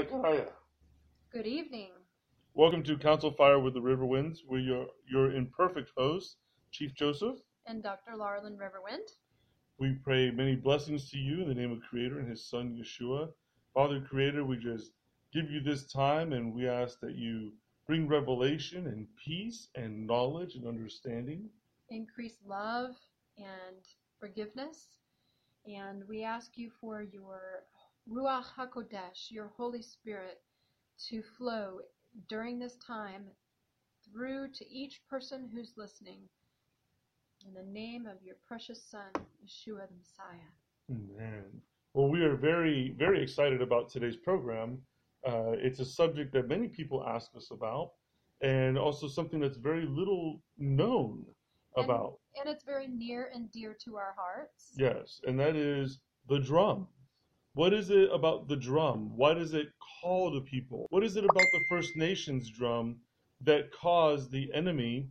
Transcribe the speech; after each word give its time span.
Zachariah. 0.00 0.46
Good 1.30 1.46
evening. 1.46 1.90
Welcome 2.54 2.82
to 2.84 2.96
Council 2.96 3.32
Fire 3.32 3.60
with 3.60 3.74
the 3.74 3.82
River 3.82 4.06
Winds. 4.06 4.42
We're 4.48 4.60
your, 4.60 4.86
your 5.06 5.34
imperfect 5.34 5.90
host, 5.94 6.36
Chief 6.70 6.94
Joseph. 6.94 7.36
And 7.66 7.82
Dr. 7.82 8.12
Laurelyn 8.16 8.56
Riverwind. 8.56 9.10
We 9.78 9.98
pray 10.02 10.30
many 10.30 10.56
blessings 10.56 11.10
to 11.10 11.18
you 11.18 11.42
in 11.42 11.48
the 11.48 11.54
name 11.54 11.70
of 11.70 11.82
Creator 11.82 12.18
and 12.18 12.30
His 12.30 12.48
Son 12.48 12.80
Yeshua. 12.80 13.28
Father 13.74 14.00
Creator, 14.00 14.42
we 14.42 14.56
just 14.56 14.92
give 15.34 15.50
you 15.50 15.60
this 15.60 15.84
time 15.92 16.32
and 16.32 16.54
we 16.54 16.66
ask 16.66 16.98
that 17.00 17.16
you 17.16 17.52
bring 17.86 18.08
revelation 18.08 18.86
and 18.86 19.06
peace 19.22 19.68
and 19.74 20.06
knowledge 20.06 20.54
and 20.54 20.66
understanding. 20.66 21.50
Increase 21.90 22.38
love 22.46 22.94
and 23.36 23.84
forgiveness. 24.18 24.96
And 25.66 26.04
we 26.08 26.24
ask 26.24 26.52
you 26.56 26.70
for 26.80 27.02
your 27.02 27.64
Ruach 28.10 28.46
HaKodesh, 28.58 29.30
your 29.30 29.48
Holy 29.56 29.82
Spirit, 29.82 30.40
to 31.08 31.22
flow 31.22 31.80
during 32.28 32.58
this 32.58 32.76
time 32.84 33.24
through 34.04 34.48
to 34.52 34.68
each 34.68 35.00
person 35.08 35.48
who's 35.52 35.74
listening. 35.76 36.18
In 37.46 37.54
the 37.54 37.70
name 37.72 38.06
of 38.06 38.16
your 38.22 38.34
precious 38.46 38.82
Son, 38.82 39.10
Yeshua 39.44 39.86
the 39.88 39.94
Messiah. 39.96 40.50
Amen. 40.90 41.44
Well, 41.94 42.08
we 42.08 42.22
are 42.24 42.36
very, 42.36 42.94
very 42.98 43.22
excited 43.22 43.62
about 43.62 43.88
today's 43.88 44.16
program. 44.16 44.78
Uh, 45.26 45.52
it's 45.52 45.80
a 45.80 45.84
subject 45.84 46.32
that 46.32 46.48
many 46.48 46.66
people 46.68 47.04
ask 47.06 47.30
us 47.36 47.50
about, 47.52 47.92
and 48.42 48.76
also 48.76 49.06
something 49.06 49.38
that's 49.40 49.56
very 49.56 49.86
little 49.86 50.42
known 50.58 51.24
And- 51.76 51.84
about. 51.84 52.18
And 52.40 52.48
it's 52.48 52.64
very 52.64 52.88
near 52.88 53.30
and 53.34 53.50
dear 53.52 53.74
to 53.84 53.96
our 53.96 54.14
hearts. 54.16 54.74
Yes, 54.76 55.20
and 55.26 55.38
that 55.38 55.54
is 55.56 56.00
the 56.28 56.40
drum. 56.40 56.88
What 57.54 57.72
is 57.72 57.90
it 57.90 58.12
about 58.12 58.46
the 58.46 58.56
drum? 58.56 59.16
Why 59.16 59.34
does 59.34 59.54
it 59.54 59.72
call 60.00 60.32
to 60.32 60.40
people? 60.40 60.86
What 60.90 61.02
is 61.02 61.16
it 61.16 61.24
about 61.24 61.50
the 61.52 61.64
First 61.68 61.96
Nations 61.96 62.48
drum 62.48 63.00
that 63.40 63.72
caused 63.72 64.30
the 64.30 64.54
enemy 64.54 65.08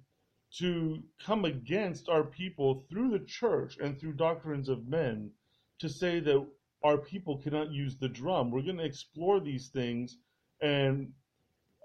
to 0.53 1.03
come 1.21 1.43
against 1.43 2.07
our 2.07 2.23
people 2.23 2.85
through 2.89 3.09
the 3.09 3.25
church 3.25 3.77
and 3.79 3.99
through 3.99 4.13
doctrines 4.13 4.69
of 4.69 4.87
men 4.87 5.31
to 5.79 5.89
say 5.89 6.21
that 6.21 6.47
our 6.81 6.97
people 6.97 7.37
cannot 7.37 7.71
use 7.71 7.97
the 7.97 8.07
drum? 8.07 8.51
We're 8.51 8.61
going 8.61 8.77
to 8.77 8.85
explore 8.85 9.41
these 9.41 9.67
things 9.67 10.17
and 10.61 11.11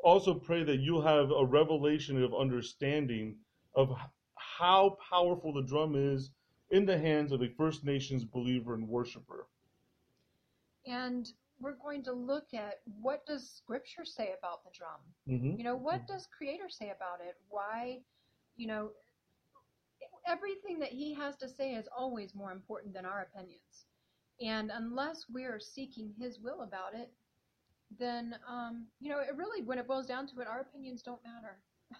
also 0.04 0.34
pray 0.34 0.62
that 0.62 0.78
you'll 0.78 1.02
have 1.02 1.32
a 1.32 1.44
revelation 1.44 2.22
of 2.22 2.32
understanding 2.32 3.38
of 3.74 3.92
how 4.36 4.98
powerful 5.10 5.52
the 5.52 5.62
drum 5.62 5.96
is 5.96 6.30
in 6.70 6.86
the 6.86 6.96
hands 6.96 7.32
of 7.32 7.42
a 7.42 7.48
First 7.48 7.84
Nations 7.84 8.24
believer 8.24 8.74
and 8.74 8.88
worshiper. 8.88 9.48
And 10.86 11.26
we're 11.60 11.76
going 11.76 12.02
to 12.04 12.12
look 12.12 12.54
at 12.54 12.80
what 13.00 13.24
does 13.26 13.50
Scripture 13.50 14.04
say 14.04 14.34
about 14.38 14.64
the 14.64 14.70
drum? 14.76 15.00
hmm 15.26 15.56
You 15.56 15.64
know, 15.64 15.76
what 15.76 16.06
does 16.06 16.26
Creator 16.36 16.68
say 16.68 16.90
about 16.90 17.20
it? 17.26 17.36
Why, 17.48 18.00
you 18.56 18.66
know, 18.66 18.90
everything 20.26 20.78
that 20.80 20.90
He 20.90 21.14
has 21.14 21.36
to 21.36 21.48
say 21.48 21.74
is 21.74 21.88
always 21.96 22.34
more 22.34 22.52
important 22.52 22.94
than 22.94 23.06
our 23.06 23.22
opinions. 23.22 23.86
And 24.40 24.70
unless 24.74 25.26
we're 25.32 25.60
seeking 25.60 26.12
His 26.18 26.40
will 26.40 26.62
about 26.62 26.94
it, 26.94 27.10
then, 27.98 28.34
um, 28.48 28.86
you 29.00 29.10
know, 29.10 29.20
it 29.20 29.36
really, 29.36 29.62
when 29.62 29.78
it 29.78 29.86
boils 29.86 30.06
down 30.06 30.26
to 30.28 30.40
it, 30.40 30.48
our 30.48 30.60
opinions 30.60 31.02
don't 31.02 31.22
matter. 31.24 31.58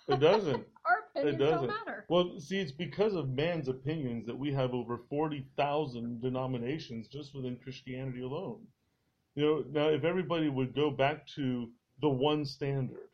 It 0.09 0.19
doesn't. 0.21 0.67
Our 0.87 1.04
opinions 1.17 1.39
doesn't. 1.39 1.69
don't 1.69 1.87
matter. 1.87 2.05
Well, 2.09 2.39
see, 2.39 2.59
it's 2.59 2.73
because 2.73 3.15
of 3.15 3.29
man's 3.31 3.69
opinions 3.69 4.27
that 4.27 4.39
we 4.39 4.53
have 4.53 4.75
over 4.75 4.98
40,000 5.09 6.20
denominations 6.20 7.09
just 7.09 7.34
within 7.34 7.57
Christianity 7.57 8.23
alone. 8.23 8.67
You 9.35 9.45
know, 9.45 9.65
now 9.70 9.89
if 9.89 10.05
everybody 10.05 10.48
would 10.48 10.75
go 10.75 10.91
back 10.91 11.27
to 11.35 11.70
the 12.01 12.09
one 12.09 12.45
standard, 12.45 13.09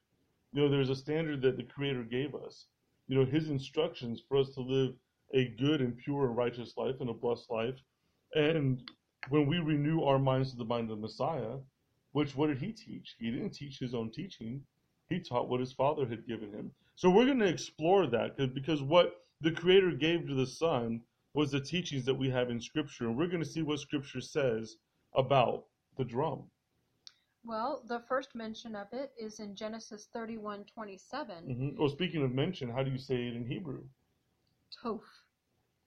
you 0.52 0.62
know, 0.62 0.68
there's 0.68 0.90
a 0.90 0.96
standard 0.96 1.42
that 1.42 1.56
the 1.56 1.62
Creator 1.62 2.04
gave 2.04 2.34
us. 2.34 2.66
You 3.08 3.18
know, 3.18 3.24
His 3.24 3.50
instructions 3.50 4.22
for 4.28 4.36
us 4.36 4.50
to 4.54 4.60
live 4.60 4.94
a 5.32 5.48
good 5.58 5.80
and 5.80 5.96
pure 5.96 6.26
and 6.26 6.36
righteous 6.36 6.76
life 6.76 6.96
and 7.00 7.10
a 7.10 7.14
blessed 7.14 7.50
life. 7.50 7.76
And 8.34 8.82
when 9.28 9.46
we 9.46 9.58
renew 9.58 10.02
our 10.02 10.18
minds 10.18 10.50
to 10.50 10.56
the 10.56 10.64
mind 10.64 10.90
of 10.90 10.96
the 10.96 11.02
Messiah, 11.02 11.58
which 12.12 12.34
what 12.34 12.48
did 12.48 12.58
He 12.58 12.72
teach? 12.72 13.16
He 13.18 13.30
didn't 13.30 13.50
teach 13.50 13.78
His 13.78 13.94
own 13.94 14.10
teaching. 14.10 14.62
He 15.08 15.20
taught 15.20 15.48
what 15.48 15.60
His 15.60 15.72
Father 15.72 16.06
had 16.06 16.26
given 16.26 16.52
Him. 16.52 16.72
So 17.00 17.08
we're 17.08 17.24
going 17.24 17.38
to 17.38 17.48
explore 17.48 18.06
that 18.08 18.36
'cause- 18.36 18.50
because 18.50 18.82
what 18.82 19.26
the 19.40 19.50
Creator 19.50 19.92
gave 19.92 20.26
to 20.26 20.34
the 20.34 20.46
Son 20.46 21.02
was 21.32 21.50
the 21.50 21.58
teachings 21.58 22.04
that 22.04 22.14
we 22.14 22.28
have 22.28 22.50
in 22.50 22.60
Scripture. 22.60 23.06
And 23.06 23.16
we're 23.16 23.26
going 23.28 23.42
to 23.42 23.48
see 23.48 23.62
what 23.62 23.80
Scripture 23.80 24.20
says 24.20 24.76
about 25.14 25.66
the 25.96 26.04
drum. 26.04 26.50
Well, 27.42 27.82
the 27.86 28.00
first 28.00 28.34
mention 28.34 28.76
of 28.76 28.92
it 28.92 29.14
is 29.16 29.40
in 29.40 29.56
Genesis 29.56 30.08
31 30.08 30.66
27. 30.66 31.44
hmm 31.46 31.78
Well, 31.78 31.88
speaking 31.88 32.22
of 32.22 32.34
mention, 32.34 32.68
how 32.68 32.82
do 32.82 32.90
you 32.90 32.98
say 32.98 33.28
it 33.28 33.34
in 33.34 33.46
Hebrew? 33.46 33.88
Toph. 34.70 35.00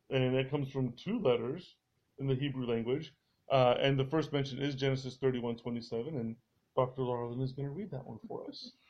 And 0.10 0.36
that 0.36 0.50
comes 0.50 0.72
from 0.72 0.94
two 0.94 1.20
letters 1.20 1.76
in 2.18 2.26
the 2.26 2.34
Hebrew 2.34 2.66
language. 2.66 3.14
Uh, 3.52 3.76
and 3.78 4.00
the 4.00 4.06
first 4.06 4.34
mention 4.34 4.58
is 4.60 4.74
Genesis 4.74 5.18
31 5.18 5.58
27. 5.58 6.18
And 6.18 6.36
Dr. 6.76 7.04
Laurelyn 7.04 7.44
is 7.44 7.54
going 7.54 7.68
to 7.68 7.72
read 7.76 7.92
that 7.92 8.04
one 8.04 8.18
for 8.28 8.48
us. 8.48 8.72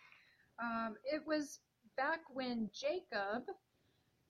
Um, 0.60 0.96
it 1.04 1.26
was 1.26 1.60
back 1.98 2.22
when 2.34 2.70
Jacob 2.74 3.44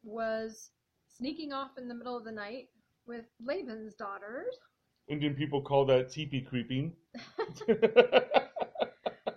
was 0.03 0.71
sneaking 1.07 1.53
off 1.53 1.71
in 1.77 1.87
the 1.87 1.95
middle 1.95 2.17
of 2.17 2.23
the 2.25 2.31
night 2.31 2.69
with 3.05 3.25
Laban's 3.39 3.95
daughters. 3.95 4.55
Indian 5.07 5.35
people 5.35 5.61
call 5.61 5.85
that 5.85 6.09
teepee 6.09 6.41
creeping. 6.41 6.93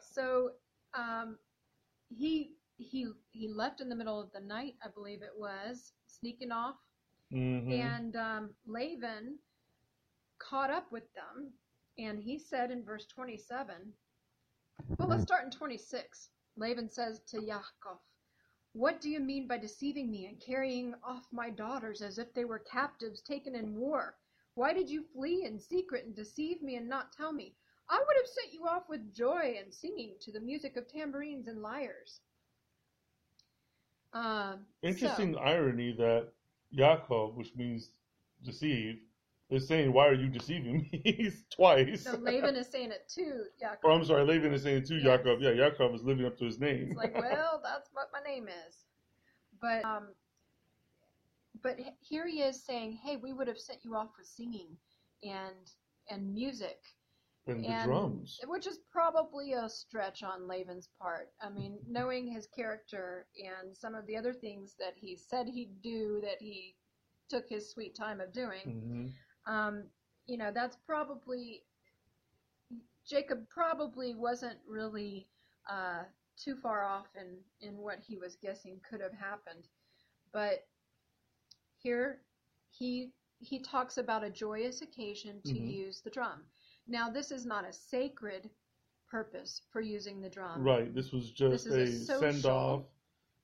So 0.01 0.51
um, 0.95 1.37
he 2.09 2.53
he 2.79 3.07
he 3.33 3.49
left 3.49 3.81
in 3.81 3.89
the 3.89 3.97
middle 3.97 4.21
of 4.21 4.33
the 4.33 4.41
night, 4.41 4.75
I 4.85 4.89
believe 4.89 5.23
it 5.23 5.33
was, 5.37 5.93
sneaking 6.07 6.53
off, 6.53 6.77
hmm 7.31 7.71
and 7.71 8.17
um, 8.17 8.51
Laban 8.67 9.39
caught 10.39 10.71
up 10.71 10.91
with 10.91 11.05
them, 11.15 11.53
and 11.99 12.19
he 12.19 12.39
said 12.39 12.71
in 12.71 12.85
verse 12.85 13.07
27. 13.07 13.75
Well, 14.99 15.09
let's 15.09 15.23
start 15.23 15.45
in 15.45 15.51
26. 15.51 16.31
Laban 16.57 16.89
says 16.91 17.21
to 17.31 17.39
Yaakov, 17.39 17.99
What 18.77 19.01
do 19.01 19.09
you 19.09 19.21
mean 19.21 19.47
by 19.47 19.57
deceiving 19.57 20.11
me 20.11 20.27
and 20.27 20.39
carrying 20.39 20.95
off 21.03 21.33
my 21.33 21.49
daughters 21.49 22.03
as 22.03 22.19
if 22.19 22.35
they 22.35 22.45
were 22.45 22.59
captives 22.59 23.23
taken 23.23 23.55
in 23.55 23.75
war? 23.75 24.17
Why 24.55 24.75
did 24.75 24.91
you 24.91 25.03
flee 25.15 25.47
in 25.47 25.59
secret 25.59 26.05
and 26.05 26.15
deceive 26.15 26.61
me 26.61 26.77
and 26.77 26.87
not 26.87 27.11
tell 27.11 27.33
me? 27.33 27.55
I 27.89 27.99
would 27.99 28.17
have 28.19 28.27
sent 28.27 28.53
you 28.53 28.67
off 28.67 28.87
with 28.91 29.15
joy 29.15 29.57
and 29.59 29.73
singing 29.73 30.17
to 30.21 30.31
the 30.31 30.41
music 30.41 30.77
of 30.77 30.87
tambourines 30.89 31.49
and 31.49 31.63
lyres. 31.63 32.21
Um, 34.13 34.67
Interesting 34.83 35.39
irony 35.39 35.93
that 35.93 36.29
Yaakov, 36.77 37.35
which 37.35 37.57
means 37.57 37.89
deceive, 38.45 39.01
is 39.51 39.67
saying, 39.69 39.93
Why 39.93 40.09
are 40.09 40.15
you 40.15 40.29
deceiving 40.29 40.89
me? 40.91 41.31
twice. 41.51 42.05
So, 42.05 42.13
no, 42.13 42.19
Laban 42.19 42.57
is 42.57 42.69
saying 42.69 42.91
it 42.91 43.09
to 43.15 43.45
Yaakov. 43.63 43.85
Or 43.85 43.93
I'm 43.93 44.05
sorry, 44.05 44.25
Laban 44.25 44.53
is 44.53 44.63
saying 44.63 44.85
to 44.85 44.95
Yes. 44.95 45.21
Yaakov, 45.21 45.41
yeah, 45.41 45.51
Yaakov 45.51 45.95
is 45.95 46.03
living 46.03 46.27
up 46.27 46.39
to 46.39 46.45
his 46.45 46.59
name. 46.59 46.89
It's 46.91 46.97
like, 46.99 47.15
well, 47.15 47.61
that's 47.63 47.91
what 47.93 48.09
my 48.13 48.21
name 48.29 48.49
is. 48.49 48.85
But 49.61 49.85
um, 49.85 50.09
but 51.63 51.79
here 52.01 52.27
he 52.27 52.43
is 52.43 52.63
saying, 52.63 52.99
hey, 53.03 53.17
we 53.17 53.33
would 53.33 53.49
have 53.49 53.59
sent 53.59 53.85
you 53.85 53.95
off 53.95 54.11
with 54.19 54.27
singing 54.27 54.77
and 55.23 55.55
and 56.11 56.33
music, 56.35 56.79
and 57.47 57.65
the 57.65 57.85
drums. 57.85 58.39
which 58.47 58.67
is 58.67 58.79
probably 58.93 59.55
a 59.55 59.69
stretch 59.69 60.23
on 60.23 60.47
Laban's 60.47 60.89
part. 61.01 61.31
I 61.41 61.49
mean, 61.49 61.79
knowing 61.89 62.27
his 62.29 62.47
character 62.47 63.27
and 63.39 63.77
some 63.77 63.95
of 63.95 64.07
the 64.07 64.17
other 64.17 64.33
things 64.33 64.75
that 64.79 64.95
he 64.97 65.17
said 65.17 65.49
he'd 65.49 65.83
do 65.83 66.21
that 66.23 66.41
he 66.41 66.77
took 67.29 67.49
his 67.49 67.71
sweet 67.71 67.97
time 67.97 68.21
of 68.21 68.33
doing, 68.33 68.61
hmm 68.65 69.07
um, 69.47 69.85
you 70.27 70.37
know, 70.37 70.51
that's 70.53 70.77
probably 70.87 71.63
Jacob 73.07 73.49
probably 73.49 74.15
wasn't 74.15 74.59
really 74.67 75.29
uh, 75.71 76.03
too 76.37 76.57
far 76.57 76.85
off 76.85 77.07
in 77.17 77.39
in 77.61 77.77
what 77.79 77.99
he 78.01 78.17
was 78.17 78.37
guessing 78.37 78.81
could 78.89 79.01
have 79.01 79.13
happened, 79.13 79.69
but 80.33 80.67
here 81.79 82.21
he 82.71 83.13
he 83.39 83.61
talks 83.61 83.99
about 83.99 84.25
a 84.25 84.31
joyous 84.31 84.83
occasion 84.83 85.41
to 85.43 85.53
Mhm. 85.53 85.71
use 85.73 86.01
the 86.01 86.11
drum. 86.11 86.43
Now, 86.89 87.11
this 87.11 87.31
is 87.31 87.45
not 87.45 87.65
a 87.65 87.73
sacred 87.73 88.51
purpose 89.09 89.63
for 89.71 89.81
using 89.81 90.21
the 90.21 90.31
drum. 90.31 90.63
Right. 90.63 90.93
This 90.95 91.13
was 91.13 91.31
just 91.31 91.67
This 91.67 92.09
a 92.09 92.13
a 92.13 92.19
send 92.19 92.47
off. 92.47 92.85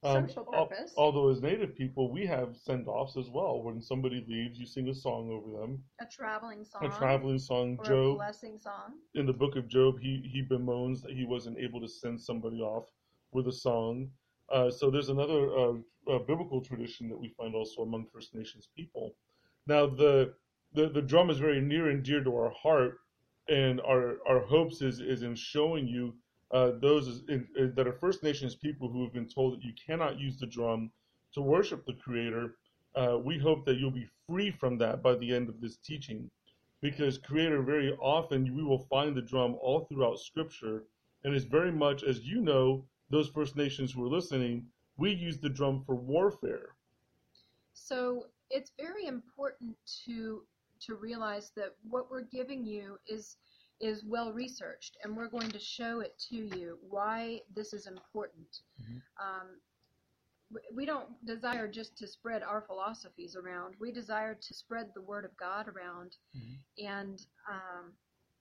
Social 0.02 0.46
al- 0.54 0.66
purpose. 0.66 0.94
although 0.96 1.28
as 1.31 1.40
Native 1.43 1.75
people, 1.75 2.10
we 2.10 2.26
have 2.26 2.56
send 2.56 2.88
offs 2.88 3.16
as 3.16 3.31
well. 3.31 3.62
When 3.62 3.81
somebody 3.81 4.25
leaves, 4.28 4.58
you 4.58 4.66
sing 4.66 4.88
a 4.88 4.94
song 4.94 5.31
over 5.31 5.60
them, 5.60 5.84
A 6.00 6.06
traveling 6.06 6.64
song. 6.64 6.84
a 6.84 6.88
traveling 6.90 7.38
song. 7.38 7.78
Job, 7.84 8.16
blessing 8.16 8.58
song. 8.58 8.94
in 9.14 9.26
the 9.26 9.32
book 9.32 9.56
of 9.56 9.69
Job, 9.69 10.00
he 10.00 10.28
he 10.32 10.43
bemoans 10.43 11.02
that 11.02 11.12
he 11.12 11.25
wasn't 11.25 11.58
able 11.58 11.81
to 11.81 11.88
send 11.88 12.20
somebody 12.20 12.60
off 12.60 12.87
with 13.32 13.46
a 13.49 13.52
song. 13.52 14.10
Uh, 14.50 14.70
so 14.70 14.90
there's 14.90 15.08
another 15.08 15.43
uh, 15.58 15.75
uh, 16.10 16.19
biblical 16.19 16.60
tradition 16.60 17.08
that 17.08 17.19
we 17.19 17.28
find 17.28 17.54
also 17.54 17.82
among 17.82 18.06
First 18.12 18.34
Nations 18.34 18.69
people. 18.76 19.14
Now 19.66 19.87
the, 19.87 20.34
the 20.75 20.88
the 20.88 21.02
drum 21.02 21.31
is 21.31 21.38
very 21.38 21.60
near 21.60 21.88
and 21.88 22.02
dear 22.02 22.22
to 22.25 22.31
our 22.37 22.50
heart 22.50 22.99
and 23.49 23.81
our 23.81 24.19
our 24.28 24.40
hopes 24.40 24.82
is 24.82 25.00
is 25.00 25.22
in 25.22 25.34
showing 25.34 25.87
you 25.87 26.14
uh, 26.52 26.72
those 26.81 27.22
in, 27.28 27.49
in, 27.56 27.75
that 27.75 27.87
are 27.87 27.93
First 27.93 28.22
Nations 28.22 28.54
people 28.54 28.88
who 28.88 29.02
have 29.02 29.12
been 29.12 29.28
told 29.28 29.54
that 29.54 29.64
you 29.64 29.72
cannot 29.87 30.19
use 30.19 30.38
the 30.38 30.46
drum 30.46 30.90
to 31.34 31.40
worship 31.40 31.87
the 31.87 31.94
Creator. 31.94 32.56
Uh, 32.94 33.19
we 33.22 33.38
hope 33.38 33.64
that 33.64 33.78
you'll 33.78 33.90
be 33.90 34.08
free 34.26 34.50
from 34.50 34.76
that 34.78 35.02
by 35.02 35.14
the 35.14 35.34
end 35.34 35.49
of 35.49 35.60
this 35.60 35.78
teaching, 35.78 36.31
because 36.82 37.16
Creator 37.16 37.62
very 37.62 37.93
often 37.94 38.54
we 38.54 38.62
will 38.62 38.87
find 38.90 39.16
the 39.16 39.22
drum 39.22 39.56
all 39.60 39.87
throughout 39.87 40.19
Scripture, 40.19 40.84
and 41.25 41.34
it's 41.34 41.46
very 41.46 41.72
much 41.72 42.02
as 42.02 42.20
you 42.20 42.40
know 42.40 42.84
those 43.08 43.28
First 43.28 43.56
Nations 43.56 43.93
who 43.93 44.04
are 44.04 44.08
listening. 44.08 44.66
We 44.99 45.12
use 45.12 45.38
the 45.38 45.49
drum 45.49 45.82
for 45.87 45.94
warfare. 45.94 46.75
So 47.72 48.26
it's 48.50 48.72
very 48.78 49.06
important 49.06 49.75
to 50.04 50.43
to 50.81 50.96
realize 50.96 51.52
that 51.54 51.76
what 51.88 52.10
we're 52.10 52.22
giving 52.22 52.66
you 52.66 52.99
is 53.06 53.37
is 53.82 54.05
well 54.05 54.32
researched, 54.32 54.96
and 55.02 55.14
we're 55.14 55.29
going 55.29 55.50
to 55.50 55.58
show 55.58 56.00
it 56.00 56.17
to 56.31 56.37
you 56.37 56.79
why 56.88 57.40
this 57.55 57.73
is 57.73 57.87
important. 57.88 58.61
Mm-hmm. 58.81 58.99
Um, 59.20 59.49
we 60.75 60.87
don't 60.87 61.08
desire 61.26 61.67
just 61.67 61.96
to 61.99 62.06
spread 62.06 62.43
our 62.43 62.62
philosophies 62.62 63.37
around. 63.37 63.75
We 63.81 63.90
desire 63.90 64.34
to 64.34 64.55
spread 64.55 64.90
the 64.94 65.02
word 65.02 65.25
of 65.25 65.37
God 65.37 65.67
around. 65.67 66.17
Mm-hmm. 66.37 66.87
And 66.87 67.23
um, 67.50 67.93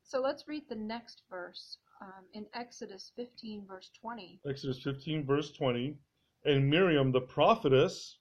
so 0.03 0.21
let's 0.21 0.47
read 0.47 0.63
the 0.69 0.75
next 0.75 1.23
verse 1.29 1.77
um, 2.01 2.25
in 2.33 2.45
Exodus 2.53 3.11
15, 3.15 3.65
verse 3.67 3.89
20. 3.99 4.41
Exodus 4.47 4.81
15, 4.83 5.25
verse 5.25 5.51
20. 5.53 5.97
And 6.45 6.69
Miriam, 6.69 7.11
the 7.11 7.21
prophetess, 7.21 8.17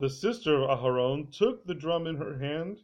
the 0.00 0.10
sister 0.10 0.62
of 0.62 0.78
Aharon, 0.78 1.36
took 1.36 1.66
the 1.66 1.74
drum 1.74 2.06
in 2.06 2.16
her 2.16 2.38
hand 2.38 2.78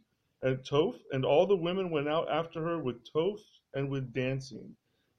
and 0.45 0.59
Toph, 0.59 0.95
and 1.11 1.25
all 1.25 1.47
the 1.47 1.55
women 1.55 1.89
went 1.89 2.07
out 2.07 2.29
after 2.31 2.63
her 2.63 2.77
with 2.77 3.03
Toph 3.11 3.41
and 3.73 3.89
with 3.89 4.13
dancing. 4.13 4.75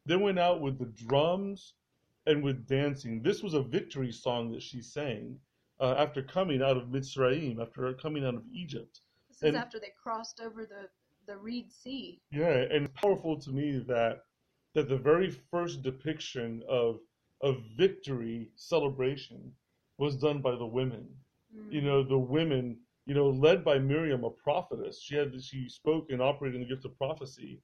They 0.06 0.16
went 0.16 0.38
out 0.38 0.60
with 0.60 0.78
the 0.78 0.86
drums 0.86 1.74
and 2.26 2.44
with 2.44 2.66
dancing. 2.68 3.22
This 3.22 3.42
was 3.42 3.54
a 3.54 3.62
victory 3.62 4.12
song 4.12 4.52
that 4.52 4.62
she 4.62 4.80
sang 4.80 5.38
uh, 5.80 5.96
after 5.98 6.22
coming 6.22 6.62
out 6.62 6.76
of 6.76 6.84
Mitzrayim, 6.84 7.60
after 7.60 7.92
coming 7.94 8.24
out 8.24 8.36
of 8.36 8.44
Egypt. 8.54 9.00
This 9.28 9.42
and, 9.42 9.56
is 9.56 9.60
after 9.60 9.80
they 9.80 9.92
crossed 10.00 10.40
over 10.40 10.64
the, 10.64 10.88
the 11.26 11.36
Reed 11.36 11.72
Sea. 11.72 12.20
Yeah, 12.30 12.64
and 12.70 12.94
powerful 12.94 13.38
to 13.40 13.50
me 13.50 13.84
that 13.88 14.22
that 14.74 14.88
the 14.90 14.96
very 14.96 15.30
first 15.50 15.82
depiction 15.82 16.62
of 16.68 17.00
a 17.42 17.54
victory 17.76 18.50
celebration 18.56 19.52
was 19.98 20.16
done 20.16 20.42
by 20.42 20.54
the 20.54 20.66
women. 20.66 21.08
Mm. 21.56 21.72
You 21.72 21.80
know, 21.80 22.02
the 22.02 22.18
women, 22.18 22.76
you 23.06 23.14
know, 23.14 23.30
led 23.30 23.64
by 23.64 23.78
Miriam, 23.78 24.24
a 24.24 24.30
prophetess. 24.30 25.00
She 25.00 25.16
had 25.16 25.32
she 25.42 25.68
spoke 25.68 26.10
and 26.10 26.20
operated 26.20 26.60
in 26.60 26.68
the 26.68 26.74
gift 26.74 26.84
of 26.84 26.96
prophecy, 26.98 27.60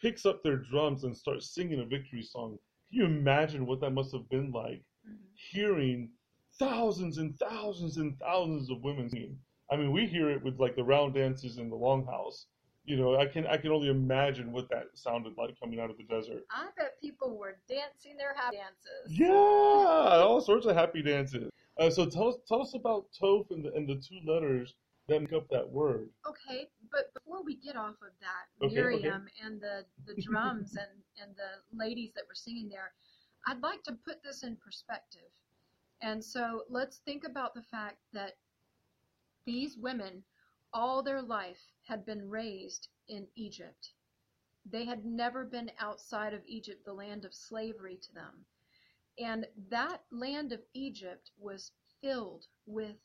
picks 0.00 0.24
up 0.24 0.42
their 0.42 0.56
drums 0.56 1.04
and 1.04 1.16
starts 1.16 1.54
singing 1.54 1.80
a 1.80 1.84
victory 1.84 2.22
song 2.22 2.58
can 2.92 3.00
you 3.00 3.06
imagine 3.06 3.66
what 3.66 3.80
that 3.80 3.90
must 3.90 4.12
have 4.12 4.28
been 4.28 4.52
like 4.52 4.82
mm-hmm. 5.08 5.14
hearing 5.34 6.10
thousands 6.58 7.16
and 7.16 7.38
thousands 7.38 7.96
and 7.96 8.18
thousands 8.18 8.70
of 8.70 8.82
women 8.82 9.08
singing? 9.08 9.38
I 9.70 9.76
mean, 9.76 9.92
we 9.92 10.06
hear 10.06 10.30
it 10.30 10.44
with 10.44 10.60
like 10.60 10.76
the 10.76 10.84
round 10.84 11.14
dances 11.14 11.56
in 11.56 11.70
the 11.70 11.76
longhouse. 11.76 12.44
You 12.84 12.96
know, 12.96 13.16
I 13.16 13.26
can 13.26 13.46
I 13.46 13.56
can 13.56 13.70
only 13.70 13.88
imagine 13.88 14.52
what 14.52 14.68
that 14.68 14.88
sounded 14.92 15.38
like 15.38 15.58
coming 15.58 15.80
out 15.80 15.88
of 15.88 15.96
the 15.96 16.02
desert. 16.02 16.42
I 16.50 16.66
bet 16.76 17.00
people 17.00 17.38
were 17.38 17.56
dancing 17.66 18.18
their 18.18 18.34
happy 18.34 18.56
dances. 18.56 19.18
Yeah, 19.18 19.28
all 19.30 20.42
sorts 20.42 20.66
of 20.66 20.76
happy 20.76 21.00
dances. 21.00 21.50
Uh, 21.78 21.90
so 21.90 22.06
tell 22.06 22.28
us 22.28 22.36
tell 22.46 22.60
us 22.62 22.74
about 22.74 23.06
Toph 23.20 23.50
and 23.50 23.64
the, 23.64 23.72
and 23.72 23.88
the 23.88 23.94
two 23.94 24.20
letters 24.26 24.74
that 25.08 25.20
make 25.20 25.32
up 25.32 25.48
that 25.50 25.68
word. 25.68 26.08
Okay, 26.28 26.68
but 26.90 27.12
before 27.14 27.42
we 27.42 27.56
get 27.56 27.76
off 27.76 27.96
of 28.02 28.12
that, 28.20 28.64
okay, 28.64 28.74
Miriam 28.74 29.26
okay. 29.26 29.46
and 29.46 29.60
the, 29.60 29.84
the 30.06 30.20
drums 30.22 30.76
and, 30.76 31.02
and 31.20 31.36
the 31.36 31.76
ladies 31.76 32.12
that 32.14 32.24
were 32.28 32.34
singing 32.34 32.68
there, 32.68 32.92
I'd 33.46 33.62
like 33.62 33.82
to 33.84 33.92
put 33.92 34.22
this 34.22 34.42
in 34.42 34.56
perspective. 34.56 35.30
And 36.02 36.22
so 36.22 36.62
let's 36.68 36.98
think 36.98 37.24
about 37.24 37.54
the 37.54 37.62
fact 37.62 37.98
that 38.12 38.36
these 39.44 39.76
women, 39.76 40.22
all 40.72 41.02
their 41.02 41.22
life, 41.22 41.60
had 41.86 42.04
been 42.06 42.28
raised 42.28 42.88
in 43.08 43.26
Egypt. 43.34 43.90
They 44.70 44.84
had 44.84 45.04
never 45.04 45.44
been 45.44 45.70
outside 45.80 46.34
of 46.34 46.42
Egypt, 46.46 46.84
the 46.84 46.92
land 46.92 47.24
of 47.24 47.34
slavery 47.34 47.98
to 48.02 48.14
them. 48.14 48.44
And 49.18 49.46
that 49.70 50.00
land 50.10 50.52
of 50.52 50.60
Egypt 50.74 51.30
was 51.38 51.72
filled 52.00 52.46
with 52.66 52.96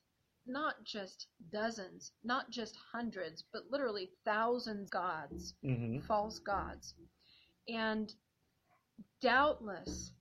not 0.46 0.84
just 0.84 1.28
dozens, 1.52 2.12
not 2.24 2.50
just 2.50 2.78
hundreds, 2.92 3.44
but 3.52 3.64
literally 3.70 4.10
thousands 4.24 4.86
of 4.86 4.92
gods, 4.92 5.54
mm-hmm. 5.64 6.00
false 6.08 6.40
gods. 6.40 6.94
And 7.68 8.14
doubtless, 9.22 10.14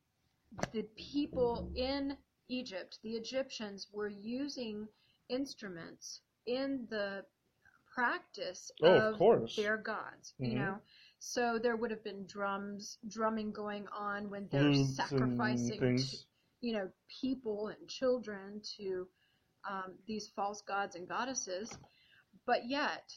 the 0.73 0.83
people 0.97 1.71
in 1.77 2.17
Egypt, 2.49 2.99
the 3.03 3.13
Egyptians, 3.13 3.87
were 3.93 4.09
using 4.09 4.89
instruments 5.29 6.21
in 6.47 6.87
the 6.91 7.25
practice 7.95 8.71
oh, 8.83 9.15
of, 9.15 9.23
of 9.23 9.57
their 9.57 9.77
gods. 9.77 10.35
Mm-hmm. 10.41 10.45
You 10.45 10.59
know, 10.59 10.79
so 11.19 11.59
there 11.63 11.77
would 11.77 11.91
have 11.91 12.05
been 12.05 12.27
drums, 12.27 12.99
drumming 13.09 13.53
going 13.53 13.87
on 13.97 14.31
when 14.31 14.49
they're 14.51 14.73
Flutes 14.73 14.97
sacrificing, 14.97 15.97
to, 15.99 16.17
you 16.61 16.73
know, 16.75 16.89
people 17.21 17.69
and 17.69 17.89
children 17.89 18.61
to 18.77 19.09
um, 19.69 19.95
these 20.07 20.29
false 20.37 20.63
gods 20.63 20.95
and 20.97 21.09
goddesses, 21.09 21.77
but 22.47 22.69
yet 22.69 23.13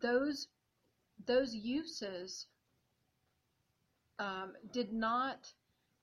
those 0.00 0.48
those 1.26 1.54
uses 1.54 2.46
um, 4.18 4.52
did 4.72 4.92
not 4.92 5.52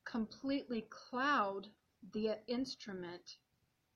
completely 0.05 0.85
cloud 0.89 1.67
the 2.13 2.37
instrument 2.47 3.37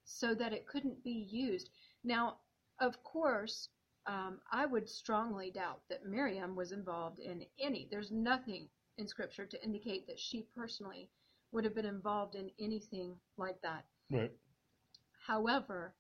so 0.06 0.34
that 0.34 0.54
it 0.54 0.66
couldn't 0.66 1.04
be 1.04 1.28
used. 1.30 1.70
Now, 2.04 2.38
of 2.80 3.04
course, 3.04 3.70
um, 4.10 4.40
I 4.52 4.66
would 4.66 4.90
strongly 4.90 5.52
doubt 5.52 5.82
that 5.90 6.04
Miriam 6.06 6.56
was 6.56 6.72
involved 6.72 7.20
in 7.20 7.46
any. 7.60 7.88
There's 7.92 8.12
nothing 8.12 8.68
in 8.98 9.08
Scripture 9.08 9.46
to 9.46 9.64
indicate 9.64 10.08
that 10.08 10.20
she 10.20 10.48
personally 10.56 11.10
would 11.52 11.64
have 11.64 11.76
been 11.76 11.86
involved 11.86 12.34
in 12.36 12.50
anything 12.60 13.16
like 13.38 13.62
that. 13.62 13.86
Right. 14.10 14.32
However, 15.28 15.94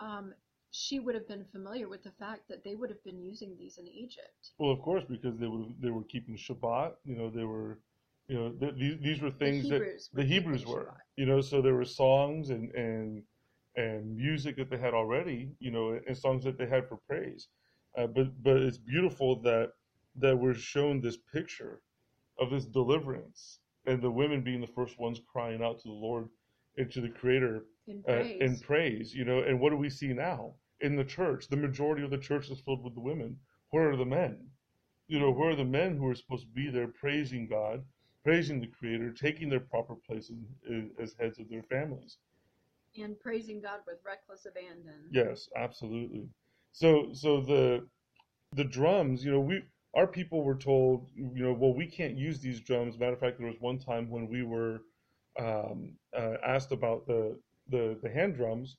um, 0.00 0.34
she 0.72 0.98
would 0.98 1.14
have 1.14 1.28
been 1.28 1.44
familiar 1.52 1.88
with 1.88 2.02
the 2.02 2.10
fact 2.18 2.48
that 2.48 2.64
they 2.64 2.74
would 2.74 2.90
have 2.90 3.04
been 3.04 3.22
using 3.22 3.56
these 3.56 3.78
in 3.78 3.86
Egypt. 3.86 4.50
Well, 4.58 4.72
of 4.72 4.80
course, 4.82 5.04
because 5.08 5.38
they 5.38 5.46
would 5.46 5.74
they 5.80 5.90
were 5.90 6.04
keeping 6.04 6.36
Shabbat. 6.36 6.94
You 7.04 7.16
know, 7.16 7.30
they 7.30 7.44
were, 7.44 7.78
you 8.26 8.36
know, 8.38 8.50
th- 8.58 8.74
these 8.76 8.98
these 9.00 9.20
were 9.20 9.30
things 9.30 9.68
the 9.68 9.78
that 9.78 10.08
the 10.14 10.24
Hebrews 10.24 10.66
were. 10.66 10.86
Shabbat. 10.86 11.00
You 11.16 11.26
know, 11.26 11.40
so 11.40 11.62
there 11.62 11.74
were 11.74 11.84
songs 11.84 12.50
and 12.50 12.72
and 12.74 13.22
and 13.76 14.16
music 14.16 14.56
that 14.56 14.70
they 14.70 14.78
had 14.78 14.94
already. 14.94 15.50
You 15.60 15.70
know, 15.70 16.00
and 16.06 16.16
songs 16.16 16.44
that 16.44 16.58
they 16.58 16.66
had 16.66 16.88
for 16.88 16.98
praise. 17.08 17.48
Uh, 17.96 18.06
but 18.06 18.42
but 18.42 18.56
it's 18.56 18.78
beautiful 18.78 19.40
that 19.42 19.70
that 20.16 20.38
we're 20.38 20.54
shown 20.54 21.00
this 21.00 21.18
picture 21.32 21.80
of 22.38 22.50
this 22.50 22.66
deliverance 22.66 23.60
and 23.86 24.02
the 24.02 24.10
women 24.10 24.42
being 24.42 24.60
the 24.60 24.66
first 24.66 24.98
ones 24.98 25.20
crying 25.30 25.62
out 25.62 25.78
to 25.80 25.88
the 25.88 25.94
Lord 25.94 26.28
and 26.76 26.90
to 26.92 27.00
the 27.00 27.08
Creator 27.08 27.64
in 27.86 28.02
praise. 28.02 28.40
Uh, 28.40 28.44
in 28.44 28.58
praise, 28.60 29.14
you 29.14 29.24
know, 29.24 29.40
and 29.40 29.60
what 29.60 29.70
do 29.70 29.76
we 29.76 29.90
see 29.90 30.12
now 30.12 30.54
in 30.80 30.96
the 30.96 31.04
church? 31.04 31.48
The 31.48 31.56
majority 31.56 32.02
of 32.02 32.10
the 32.10 32.18
church 32.18 32.50
is 32.50 32.60
filled 32.60 32.84
with 32.84 32.94
the 32.94 33.00
women. 33.00 33.38
Where 33.70 33.90
are 33.90 33.96
the 33.96 34.04
men? 34.04 34.50
You 35.08 35.18
know, 35.20 35.30
where 35.30 35.50
are 35.50 35.56
the 35.56 35.64
men 35.64 35.96
who 35.96 36.06
are 36.08 36.14
supposed 36.14 36.46
to 36.46 36.52
be 36.52 36.70
there 36.70 36.88
praising 36.88 37.48
God, 37.48 37.84
praising 38.24 38.60
the 38.60 38.68
Creator, 38.68 39.12
taking 39.12 39.48
their 39.48 39.60
proper 39.60 39.96
places 39.96 40.44
as 41.00 41.14
heads 41.18 41.38
of 41.38 41.48
their 41.48 41.62
families? 41.64 42.18
And 42.98 43.18
praising 43.18 43.60
God 43.60 43.80
with 43.86 43.98
reckless 44.04 44.46
abandon. 44.46 45.08
Yes, 45.10 45.48
absolutely. 45.56 46.28
So, 46.72 47.08
so 47.12 47.40
the 47.40 47.86
the 48.54 48.64
drums, 48.64 49.24
you 49.24 49.32
know, 49.32 49.40
we 49.40 49.62
our 49.94 50.06
people 50.06 50.42
were 50.42 50.56
told, 50.56 51.08
you 51.14 51.42
know, 51.42 51.52
well, 51.52 51.74
we 51.74 51.86
can't 51.86 52.16
use 52.16 52.40
these 52.40 52.60
drums. 52.60 52.98
Matter 52.98 53.12
of 53.12 53.20
fact, 53.20 53.38
there 53.38 53.46
was 53.46 53.60
one 53.60 53.78
time 53.78 54.10
when 54.10 54.28
we 54.28 54.42
were 54.42 54.82
um, 55.38 55.94
uh, 56.16 56.36
asked 56.44 56.72
about 56.72 57.06
the 57.06 57.38
the, 57.68 57.98
the 58.02 58.10
hand 58.10 58.36
drums. 58.36 58.76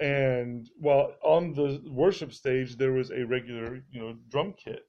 And 0.00 0.70
while 0.78 1.14
on 1.22 1.54
the 1.54 1.82
worship 1.90 2.32
stage, 2.32 2.76
there 2.76 2.92
was 2.92 3.10
a 3.10 3.24
regular, 3.24 3.82
you 3.90 4.00
know, 4.00 4.16
drum 4.30 4.54
kit 4.56 4.86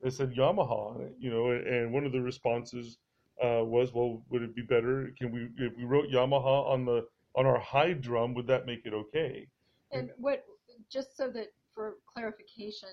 that 0.00 0.12
said 0.12 0.34
Yamaha 0.34 1.10
you 1.18 1.30
know, 1.30 1.50
and 1.50 1.92
one 1.92 2.04
of 2.04 2.12
the 2.12 2.20
responses 2.20 2.98
uh, 3.42 3.64
was, 3.64 3.92
well, 3.92 4.22
would 4.30 4.42
it 4.42 4.54
be 4.54 4.62
better? 4.62 5.12
Can 5.18 5.32
we, 5.32 5.48
if 5.64 5.76
we 5.76 5.84
wrote 5.84 6.08
Yamaha 6.10 6.68
on 6.68 6.84
the, 6.84 7.04
on 7.34 7.46
our 7.46 7.58
high 7.60 7.92
drum, 7.92 8.34
would 8.34 8.46
that 8.46 8.66
make 8.66 8.84
it 8.84 8.92
okay? 8.92 9.48
And 9.92 10.10
what, 10.16 10.44
just 10.90 11.16
so 11.16 11.30
that 11.30 11.48
for 11.74 11.96
clarification, 12.12 12.88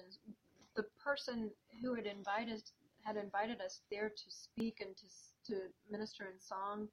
the 0.76 0.84
person 1.04 1.50
who 1.82 1.96
had 1.96 2.06
invited 2.06 2.62
had 3.04 3.16
invited 3.16 3.62
us 3.62 3.82
there 3.90 4.10
to 4.10 4.24
speak 4.30 4.82
and 4.82 4.96
to 4.98 5.06
to 5.48 5.62
minister 5.90 6.26
in 6.26 6.40
song 6.40 6.88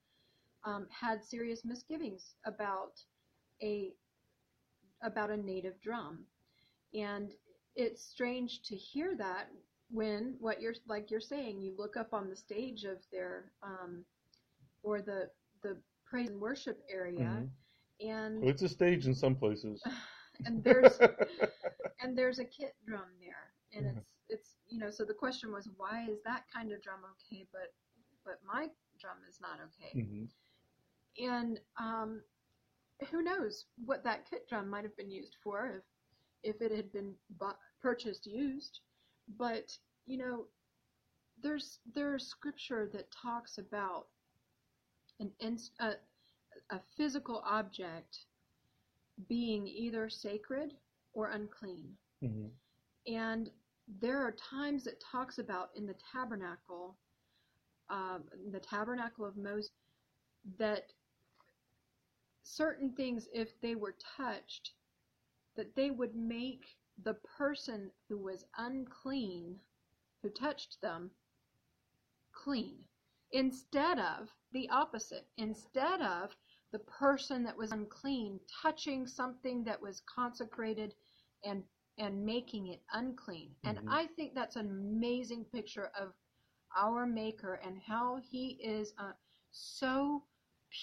um, 0.64 0.86
had 0.90 1.22
serious 1.22 1.64
misgivings 1.64 2.34
about 2.44 2.92
a 3.62 3.92
about 5.02 5.30
a 5.30 5.36
native 5.36 5.80
drum, 5.80 6.24
and 6.94 7.32
it's 7.74 8.02
strange 8.02 8.62
to 8.62 8.74
hear 8.74 9.14
that 9.16 9.48
when 9.90 10.36
what 10.40 10.60
you're 10.60 10.74
like 10.88 11.10
you're 11.10 11.20
saying, 11.20 11.60
you 11.60 11.74
look 11.76 11.96
up 11.96 12.12
on 12.12 12.28
the 12.28 12.36
stage 12.36 12.84
of 12.84 12.98
their 13.12 13.52
um, 13.62 14.04
or 14.82 15.00
the 15.00 15.28
the 15.62 15.76
praise 16.06 16.28
and 16.30 16.40
worship 16.40 16.80
area, 16.90 17.20
Mhm. 17.20 17.50
and 18.00 18.40
Well, 18.42 18.50
it's 18.50 18.62
a 18.62 18.68
stage 18.68 19.06
in 19.06 19.14
some 19.14 19.36
places. 19.36 19.82
and 20.46 20.62
there's 20.64 20.98
and 22.02 22.16
there's 22.16 22.38
a 22.38 22.44
kit 22.44 22.75
drum 22.86 23.08
there, 23.20 23.52
and 23.72 23.86
Mhm. 23.86 23.98
it's 23.98 24.06
it's 24.28 24.56
you 24.68 24.78
know 24.78 24.90
so 24.90 25.04
the 25.04 25.14
question 25.14 25.52
was 25.52 25.68
why 25.76 26.06
is 26.10 26.18
that 26.25 26.44
kind 26.52 26.72
of 26.72 26.82
drum 26.82 27.00
okay, 27.14 27.46
but 27.52 27.72
but 28.25 28.40
my 28.46 28.68
drum 29.00 29.18
is 29.28 29.40
not 29.40 29.58
okay, 29.60 29.92
Mhm. 29.94 30.28
and 31.18 31.60
um, 31.78 32.22
who 33.10 33.22
knows 33.22 33.66
what 33.84 34.04
that 34.04 34.28
kit 34.28 34.48
drum 34.48 34.68
might 34.68 34.84
have 34.84 34.96
been 34.96 35.10
used 35.10 35.36
for 35.42 35.66
if 35.68 35.82
if 36.42 36.62
it 36.62 36.70
had 36.75 36.92
been 36.92 37.14
bought, 37.38 37.58
purchased 37.82 38.26
used, 38.26 38.80
but 39.38 39.76
you 40.06 40.18
know 40.18 40.46
there's 41.42 41.80
there's 41.94 42.26
scripture 42.26 42.88
that 42.92 43.10
talks 43.10 43.58
about 43.58 44.06
an 45.20 45.32
inst- 45.40 45.73
a, 45.80 45.94
a 46.70 46.80
physical 46.96 47.42
object 47.44 48.26
being 49.28 49.66
either 49.66 50.08
sacred 50.08 50.75
or 51.12 51.30
unclean. 51.30 51.96
Mhm. 52.23 52.50
And 53.06 53.50
there 54.00 54.18
are 54.18 54.32
times 54.32 54.87
it 54.87 55.00
talks 55.00 55.38
about 55.38 55.70
in 55.75 55.87
the 55.87 55.94
tabernacle, 56.12 56.96
um, 57.88 58.25
the 58.50 58.61
tabernacle 58.61 59.25
of 59.25 59.37
Moses, 59.37 59.70
that 60.58 60.92
certain 62.42 62.92
things, 62.92 63.28
if 63.32 63.61
they 63.61 63.75
were 63.75 63.94
touched, 64.16 64.75
that 65.56 65.75
they 65.75 65.90
would 65.90 66.14
make 66.14 66.76
the 67.04 67.14
person 67.14 67.90
who 68.08 68.18
was 68.18 68.44
unclean, 68.58 69.58
who 70.23 70.30
touched 70.30 70.80
them, 70.80 71.11
clean. 72.32 72.85
Instead 73.33 73.99
of 73.99 74.35
the 74.52 74.68
opposite, 74.71 75.28
instead 75.37 76.00
of 76.00 76.37
the 76.73 76.78
person 76.80 77.45
that 77.45 77.56
was 77.56 77.73
unclean 77.73 78.40
touching 78.62 79.06
something 79.06 79.64
that 79.64 79.80
was 79.80 80.00
consecrated 80.02 80.95
and 81.45 81.64
and 81.99 82.25
making 82.25 82.68
it 82.68 82.83
unclean. 82.92 83.54
And 83.64 83.78
Mhm. 83.78 83.88
I 83.88 84.06
think 84.06 84.35
that's 84.35 84.56
an 84.56 84.68
amazing 84.71 85.45
picture 85.47 85.90
of 85.99 86.12
our 86.76 87.06
maker 87.06 87.54
and 87.54 87.78
how 87.87 88.16
he 88.16 88.59
is 88.62 88.92
uh, 88.99 89.12
so 89.50 90.25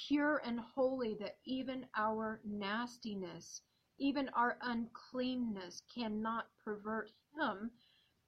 pure 0.07 0.41
and 0.45 0.59
holy 0.59 1.15
that 1.15 1.37
even 1.45 1.85
our 1.95 2.41
nastiness, 2.43 3.61
even 3.99 4.29
our 4.29 4.57
uncleanness 4.61 5.81
cannot 5.93 6.47
pervert 6.63 7.11
him, 7.37 7.71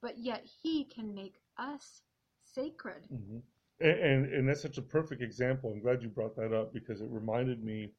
but 0.02 0.18
yet 0.20 0.46
he 0.46 0.84
can 0.86 1.14
make 1.14 1.36
us 1.58 2.04
sacred. 2.44 3.08
Mhm. 3.10 3.44
And, 3.82 4.25
and 4.34 4.48
that's 4.48 4.62
such 4.62 4.77
a 4.77 4.82
perfect 4.82 5.22
example. 5.22 5.72
I'm 5.72 5.82
glad 5.82 6.01
you 6.01 6.08
brought 6.08 6.36
that 6.38 6.53
up 6.53 6.74
because 6.74 7.01
it 7.01 7.10
reminded 7.10 7.63
me 7.63 7.91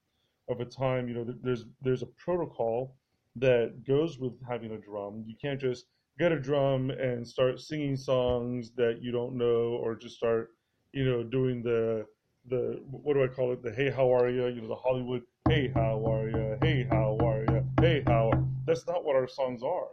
of 0.48 0.60
a 0.60 0.64
time. 0.64 1.08
You 1.08 1.14
know, 1.14 1.34
there's 1.42 1.64
there's 1.82 2.02
a 2.02 2.06
protocol 2.06 2.96
that 3.36 3.84
goes 3.86 4.18
with 4.18 4.32
having 4.48 4.72
a 4.72 4.78
drum. 4.78 5.24
You 5.26 5.34
can't 5.40 5.60
just 5.60 5.86
get 6.18 6.32
a 6.32 6.40
drum 6.40 6.90
and 6.90 7.26
start 7.26 7.60
singing 7.60 7.96
songs 7.96 8.70
that 8.76 9.00
you 9.02 9.12
don't 9.12 9.36
know, 9.36 9.78
or 9.82 9.94
just 9.94 10.16
start, 10.16 10.52
you 10.92 11.04
know, 11.04 11.22
doing 11.22 11.62
the 11.62 12.06
the 12.48 12.80
what 12.90 13.14
do 13.14 13.24
I 13.24 13.28
call 13.28 13.52
it? 13.52 13.62
The 13.62 13.72
hey, 13.72 13.90
how 13.90 14.14
are 14.14 14.30
you? 14.30 14.46
You 14.46 14.62
know, 14.62 14.68
the 14.68 14.76
Hollywood 14.76 15.22
hey, 15.48 15.70
how 15.74 16.04
are 16.06 16.28
you? 16.28 16.56
Hey, 16.62 16.86
how 16.90 17.18
are 17.20 17.44
you? 17.48 17.64
Hey, 17.80 18.02
how? 18.06 18.30
That's 18.66 18.86
not 18.86 19.04
what 19.04 19.16
our 19.16 19.28
songs 19.28 19.62
are. 19.62 19.88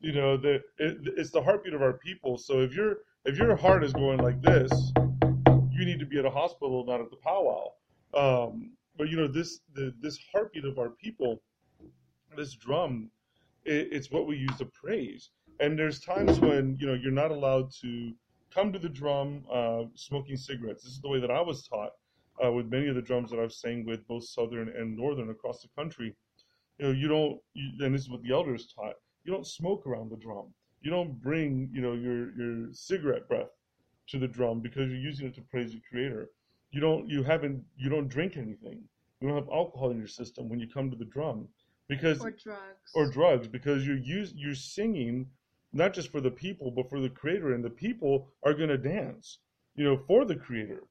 You 0.00 0.12
know, 0.12 0.36
the 0.36 0.54
it, 0.78 0.98
it's 1.16 1.30
the 1.30 1.42
heartbeat 1.42 1.74
of 1.74 1.82
our 1.82 1.94
people. 1.94 2.36
So 2.38 2.60
if 2.60 2.74
your 2.74 2.98
if 3.24 3.38
your 3.38 3.56
heart 3.56 3.84
is 3.84 3.92
going 3.92 4.18
like 4.18 4.42
this, 4.42 4.92
you 5.82 5.88
need 5.88 5.98
to 5.98 6.06
be 6.06 6.18
at 6.18 6.24
a 6.24 6.30
hospital, 6.30 6.84
not 6.86 7.00
at 7.00 7.10
the 7.10 7.16
powwow. 7.16 7.72
Um, 8.14 8.70
but 8.96 9.08
you 9.08 9.16
know, 9.16 9.26
this 9.26 9.60
the 9.74 9.92
this 10.00 10.16
heartbeat 10.32 10.64
of 10.64 10.78
our 10.78 10.90
people, 10.90 11.42
this 12.36 12.54
drum, 12.54 13.10
it, 13.64 13.88
it's 13.90 14.10
what 14.10 14.28
we 14.28 14.36
use 14.36 14.56
to 14.58 14.66
praise. 14.66 15.30
And 15.58 15.76
there's 15.78 15.98
times 15.98 16.38
when 16.38 16.76
you 16.78 16.86
know 16.86 16.94
you're 16.94 17.10
not 17.10 17.32
allowed 17.32 17.72
to 17.82 18.12
come 18.54 18.72
to 18.72 18.78
the 18.78 18.88
drum 18.88 19.44
uh, 19.52 19.84
smoking 19.94 20.36
cigarettes. 20.36 20.84
This 20.84 20.92
is 20.92 21.00
the 21.00 21.08
way 21.08 21.20
that 21.20 21.30
I 21.32 21.40
was 21.40 21.66
taught 21.66 21.92
uh, 22.44 22.52
with 22.52 22.66
many 22.66 22.86
of 22.86 22.94
the 22.94 23.02
drums 23.02 23.30
that 23.30 23.40
I've 23.40 23.52
sang 23.52 23.84
with, 23.84 24.06
both 24.06 24.24
southern 24.24 24.68
and 24.68 24.96
northern 24.96 25.30
across 25.30 25.62
the 25.62 25.68
country. 25.76 26.14
You 26.78 26.86
know, 26.86 26.92
you 26.92 27.08
don't, 27.08 27.40
you, 27.54 27.84
and 27.84 27.94
this 27.94 28.02
is 28.02 28.10
what 28.10 28.22
the 28.22 28.32
elders 28.32 28.72
taught. 28.72 28.94
You 29.24 29.32
don't 29.32 29.46
smoke 29.46 29.86
around 29.86 30.10
the 30.10 30.16
drum. 30.16 30.54
You 30.80 30.90
don't 30.90 31.20
bring, 31.20 31.70
you 31.72 31.80
know, 31.80 31.94
your 31.94 32.36
your 32.36 32.68
cigarette 32.72 33.26
breath 33.28 33.50
to 34.12 34.18
the 34.18 34.28
drum 34.28 34.60
because 34.60 34.88
you're 34.90 34.98
using 35.10 35.26
it 35.26 35.34
to 35.34 35.42
praise 35.42 35.72
the 35.72 35.80
Creator. 35.90 36.30
You 36.70 36.80
don't, 36.80 37.08
you 37.08 37.22
haven't, 37.22 37.64
you 37.76 37.88
don't 37.90 38.08
drink 38.08 38.36
anything. 38.36 38.82
You 39.20 39.28
don't 39.28 39.36
have 39.36 39.48
alcohol 39.52 39.90
in 39.90 39.98
your 39.98 40.06
system 40.08 40.48
when 40.48 40.60
you 40.60 40.68
come 40.68 40.90
to 40.90 40.96
the 40.96 41.04
drum 41.04 41.48
because 41.88 42.20
Or 42.20 42.30
drugs. 42.30 42.90
or 42.94 43.10
drugs 43.10 43.46
because 43.48 43.86
you're 43.86 43.96
use, 43.98 44.32
you're 44.36 44.54
singing 44.54 45.26
not 45.72 45.92
just 45.94 46.10
for 46.10 46.20
the 46.20 46.30
people 46.30 46.70
but 46.70 46.88
for 46.90 47.00
the 47.00 47.08
creator 47.08 47.54
and 47.54 47.64
the 47.64 47.70
people 47.70 48.28
are 48.44 48.54
going 48.54 48.68
to 48.68 48.78
dance 48.78 49.38
you 49.74 49.84
know 49.84 49.96
for 50.06 50.24
the 50.24 50.36
creator 50.36 50.82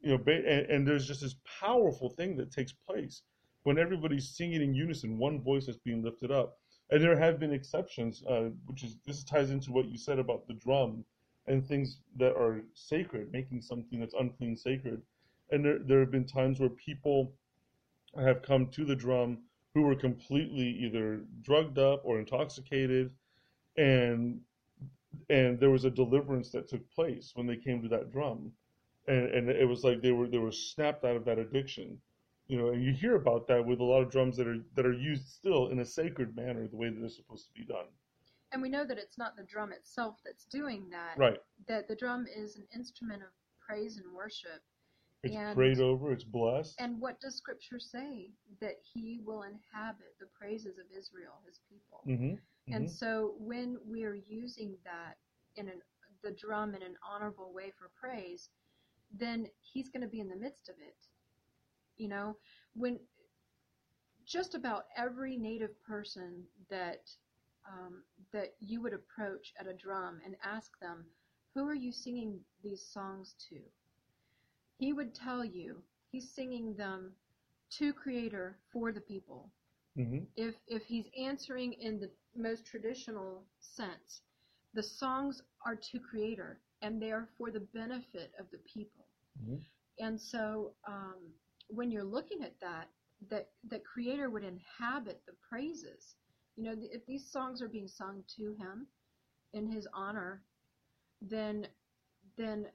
you 0.00 0.10
know 0.10 0.22
and, 0.26 0.66
and 0.72 0.86
there's 0.86 1.06
just 1.06 1.20
this 1.22 1.36
powerful 1.60 2.10
thing 2.10 2.36
that 2.36 2.50
takes 2.52 2.72
place 2.72 3.22
when 3.64 3.78
everybody's 3.78 4.28
singing 4.36 4.62
in 4.62 4.74
unison 4.74 5.18
one 5.18 5.40
voice 5.42 5.66
is 5.68 5.76
being 5.78 6.02
lifted 6.02 6.30
up 6.30 6.56
and 6.90 7.02
there 7.02 7.18
have 7.18 7.38
been 7.40 7.52
exceptions 7.52 8.22
uh, 8.28 8.48
which 8.66 8.84
is 8.84 8.96
this 9.06 9.24
ties 9.24 9.50
into 9.50 9.72
what 9.72 9.86
you 9.88 9.98
said 9.98 10.18
about 10.18 10.46
the 10.46 10.54
drum 10.54 11.04
and 11.48 11.66
things 11.66 11.98
that 12.16 12.36
are 12.36 12.62
sacred 12.74 13.32
making 13.32 13.62
something 13.62 14.00
that's 14.00 14.14
unclean 14.14 14.56
sacred. 14.56 15.02
And 15.50 15.64
there, 15.64 15.78
there 15.78 16.00
have 16.00 16.10
been 16.10 16.26
times 16.26 16.60
where 16.60 16.68
people 16.68 17.32
have 18.16 18.42
come 18.42 18.68
to 18.68 18.84
the 18.84 18.96
drum 18.96 19.38
who 19.74 19.82
were 19.82 19.94
completely 19.94 20.68
either 20.68 21.22
drugged 21.42 21.78
up 21.78 22.02
or 22.04 22.18
intoxicated 22.18 23.10
and 23.76 24.40
and 25.30 25.58
there 25.58 25.70
was 25.70 25.84
a 25.84 25.90
deliverance 25.90 26.50
that 26.52 26.68
took 26.68 26.88
place 26.90 27.32
when 27.34 27.46
they 27.46 27.56
came 27.56 27.82
to 27.82 27.88
that 27.88 28.12
drum. 28.12 28.52
And 29.06 29.26
and 29.30 29.50
it 29.50 29.68
was 29.68 29.84
like 29.84 30.02
they 30.02 30.12
were 30.12 30.28
they 30.28 30.38
were 30.38 30.52
snapped 30.52 31.04
out 31.04 31.16
of 31.16 31.24
that 31.26 31.38
addiction. 31.38 31.98
You 32.46 32.58
know 32.58 32.68
and 32.70 32.82
you 32.82 32.92
hear 32.92 33.16
about 33.16 33.46
that 33.48 33.64
with 33.64 33.80
a 33.80 33.84
lot 33.84 34.02
of 34.02 34.10
drums 34.10 34.36
that 34.36 34.46
are 34.46 34.58
that 34.74 34.86
are 34.86 34.92
used 34.92 35.28
still 35.28 35.68
in 35.68 35.80
a 35.80 35.84
sacred 35.84 36.36
manner 36.36 36.66
the 36.66 36.76
way 36.76 36.90
that 36.90 37.04
it's 37.04 37.16
supposed 37.16 37.46
to 37.46 37.54
be 37.54 37.66
done 37.66 37.86
and 38.52 38.62
we 38.62 38.68
know 38.68 38.84
that 38.84 38.98
it's 38.98 39.18
not 39.18 39.36
the 39.36 39.42
drum 39.44 39.72
itself 39.72 40.16
that's 40.24 40.44
doing 40.46 40.88
that. 40.90 41.18
right 41.18 41.38
That 41.66 41.88
the 41.88 41.96
drum 41.96 42.26
is 42.34 42.56
an 42.56 42.66
instrument 42.74 43.22
of 43.22 43.28
praise 43.66 43.98
and 43.98 44.12
worship. 44.14 44.62
it's 45.22 45.34
And- 45.34 45.56
prayed 45.56 45.80
over 45.80 46.12
it's 46.12 46.24
blessed 46.24 46.80
And 46.80 47.00
what 47.00 47.20
does 47.20 47.36
Scripture 47.36 47.78
say? 47.80 48.30
That 48.60 48.76
He 48.92 49.20
will 49.24 49.42
inhabit 49.42 50.14
the 50.18 50.26
praises 50.26 50.78
of 50.78 50.86
Israel, 50.96 51.42
His 51.46 51.60
people. 51.68 52.02
Mm-hmm. 52.06 52.74
And 52.74 52.90
so 52.90 53.34
when 53.38 53.78
we're 53.84 54.14
using 54.14 54.76
that 54.84 55.16
in 55.56 55.68
an, 55.68 55.80
the 56.22 56.32
drum 56.32 56.74
in 56.74 56.82
an 56.82 56.96
honorable 57.02 57.52
way 57.52 57.70
for 57.78 57.90
praise, 58.00 58.50
then 59.12 59.48
He's 59.60 59.88
going 59.88 60.02
to 60.02 60.08
be 60.08 60.20
in 60.20 60.28
the 60.28 60.36
midst 60.36 60.68
of 60.68 60.76
it. 60.78 60.96
You 61.96 62.08
know, 62.08 62.36
when 62.74 63.00
just 64.24 64.54
about 64.54 64.84
every 64.96 65.36
native 65.36 65.82
person 65.82 66.44
that 66.70 67.10
um, 67.68 68.02
that 68.32 68.54
you 68.60 68.80
would 68.82 68.94
approach 68.94 69.52
at 69.58 69.66
a 69.66 69.74
drum 69.74 70.20
and 70.24 70.36
ask 70.42 70.78
them, 70.80 71.06
"Who 71.54 71.66
are 71.68 71.74
you 71.74 71.92
singing 71.92 72.44
these 72.62 72.82
songs 72.92 73.34
to?" 73.50 73.60
He 74.78 74.92
would 74.92 75.14
tell 75.14 75.44
you 75.44 75.84
he's 76.10 76.32
singing 76.34 76.74
them 76.76 77.14
to 77.70 77.92
Creator 77.92 78.58
for 78.72 78.92
the 78.92 79.00
people. 79.00 79.52
hmm 79.96 80.24
If 80.36 80.54
if 80.66 80.84
he's 80.86 81.08
answering 81.18 81.74
in 81.74 82.00
the 82.00 82.10
most 82.34 82.66
traditional 82.66 83.46
sense, 83.60 84.22
the 84.74 84.82
songs 84.82 85.42
are 85.66 85.76
to 85.76 86.00
Creator 86.00 86.60
and 86.82 87.00
they 87.02 87.12
are 87.12 87.26
for 87.36 87.50
the 87.50 87.60
benefit 87.60 88.32
of 88.38 88.50
the 88.50 88.58
people. 88.58 89.06
Mhm. 89.36 89.60
And 89.98 90.20
so, 90.20 90.74
um, 90.86 91.34
when 91.68 91.90
you're 91.90 92.04
looking 92.04 92.42
at 92.44 92.58
that, 92.60 92.90
that 93.30 93.50
that 93.64 93.84
Creator 93.84 94.30
would 94.30 94.44
inhabit 94.44 95.24
the 95.26 95.34
praises. 95.48 96.16
You 96.58 96.64
know, 96.64 96.74
if 96.92 97.06
these 97.06 97.24
songs 97.30 97.62
are 97.62 97.68
being 97.68 97.86
sung 97.86 98.24
to 98.36 98.52
Him 98.58 98.88
in 99.54 99.70
His 99.70 99.86
honor, 99.94 100.42
then 101.22 101.68
then 102.36 102.66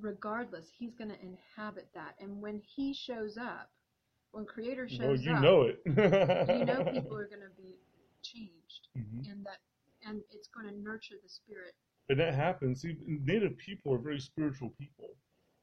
regardless, 0.00 0.70
He's 0.76 0.94
going 0.94 1.10
to 1.10 1.20
inhabit 1.20 1.88
that. 1.94 2.14
And 2.18 2.40
when 2.40 2.62
He 2.64 2.94
shows 2.94 3.36
up, 3.36 3.70
when 4.32 4.46
Creator 4.46 4.88
shows 4.88 5.00
well 5.00 5.16
you 5.16 5.32
up, 5.34 5.42
know 5.42 5.62
it 5.62 5.80
you 5.86 6.64
know 6.64 6.84
people 6.92 7.16
are 7.16 7.28
going 7.28 7.42
to 7.42 7.54
be 7.62 7.76
changed, 8.22 8.88
Mhm. 8.96 9.30
and 9.30 9.44
that 9.44 9.58
and 10.06 10.22
it's 10.32 10.48
going 10.48 10.66
to 10.66 10.74
nurture 10.80 11.16
the 11.22 11.28
spirit. 11.28 11.74
And 12.08 12.18
that 12.20 12.34
happens. 12.34 12.80
See, 12.82 12.96
Native 13.06 13.56
people 13.58 13.92
are 13.92 13.98
very 13.98 14.20
spiritual 14.20 14.70
people. 14.78 15.10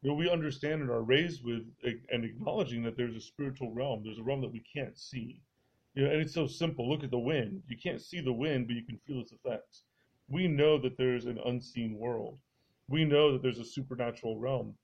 You 0.03 0.10
know, 0.10 0.15
we 0.15 0.29
understand 0.29 0.81
and 0.81 0.89
are 0.91 1.03
raised 1.03 1.43
with 1.43 1.63
and 2.12 2.24
acknowledging 2.24 2.83
that 2.83 2.98
there's 2.98 3.15
a 3.15 3.21
spiritual 3.21 3.71
realm. 3.71 4.03
There's 4.03 4.17
a 4.19 4.24
realm 4.24 4.41
that 4.41 4.51
we 4.51 4.62
can't 4.62 4.98
see. 4.98 5.41
You 5.93 6.03
know, 6.05 6.12
and 6.12 6.21
it's 6.21 6.33
so 6.33 6.48
simple. 6.48 6.89
Look 6.89 7.03
at 7.03 7.12
the 7.12 7.19
wind. 7.19 7.63
You 7.67 7.77
can't 7.77 8.01
see 8.01 8.21
the 8.21 8.33
wind, 8.33 8.67
but 8.67 8.75
you 8.75 8.83
can 8.83 8.98
feel 9.00 9.19
its 9.21 9.31
effects. 9.33 9.83
we 10.29 10.48
know 10.48 10.77
that 10.79 10.98
there's 10.98 11.25
an 11.25 11.39
unseen 11.45 11.98
world. 11.98 12.39
We 12.88 13.05
know 13.05 13.31
that 13.33 13.41
there's 13.41 13.60
a 13.60 13.65
supernatural 13.65 14.38
realm. 14.39 14.75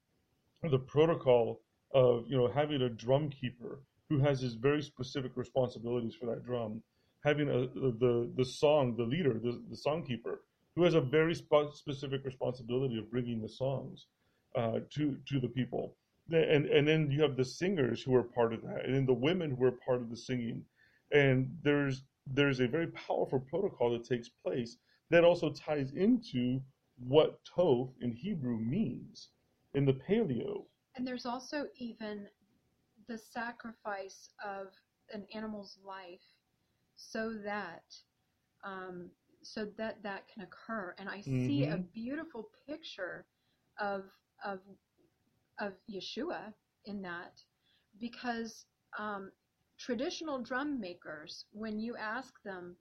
The 0.63 0.79
protocol 0.79 1.61
of 1.93 2.27
you 2.29 2.37
know 2.37 2.47
having 2.47 2.81
a 2.83 2.89
drum 2.89 3.29
keeper 3.29 3.81
who 4.09 4.19
has 4.19 4.41
his 4.41 4.53
very 4.55 4.81
specific 4.83 5.31
responsibilities 5.35 6.15
for 6.15 6.25
that 6.27 6.43
drum, 6.43 6.83
having 7.23 7.49
a 7.49 7.67
the 7.67 8.31
the 8.35 8.45
song 8.45 8.95
the 8.95 9.03
leader 9.03 9.33
the, 9.39 9.61
the 9.69 9.75
song 9.77 10.05
keeper 10.05 10.43
who 10.75 10.83
has 10.83 10.93
a 10.93 11.01
very 11.01 11.33
sp- 11.35 11.73
specific 11.73 12.23
responsibility 12.25 12.97
of 12.99 13.09
bringing 13.11 13.41
the 13.41 13.49
songs 13.49 14.07
uh, 14.55 14.79
to 14.91 15.17
to 15.27 15.39
the 15.39 15.47
people. 15.49 15.95
And 16.31 16.65
and 16.65 16.87
then 16.87 17.09
you 17.11 17.21
have 17.21 17.37
the 17.37 17.45
singers 17.45 18.03
who 18.03 18.15
are 18.15 18.23
part 18.23 18.53
of 18.53 18.61
that, 18.63 18.85
and 18.85 18.93
then 18.95 19.05
the 19.05 19.13
women 19.13 19.51
who 19.51 19.65
are 19.65 19.71
part 19.71 20.01
of 20.01 20.09
the 20.09 20.17
singing. 20.17 20.65
And 21.11 21.57
there's 21.63 22.03
there's 22.27 22.59
a 22.59 22.67
very 22.67 22.87
powerful 22.87 23.39
protocol 23.39 23.91
that 23.91 24.03
takes 24.03 24.29
place 24.29 24.77
that 25.09 25.23
also 25.23 25.51
ties 25.51 25.93
into 25.93 26.61
what 26.97 27.39
Tov 27.45 27.93
in 28.01 28.11
Hebrew 28.11 28.57
means 28.57 29.29
in 29.73 29.85
the 29.85 29.93
Paleo. 29.93 30.65
And 30.95 31.07
there's 31.07 31.25
also 31.25 31.67
even 31.77 32.27
the 33.07 33.17
sacrifice 33.17 34.29
of 34.43 34.67
an 35.13 35.25
animal's 35.33 35.77
life 35.85 36.25
so 36.97 37.33
that 37.45 37.83
um, 38.63 39.09
so 39.43 39.65
that 39.77 40.03
that 40.03 40.27
can 40.27 40.43
occur. 40.43 40.93
And 40.97 41.07
I 41.07 41.21
see 41.21 41.63
a 41.63 41.77
Mhm. 41.77 41.91
beautiful 41.93 42.49
picture 42.67 43.25
of 43.79 44.11
of 44.43 44.59
of 45.59 45.73
Yeshua 45.89 46.53
in 46.85 47.01
that 47.03 47.41
because 47.99 48.65
um, 48.97 49.31
traditional 49.77 50.39
drum 50.41 50.79
makers, 50.79 51.45
when 51.51 51.79
you 51.79 51.95
ask 51.97 52.41
them 52.43 52.75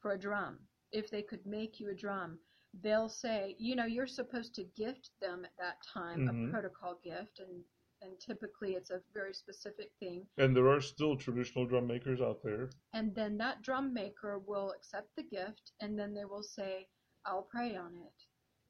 for 0.00 0.12
a 0.12 0.18
drum, 0.18 0.58
if 0.92 1.10
they 1.10 1.22
could 1.22 1.44
make 1.46 1.80
you 1.80 1.90
a 1.90 1.94
drum, 1.94 2.38
they'll 2.82 3.08
say, 3.08 3.54
you 3.58 3.74
know, 3.74 3.86
you're 3.86 4.06
supposed 4.06 4.54
to 4.54 4.64
gift 4.76 5.10
them 5.20 5.44
at 5.44 5.56
that 5.58 5.82
time 5.82 6.20
Mhm. 6.20 6.48
a 6.48 6.50
protocol 6.50 6.94
gift, 7.02 7.38
and 7.40 7.64
and 8.02 8.20
typically 8.20 8.74
it's 8.74 8.90
a 8.90 9.02
very 9.14 9.32
specific 9.32 9.90
thing. 9.98 10.28
And 10.36 10.54
there 10.54 10.68
are 10.68 10.82
still 10.82 11.16
traditional 11.16 11.64
drum 11.66 11.86
makers 11.86 12.20
out 12.20 12.42
there. 12.42 12.68
And 12.92 13.14
then 13.14 13.38
that 13.38 13.62
drum 13.62 13.92
maker 13.94 14.38
will 14.38 14.70
accept 14.72 15.16
the 15.16 15.22
gift, 15.22 15.72
and 15.80 15.98
then 15.98 16.12
they 16.12 16.26
will 16.26 16.42
say, 16.42 16.88
I'll 17.24 17.42
pray 17.42 17.74
on 17.74 17.96
it. 17.96 18.26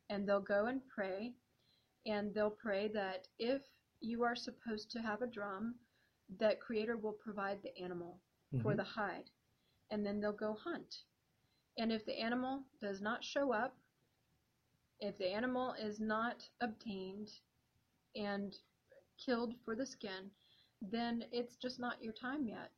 And 0.08 0.28
they'll 0.28 0.40
go 0.40 0.66
and 0.66 0.80
pray, 0.88 1.35
and 2.06 2.32
they'll 2.32 2.50
pray 2.52 2.88
that 2.88 3.26
if 3.38 3.62
you 4.00 4.23
are 4.23 4.37
supposed 4.37 4.90
to 4.92 5.02
have 5.02 5.23
a 5.23 5.26
drum, 5.26 5.75
that 6.28 6.61
Creator 6.61 6.97
will 6.97 7.12
provide 7.12 7.62
the 7.62 7.76
animal 7.78 8.21
for 8.62 8.75
Mhm. 8.75 8.76
the 8.76 8.85
hide. 8.85 9.30
And 9.90 10.04
then 10.04 10.21
they'll 10.21 10.33
go 10.33 10.54
hunt. 10.54 11.04
And 11.78 11.92
if 11.92 12.04
the 12.04 12.18
animal 12.18 12.64
does 12.80 13.00
not 13.00 13.25
show 13.25 13.52
up, 13.52 13.76
if 15.00 15.18
the 15.18 15.28
animal 15.33 15.73
is 15.75 16.00
not 16.00 16.49
obtained 16.61 17.28
and 18.16 18.54
killed 19.25 19.54
for 19.64 19.75
the 19.76 19.87
skin, 19.87 20.30
then 20.80 21.25
it's 21.33 21.56
just 21.56 21.78
not 21.78 22.02
your 22.02 22.12
time 22.12 22.47
yet. 22.49 22.73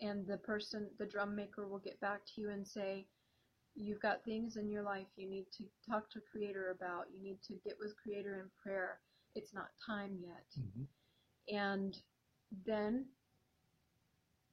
And 0.00 0.26
the 0.26 0.38
person, 0.38 0.90
the 0.98 1.06
drum 1.06 1.34
maker, 1.34 1.66
will 1.68 1.78
get 1.78 2.00
back 2.00 2.24
to 2.26 2.40
you 2.40 2.50
and 2.50 2.66
say, 2.66 3.06
You've 3.74 4.00
got 4.00 4.24
things 4.24 4.56
in 4.56 4.68
your 4.68 4.82
life 4.82 5.06
you 5.16 5.28
need 5.28 5.46
to 5.52 5.64
talk 5.88 6.10
to 6.10 6.20
Creator 6.32 6.70
about. 6.70 7.10
You 7.12 7.22
need 7.22 7.42
to 7.44 7.54
get 7.64 7.78
with 7.78 7.96
Creator 8.02 8.40
in 8.40 8.50
prayer. 8.62 9.00
It's 9.34 9.54
not 9.54 9.70
time 9.86 10.18
yet. 10.20 10.46
Mhm. 10.56 10.88
And 11.48 11.96
then 12.66 13.06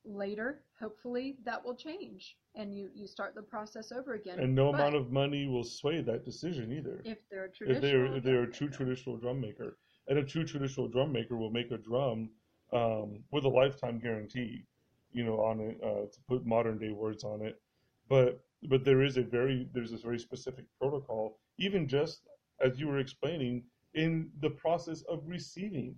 later, 0.05 0.63
hopefully, 0.79 1.37
that 1.45 1.63
will 1.63 1.75
change 1.75 2.37
and 2.55 2.75
you, 2.75 2.89
you 2.95 3.07
start 3.07 3.35
the 3.35 3.41
process 3.41 3.91
over 3.91 4.13
again. 4.13 4.39
And 4.39 4.55
no 4.55 4.71
But 4.71 4.79
amount 4.79 4.95
of 4.95 5.11
money 5.11 5.47
will 5.47 5.63
sway 5.63 6.01
that 6.01 6.23
decision 6.25 6.71
either. 6.71 7.01
if 7.03 7.17
they're 7.29 7.45
a 7.45 7.49
if 7.71 7.81
they're 7.81 8.05
if 8.17 8.23
they're 8.23 8.43
a 8.43 8.51
true 8.51 8.67
maker. 8.67 8.77
traditional 8.77 9.17
drum 9.17 9.39
maker, 9.41 9.77
and 10.07 10.17
a 10.17 10.23
true 10.23 10.45
traditional 10.45 10.87
drum 10.87 11.11
maker 11.11 11.35
will 11.37 11.51
make 11.51 11.71
a 11.71 11.77
drum 11.77 12.29
um, 12.73 13.23
with 13.31 13.45
a 13.45 13.49
lifetime 13.49 13.99
guarantee, 13.99 14.65
you 15.11 15.23
know, 15.23 15.39
on 15.41 15.59
it 15.59 15.77
uh, 15.83 16.05
to 16.11 16.19
put 16.27 16.45
modern 16.45 16.77
day 16.77 16.91
words 16.91 17.23
on 17.23 17.41
it. 17.41 17.61
But 18.09 18.41
but 18.69 18.83
there 18.85 19.03
is 19.03 19.17
a 19.17 19.23
very 19.23 19.67
there's 19.73 19.91
this 19.91 20.01
very 20.01 20.19
specific 20.19 20.65
protocol, 20.79 21.39
even 21.57 21.87
just 21.87 22.27
as 22.59 22.79
you 22.79 22.87
were 22.87 22.99
explaining 22.99 23.63
in 23.93 24.31
the 24.39 24.49
process 24.49 25.01
of 25.03 25.27
receiving 25.27 25.95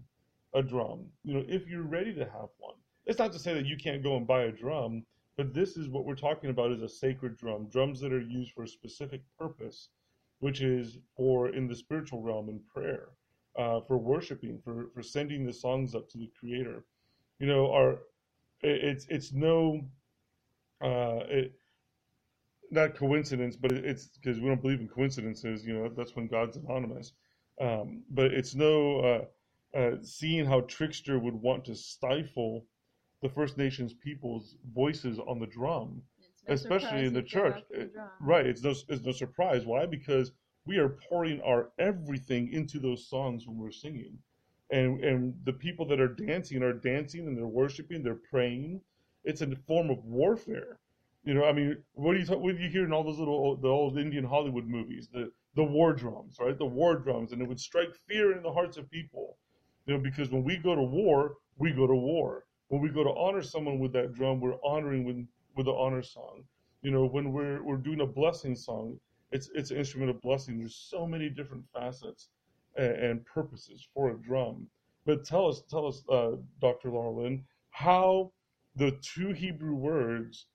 a 0.53 0.63
drum. 0.63 1.05
You 1.23 1.35
know, 1.35 1.45
if 1.47 1.67
you're 1.67 1.83
ready 1.83 2.13
to 2.13 2.25
have 2.25 2.49
one, 2.57 2.75
it's 3.05 3.19
not 3.19 3.33
to 3.33 3.39
say 3.39 3.53
that 3.53 3.65
you 3.65 3.77
can't 3.77 4.03
go 4.03 4.17
and 4.17 4.27
buy 4.27 4.43
a 4.43 4.51
drum, 4.51 5.05
but 5.37 5.53
this 5.53 5.77
is 5.77 5.87
what 5.89 6.05
we're 6.05 6.15
talking 6.15 6.49
about 6.49 6.71
is 6.71 6.81
a 6.81 6.89
sacred 6.89 7.37
drum, 7.37 7.67
drums 7.69 7.99
that 8.01 8.13
are 8.13 8.21
used 8.21 8.51
for 8.53 8.63
a 8.63 8.67
specific 8.67 9.21
purpose 9.37 9.89
which 10.39 10.61
is 10.61 10.97
for 11.15 11.49
in 11.49 11.67
the 11.67 11.75
spiritual 11.75 12.21
realm 12.21 12.49
in 12.49 12.59
prayer, 12.73 13.09
uh, 13.57 13.81
for 13.81 13.97
worshiping, 13.97 14.59
for 14.63 14.89
for 14.93 15.03
sending 15.03 15.45
the 15.45 15.53
songs 15.53 15.95
up 15.95 16.09
to 16.09 16.17
the 16.17 16.29
Creator. 16.39 16.83
You 17.39 17.47
know, 17.47 17.71
our 17.71 17.99
it's 18.61 19.05
it's 19.09 19.33
no, 19.33 19.81
uh, 20.81 21.19
it, 21.29 21.53
not 22.71 22.95
coincidence, 22.95 23.55
but 23.55 23.71
it's 23.71 24.07
because 24.07 24.39
we 24.39 24.47
don't 24.47 24.61
believe 24.61 24.81
in 24.81 24.87
coincidences. 24.87 25.65
You 25.65 25.73
know, 25.73 25.89
that's 25.89 26.15
when 26.15 26.27
God's 26.27 26.57
anonymous. 26.57 27.13
Um, 27.61 28.03
but 28.09 28.33
it's 28.33 28.55
no 28.55 28.99
uh, 28.99 29.25
uh, 29.75 29.97
seeing 30.01 30.45
how 30.45 30.61
Trickster 30.61 31.19
would 31.19 31.35
want 31.35 31.65
to 31.65 31.75
stifle 31.75 32.65
the 33.21 33.29
First 33.29 33.57
Nations 33.57 33.93
people's 33.93 34.57
voices 34.73 35.19
on 35.19 35.39
the 35.39 35.47
drum 35.47 36.03
no 36.47 36.53
especially 36.53 37.05
in 37.05 37.13
the 37.13 37.21
church. 37.23 37.59
It- 37.71 37.93
Right. 38.21 38.45
It's 38.47 38.63
no, 38.63 38.71
it's 38.71 39.03
no 39.03 39.11
surprise. 39.11 39.65
Why? 39.65 39.85
Because 39.85 40.31
we 40.65 40.77
are 40.77 40.89
pouring 40.89 41.41
our 41.41 41.71
everything 41.79 42.51
into 42.51 42.79
those 42.79 43.07
songs 43.07 43.47
when 43.47 43.57
we're 43.57 43.71
singing. 43.71 44.17
And, 44.71 45.03
and 45.03 45.33
the 45.45 45.53
people 45.53 45.85
that 45.87 45.99
are 45.99 46.07
dancing 46.13 46.63
are 46.63 46.73
dancing 46.73 47.27
and 47.27 47.37
they're 47.37 47.47
worshiping, 47.47 48.03
they're 48.03 48.15
praying. 48.29 48.81
It's 49.23 49.41
a 49.41 49.55
form 49.55 49.89
of 49.89 50.03
warfare. 50.05 50.79
You 51.23 51.33
know, 51.33 51.45
I 51.45 51.53
mean, 51.53 51.83
what 51.93 52.13
do 52.13 52.19
you 52.19 52.25
what 52.37 52.55
do 52.57 52.63
you 52.63 52.69
hear 52.69 52.85
in 52.85 52.93
all 52.93 53.03
those 53.03 53.19
little 53.19 53.33
old- 53.35 53.61
the 53.61 53.67
old 53.67 53.97
Indian 53.97 54.23
Hollywood 54.25 54.65
movies? 54.67 55.07
The 55.09 55.31
the 55.55 55.63
war 55.63 55.93
drums, 55.93 56.37
right? 56.39 56.57
The 56.57 56.65
war 56.65 56.95
drums, 56.95 57.31
and 57.31 57.41
it 57.41 57.47
would 57.47 57.59
strike 57.59 57.95
fear 58.07 58.31
in 58.35 58.43
the 58.43 58.53
hearts 58.53 58.77
of 58.77 58.89
people. 58.89 59.37
You 59.89 59.97
know, 59.97 60.03
because 60.03 60.29
when 60.29 60.43
we 60.43 60.55
go 60.55 60.75
to 60.75 60.83
war, 60.83 61.37
we 61.57 61.71
go 61.71 61.87
to 61.87 61.95
war. 61.95 62.45
When 62.67 62.79
we 62.79 62.89
go 62.89 63.03
to 63.03 63.09
honor 63.09 63.41
someone 63.41 63.79
with 63.79 63.91
that 63.93 64.13
drum, 64.13 64.39
we're 64.39 64.63
honoring 64.63 65.03
with 65.03 65.25
with 65.55 65.65
the 65.65 65.73
honor 65.73 66.03
song. 66.03 66.43
You 66.83 66.91
know, 66.91 67.07
when 67.07 67.33
we're 67.33 67.63
we're 67.63 67.77
doing 67.77 68.01
a 68.01 68.05
blessing 68.05 68.55
song, 68.55 68.99
it's 69.31 69.49
it's 69.55 69.71
an 69.71 69.77
instrument 69.77 70.11
of 70.11 70.21
blessing. 70.21 70.59
There's 70.59 70.75
so 70.75 71.07
many 71.07 71.27
different 71.27 71.65
facets 71.73 72.29
and, 72.77 72.91
and 72.91 73.25
purposes 73.25 73.87
for 73.91 74.11
a 74.11 74.17
drum. 74.19 74.67
But 75.07 75.25
tell 75.25 75.47
us, 75.47 75.63
tell 75.67 75.87
us, 75.87 76.03
uh, 76.07 76.33
Dr. 76.61 76.89
Laurelyn, 76.89 77.41
how 77.71 78.31
the 78.75 78.91
two 79.01 79.31
Hebrew 79.31 79.73
words 79.73 80.45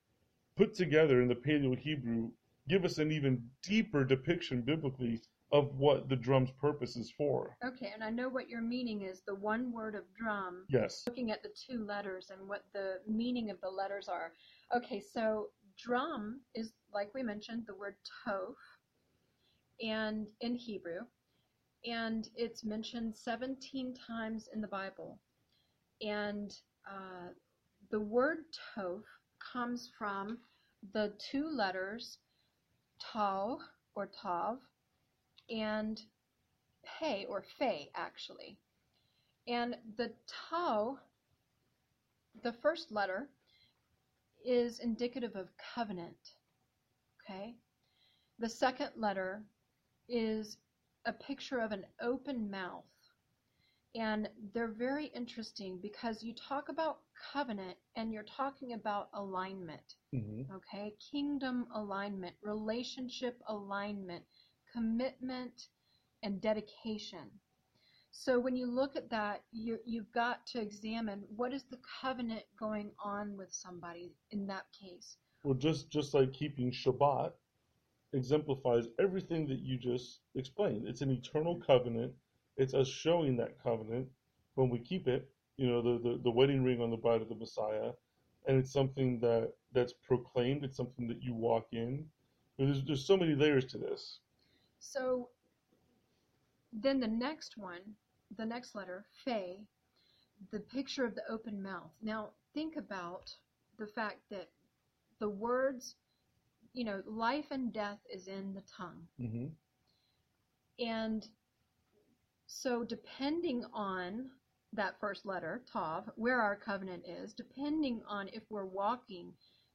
put 0.56 0.74
together 0.74 1.20
in 1.20 1.26
the 1.26 1.34
Paleo 1.34 1.76
Hebrew 1.76 2.30
give 2.68 2.84
us 2.84 2.98
an 2.98 3.10
even 3.10 3.50
deeper 3.64 4.04
depiction 4.04 4.62
biblically 4.62 5.20
of 5.54 5.72
what 5.78 6.08
the 6.08 6.16
drum's 6.16 6.50
purpose 6.50 6.96
is 6.96 7.12
for. 7.12 7.56
Okay, 7.64 7.92
and 7.94 8.02
I 8.02 8.10
know 8.10 8.28
what 8.28 8.48
your 8.48 8.60
meaning 8.60 9.02
is 9.02 9.22
the 9.24 9.36
one 9.36 9.70
word 9.72 9.94
of 9.94 10.02
drum, 10.12 10.64
Yes. 10.68 11.04
looking 11.06 11.30
at 11.30 11.44
the 11.44 11.50
two 11.50 11.84
letters 11.84 12.30
and 12.30 12.48
what 12.48 12.64
the 12.74 13.00
meaning 13.06 13.50
of 13.50 13.60
the 13.60 13.70
letters 13.70 14.08
are. 14.08 14.32
Okay, 14.74 14.98
so 15.00 15.50
drum 15.78 16.40
is, 16.56 16.72
like 16.92 17.14
we 17.14 17.22
mentioned, 17.22 17.62
the 17.68 17.74
word 17.76 17.94
toph, 18.26 18.56
and 19.80 20.26
in 20.40 20.56
Hebrew, 20.56 21.02
and 21.86 22.28
it's 22.34 22.64
mentioned 22.64 23.14
17 23.16 23.94
times 23.94 24.48
in 24.52 24.60
the 24.60 24.66
Bible. 24.66 25.20
And 26.02 26.52
uh, 26.84 27.28
the 27.92 28.00
word 28.00 28.38
toph 28.76 29.02
comes 29.52 29.92
from 29.96 30.38
the 30.92 31.12
two 31.30 31.48
letters 31.48 32.18
tau 33.00 33.58
or 33.94 34.06
tav 34.20 34.58
and 35.50 36.00
pei 36.84 37.24
or 37.26 37.42
fei 37.58 37.90
actually. 37.94 38.58
And 39.46 39.76
the 39.96 40.12
tau, 40.50 40.98
the 42.42 42.52
first 42.52 42.90
letter, 42.90 43.28
is 44.44 44.78
indicative 44.80 45.34
of 45.36 45.48
covenant. 45.74 46.34
Okay? 47.22 47.56
The 48.38 48.48
second 48.48 48.90
letter 48.96 49.42
is 50.08 50.56
a 51.06 51.12
picture 51.12 51.58
of 51.60 51.72
an 51.72 51.84
open 52.00 52.50
mouth. 52.50 52.84
And 53.94 54.28
they're 54.52 54.72
very 54.72 55.06
interesting 55.06 55.78
because 55.80 56.22
you 56.22 56.34
talk 56.34 56.68
about 56.68 56.98
covenant 57.32 57.76
and 57.96 58.12
you're 58.12 58.24
talking 58.24 58.72
about 58.72 59.08
alignment. 59.14 59.94
hmm 60.12 60.42
Okay? 60.52 60.94
Kingdom 61.12 61.66
alignment, 61.74 62.34
relationship 62.42 63.40
alignment, 63.48 64.24
commitment, 64.74 65.68
and 66.24 66.40
dedication. 66.40 67.30
So 68.10 68.38
when 68.38 68.56
you 68.56 68.66
look 68.66 68.96
at 68.96 69.10
that, 69.10 69.42
you, 69.52 69.78
you've 69.84 70.10
got 70.12 70.46
to 70.48 70.60
examine 70.60 71.24
what 71.36 71.52
is 71.52 71.64
the 71.64 71.78
covenant 72.00 72.44
going 72.58 72.90
on 73.04 73.36
with 73.36 73.52
somebody 73.52 74.14
in 74.30 74.46
that 74.46 74.64
case. 74.72 75.16
Well, 75.42 75.54
just 75.54 75.90
just 75.90 76.14
like 76.14 76.32
keeping 76.32 76.72
Shabbat 76.72 77.32
exemplifies 78.14 78.86
everything 78.98 79.46
that 79.48 79.58
you 79.58 79.76
just 79.76 80.20
explained. 80.34 80.88
It's 80.88 81.02
an 81.02 81.10
eternal 81.10 81.60
covenant. 81.66 82.12
It's 82.56 82.72
us 82.72 82.88
showing 82.88 83.36
that 83.36 83.62
covenant 83.62 84.08
when 84.54 84.70
we 84.70 84.78
keep 84.78 85.06
it. 85.06 85.28
You 85.58 85.68
know, 85.68 85.82
the 85.82 85.98
the, 86.02 86.20
the 86.22 86.30
wedding 86.30 86.64
ring 86.64 86.80
on 86.80 86.90
the 86.90 86.96
bride 86.96 87.20
of 87.20 87.28
the 87.28 87.34
Messiah, 87.34 87.90
and 88.46 88.56
it's 88.56 88.72
something 88.72 89.20
that 89.20 89.52
that's 89.72 89.92
proclaimed. 89.92 90.64
It's 90.64 90.76
something 90.76 91.08
that 91.08 91.22
you 91.22 91.34
walk 91.34 91.66
in. 91.72 92.06
There's 92.58 92.82
there's 92.84 93.04
so 93.04 93.16
many 93.16 93.34
layers 93.34 93.66
to 93.66 93.78
this. 93.78 94.20
So 94.92 95.30
then 96.72 97.00
the 97.00 97.08
next 97.08 97.56
one, 97.56 97.96
the 98.36 98.44
next 98.44 98.74
letter, 98.74 99.06
Fe, 99.24 99.66
the 100.50 100.60
picture 100.60 101.04
of 101.04 101.14
the 101.14 101.26
open 101.30 101.62
mouth. 101.62 101.92
Now 102.02 102.30
think 102.52 102.76
about 102.76 103.34
the 103.78 103.86
fact 103.86 104.20
that 104.30 104.50
the 105.20 105.28
words, 105.28 105.96
you 106.72 106.84
know, 106.84 107.02
life 107.06 107.46
and 107.50 107.72
death 107.72 108.00
is 108.12 108.28
in 108.28 108.54
the 108.54 108.62
tongue. 108.76 109.08
hmm 109.18 109.46
And 110.78 111.26
so 112.46 112.84
depending 112.84 113.64
on 113.72 114.30
that 114.72 114.98
first 115.00 115.24
letter, 115.24 115.62
Tav, 115.72 116.10
where 116.16 116.40
our 116.40 116.56
covenant 116.56 117.04
is, 117.06 117.32
depending 117.32 118.02
on 118.08 118.28
if 118.28 118.42
we're 118.50 118.66
walking 118.66 119.32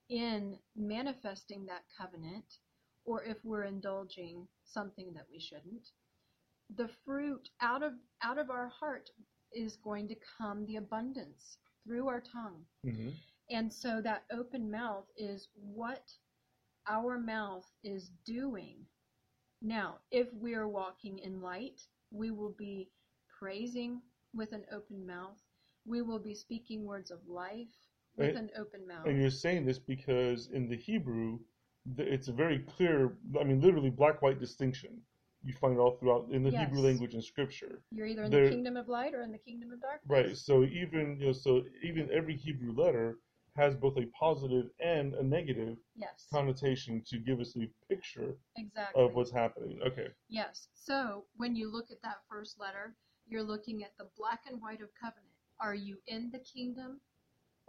in 0.09 0.57
manifesting 0.75 1.65
that 1.65 1.83
covenant 1.97 2.59
or 3.05 3.23
if 3.23 3.37
we're 3.43 3.63
indulging 3.63 4.47
something 4.63 5.13
that 5.13 5.25
we 5.31 5.39
shouldn't, 5.39 5.87
the 6.75 6.89
fruit 7.05 7.49
out 7.61 7.83
of 7.83 7.93
out 8.21 8.37
of 8.37 8.49
our 8.49 8.67
heart 8.69 9.09
is 9.53 9.77
going 9.77 10.07
to 10.07 10.15
come 10.37 10.65
the 10.65 10.75
abundance 10.75 11.57
through 11.85 12.07
our 12.07 12.21
tongue. 12.21 12.63
hmm 12.83 13.09
And 13.49 13.71
so 13.73 14.01
that 14.01 14.25
open 14.31 14.69
mouth 14.69 15.05
is 15.17 15.47
what 15.55 16.11
our 16.87 17.17
mouth 17.19 17.65
is 17.83 18.11
doing. 18.25 18.85
Now, 19.61 19.99
if 20.11 20.27
we 20.33 20.53
are 20.53 20.67
walking 20.67 21.19
in 21.19 21.41
light, 21.41 21.81
we 22.11 22.31
will 22.31 22.53
be 22.57 22.89
praising 23.39 24.01
with 24.33 24.51
an 24.53 24.65
open 24.71 25.05
mouth. 25.05 25.37
We 25.85 26.01
will 26.01 26.19
be 26.19 26.35
speaking 26.35 26.85
words 26.85 27.09
of 27.11 27.19
life 27.27 27.73
with 28.15 28.29
And- 28.35 28.37
an 28.37 28.51
open 28.55 28.87
mouth. 28.87 29.07
And 29.07 29.19
you're 29.19 29.31
saying 29.31 29.65
this 29.65 29.79
because 29.79 30.47
in 30.51 30.69
the 30.69 30.77
Hebrew, 30.77 31.39
it's 31.97 32.27
a 32.27 32.31
very 32.33 32.59
clear, 32.59 33.13
I 33.39 33.43
mean, 33.43 33.61
literally 33.61 33.89
black 33.89 34.21
white 34.21 34.39
distinction. 34.39 35.01
You 35.43 35.53
find 35.53 35.75
it 35.75 35.79
all 35.79 35.97
throughout 35.97 36.27
in 36.31 36.43
the 36.43 36.51
Hebrew 36.51 36.81
language 36.81 37.13
and 37.13 37.23
scripture. 37.23 37.81
You're 37.91 38.07
either 38.07 38.23
in 38.23 38.31
the 38.31 38.49
kingdom 38.49 38.75
of 38.75 38.89
light 38.89 39.13
or 39.13 39.21
in 39.21 39.31
the 39.31 39.37
kingdom 39.37 39.71
of 39.71 39.79
darkness. 39.79 40.09
Right. 40.09 40.37
So 40.37 40.63
even 40.63 41.17
you 41.19 41.27
know, 41.27 41.31
so 41.31 41.63
even 41.81 42.09
every 42.11 42.35
Hebrew 42.35 42.73
letter 42.73 43.19
has 43.55 43.75
both 43.75 43.97
a 43.97 44.05
positive 44.19 44.69
and 44.79 45.13
a 45.15 45.23
negative 45.23 45.77
Yes, 45.95 46.27
connotation 46.31 47.01
to 47.07 47.17
give 47.17 47.39
us 47.39 47.55
a 47.57 47.69
picture 47.87 48.35
exactly. 48.57 49.01
of 49.01 49.15
what's 49.15 49.31
happening. 49.31 49.79
Okay. 49.85 50.07
Yes. 50.27 50.67
So 50.73 51.25
when 51.37 51.55
you 51.55 51.71
look 51.71 51.89
at 51.91 52.01
that 52.03 52.17
first 52.29 52.59
letter, 52.59 52.95
you're 53.27 53.43
looking 53.43 53.83
at 53.83 53.91
the 53.97 54.09
black 54.17 54.41
and 54.49 54.61
white 54.61 54.81
of 54.81 54.89
covenant. 55.01 55.25
Are 55.61 55.75
you 55.75 55.97
in 56.07 56.31
the 56.31 56.39
kingdom 56.39 56.99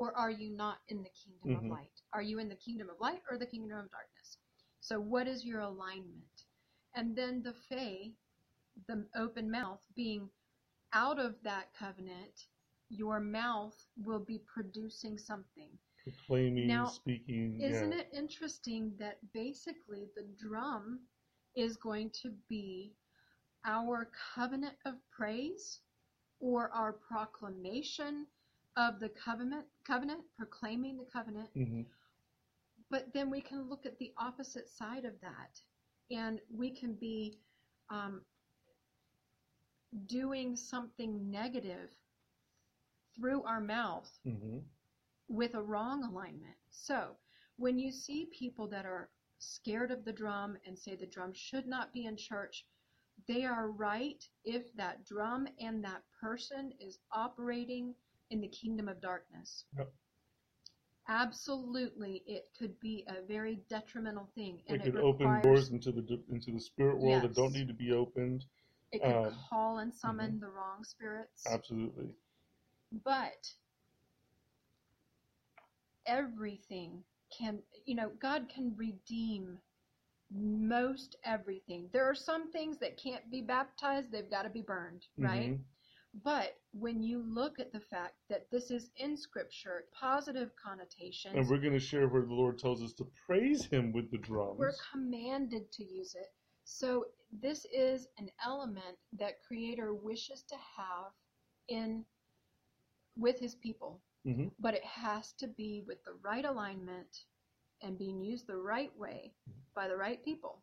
or 0.01 0.17
are 0.17 0.31
you 0.31 0.51
not 0.51 0.79
in 0.89 1.03
the 1.03 1.11
kingdom 1.11 1.51
Mhm. 1.51 1.57
of 1.67 1.71
light? 1.71 2.03
Are 2.15 2.23
you 2.23 2.41
in 2.41 2.49
the 2.49 2.57
kingdom 2.57 2.89
of 2.91 2.99
light 3.01 3.23
or 3.31 3.39
the 3.39 3.47
kingdom 3.47 3.79
of 3.79 3.91
darkness? 3.91 4.39
So 4.81 4.99
what 4.99 5.29
is 5.29 5.45
your 5.45 5.61
alignment? 5.61 6.47
And 6.95 7.15
then 7.17 7.43
the 7.43 7.55
Fe, 7.55 8.17
the 8.89 9.07
open 9.15 9.51
mouth, 9.51 9.87
being 9.95 10.31
out 10.95 11.19
of 11.19 11.41
that 11.43 11.75
covenant, 11.75 12.49
your 12.89 13.21
mouth 13.21 13.77
will 13.97 14.19
be 14.25 14.39
producing 14.39 15.19
something. 15.19 15.79
Proclaiming, 16.03 16.67
Now, 16.67 16.87
speaking. 16.87 17.61
Isn't 17.61 17.93
yeah. 17.93 18.01
it 18.01 18.09
interesting 18.15 18.97
that 18.99 19.19
basically 19.33 20.09
the 20.17 20.25
drum 20.39 21.07
is 21.55 21.77
going 21.77 22.11
to 22.23 22.31
be 22.49 22.97
our 23.67 24.11
covenant 24.35 24.77
of 24.87 24.95
praise 25.11 25.83
or 26.41 26.71
our 26.73 26.95
proclamation 26.95 28.27
of 28.77 29.01
the 29.01 29.09
covenant 29.11 29.67
covenant 29.87 30.21
proclaiming 30.37 30.97
the 30.99 31.07
covenant. 31.13 31.49
Hmm 31.55 31.83
but 32.91 33.13
then 33.15 33.31
we 33.31 33.41
can 33.41 33.69
look 33.69 33.87
at 33.87 33.99
the 33.99 34.13
opposite 34.19 34.69
side 34.69 35.05
of 35.05 35.13
that 35.23 35.61
and 36.11 36.41
we 36.53 36.71
can 36.71 36.95
be 36.95 37.39
um, 37.89 38.21
doing 40.07 40.57
something 40.57 41.31
negative 41.31 41.91
through 43.17 43.43
our 43.45 43.61
mouth 43.61 44.11
hmm 44.25 44.59
with 45.33 45.55
a 45.55 45.63
wrong 45.63 46.03
alignment. 46.03 46.57
So, 46.71 47.17
when 47.57 47.79
you 47.79 47.93
see 47.93 48.29
people 48.37 48.67
that 48.67 48.85
are 48.85 49.11
scared 49.39 49.93
of 49.93 50.05
the 50.05 50.13
drum 50.13 50.57
and 50.67 50.77
say 50.77 50.97
the 50.97 51.07
drum 51.07 51.33
should 51.33 51.69
not 51.69 51.93
be 51.93 52.07
in 52.07 52.17
church, 52.17 52.67
they 53.29 53.45
are 53.45 53.71
right 53.71 54.25
if 54.45 54.75
that 54.75 55.05
drum 55.07 55.47
and 55.61 55.85
that 55.85 56.03
person 56.21 56.73
is 56.81 56.99
operating 57.13 57.95
in 58.31 58.40
the 58.40 58.49
kingdom 58.49 58.88
of 58.88 59.01
darkness. 59.01 59.64
Yep. 59.77 59.93
Absolutely, 61.09 62.23
it 62.27 62.51
could 62.59 62.79
be 62.81 63.05
a 63.09 63.23
very 63.27 63.57
detrimental 63.69 64.29
thing, 64.35 64.62
and 64.69 64.81
It 64.81 64.85
it, 64.85 64.93
could 64.93 64.97
open 65.03 65.40
doors 65.40 65.71
into 65.71 65.93
the 65.93 66.23
into 66.31 66.53
the 66.53 66.61
spirit 66.61 66.99
world 66.99 67.23
that 67.23 67.35
don't 67.35 67.53
need 67.53 67.69
to 67.69 67.75
be 67.75 67.93
opened. 67.93 68.45
It 68.93 69.03
could 69.05 69.16
um, 69.16 69.35
call 69.49 69.79
and 69.79 69.93
summon 69.95 70.40
the 70.40 70.49
wrong 70.49 70.85
spirits. 70.85 71.47
Absolutely. 71.53 72.14
but 73.05 73.55
everything 76.07 77.03
can 77.37 77.59
you 77.87 77.95
know 77.95 78.11
god 78.21 78.49
can 78.49 78.75
redeem 78.77 79.59
most 80.33 81.16
everything 81.25 81.88
there 81.93 82.05
are 82.09 82.14
some 82.14 82.51
things 82.51 82.79
that 82.79 82.97
can't 82.97 83.31
be 83.31 83.40
baptized 83.43 84.11
they've 84.11 84.31
got 84.31 84.43
to 84.43 84.51
be 84.51 84.62
burned 84.62 85.07
right 85.19 85.53
Mhm. 85.53 85.64
But 86.25 86.57
when 86.73 87.03
you 87.03 87.23
look 87.27 87.59
at 87.61 87.73
the 87.73 87.81
fact 87.81 88.14
that 88.29 88.46
this 88.51 88.70
is 88.70 88.90
in 88.96 89.16
scripture 89.16 89.85
positive 89.99 90.51
connotations 90.62 91.35
And 91.37 91.49
we're 91.49 91.59
going 91.59 91.73
to 91.73 91.79
share 91.81 92.09
where 92.09 92.23
the 92.23 92.35
Lord 92.35 92.59
tells 92.59 92.83
us 92.83 92.92
to 92.94 93.07
praise 93.27 93.64
Him 93.66 93.92
with 93.92 94.11
the 94.11 94.18
drums. 94.18 94.59
we're 94.59 94.73
commanded 94.92 95.70
to 95.73 95.85
use 95.85 96.14
it 96.14 96.29
so 96.64 97.07
this 97.40 97.64
is 97.73 98.09
an 98.18 98.29
element 98.44 98.96
that 99.18 99.42
creator 99.46 99.94
wishes 99.94 100.42
to 100.49 100.57
have 100.77 101.12
in 101.68 102.05
with 103.16 103.38
his 103.38 103.55
people 103.57 104.01
hmm 104.25 104.49
but 104.59 104.75
it 104.75 104.85
has 104.85 105.33
to 105.33 105.46
be 105.49 105.83
with 105.87 106.03
the 106.05 106.12
right 106.23 106.44
alignment 106.44 107.25
and 107.83 107.99
being 107.99 108.20
used 108.20 108.46
the 108.46 108.57
right 108.57 108.90
way 108.99 109.33
by 109.75 109.88
the 109.88 109.96
right 109.96 110.23
people. 110.25 110.61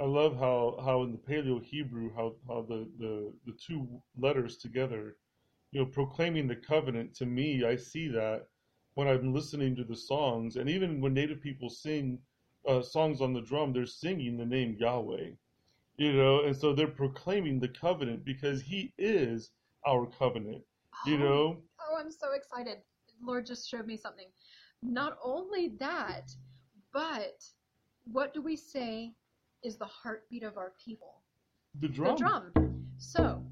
I 0.00 0.04
love 0.04 0.38
how, 0.38 0.80
how 0.82 1.02
in 1.02 1.12
the 1.12 1.18
Paleo 1.18 1.62
Hebrew, 1.62 2.10
how, 2.14 2.34
how 2.48 2.62
the, 2.62 2.88
the, 2.98 3.32
the 3.44 3.52
two 3.52 3.86
letters 4.18 4.56
together, 4.56 5.16
you 5.72 5.80
know, 5.80 5.86
proclaiming 5.86 6.48
the 6.48 6.56
covenant, 6.56 7.14
to 7.16 7.26
me, 7.26 7.64
I 7.64 7.76
see 7.76 8.08
that 8.08 8.46
when 8.94 9.08
I'm 9.08 9.34
listening 9.34 9.76
to 9.76 9.84
the 9.84 9.96
songs, 9.96 10.56
and 10.56 10.70
even 10.70 11.02
when 11.02 11.12
Native 11.12 11.42
people 11.42 11.68
sing 11.68 12.18
uh, 12.66 12.80
songs 12.80 13.20
on 13.20 13.34
the 13.34 13.42
drum, 13.42 13.72
they're 13.72 13.84
singing 13.84 14.38
the 14.38 14.46
name 14.46 14.76
Yahweh, 14.78 15.30
you 15.96 16.12
know, 16.14 16.44
and 16.44 16.56
so 16.56 16.72
they're 16.72 16.86
proclaiming 16.88 17.60
the 17.60 17.68
covenant 17.68 18.24
because 18.24 18.62
He 18.62 18.94
is 18.96 19.50
our 19.86 20.06
covenant, 20.06 20.62
you 21.06 21.16
Oh, 21.16 21.18
know. 21.18 21.62
Oh, 21.78 21.96
I'm 21.98 22.10
so 22.10 22.32
excited. 22.32 22.78
Lord 23.22 23.44
just 23.44 23.68
showed 23.68 23.86
me 23.86 23.98
something. 23.98 24.28
Not 24.82 25.18
only 25.22 25.68
that, 25.78 26.30
but 26.92 27.44
what 28.04 28.32
do 28.32 28.40
we 28.40 28.56
say 28.56 29.12
is 29.62 29.76
the 29.76 29.86
heartbeat 29.86 30.42
of 30.42 30.56
our 30.56 30.72
people? 30.82 31.22
The 31.80 31.88
drum. 31.88 32.16
The 32.16 32.18
drum. 32.18 32.84
So, 32.98 33.42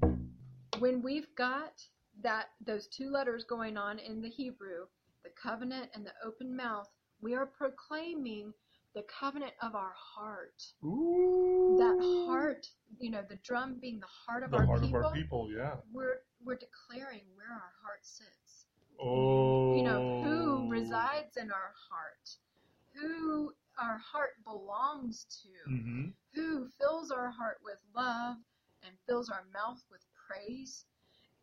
when 0.79 1.01
we've 1.01 1.27
got 1.35 1.81
that 2.21 2.49
those 2.65 2.87
two 2.87 3.09
letters 3.09 3.45
going 3.45 3.77
on 3.77 3.99
in 3.99 4.21
the 4.21 4.29
Hebrew, 4.29 4.85
the 5.23 5.29
covenant 5.41 5.89
and 5.93 6.05
the 6.05 6.13
open 6.25 6.55
mouth, 6.55 6.89
we 7.21 7.35
are 7.35 7.45
proclaiming 7.45 8.53
the 8.95 9.03
covenant 9.03 9.53
of 9.61 9.75
our 9.75 9.93
heart. 9.95 10.63
Ooh. 10.83 11.77
that 11.79 12.25
heart, 12.27 12.67
you 12.99 13.11
know, 13.11 13.23
the 13.27 13.37
drum 13.37 13.77
being 13.79 13.99
the 13.99 14.07
heart 14.07 14.43
of 14.43 14.51
the 14.51 14.57
our 14.57 14.65
heart 14.65 14.81
people, 14.81 14.99
of 14.99 15.05
our 15.05 15.13
people, 15.13 15.49
yeah. 15.55 15.75
we're 15.93 16.21
we're 16.43 16.57
declaring 16.57 17.21
where 17.35 17.51
our 17.51 17.73
heart 17.83 18.01
sits. 18.01 18.65
Oh. 18.99 19.75
You 19.75 19.83
know, 19.83 20.21
who 20.23 20.65
oh. 20.65 20.69
resides 20.69 21.37
in 21.37 21.51
our 21.51 21.73
heart, 21.89 22.29
who 22.93 23.53
our 23.81 23.97
heart 23.97 24.31
belongs 24.45 25.25
to, 25.43 25.71
hmm 25.71 26.05
who 26.35 26.67
fills 26.79 27.09
our 27.09 27.31
heart 27.31 27.57
with 27.63 27.79
love 27.95 28.37
and 28.83 28.93
fills 29.07 29.29
our 29.29 29.45
mouth 29.51 29.81
with 29.89 30.01
praise. 30.27 30.85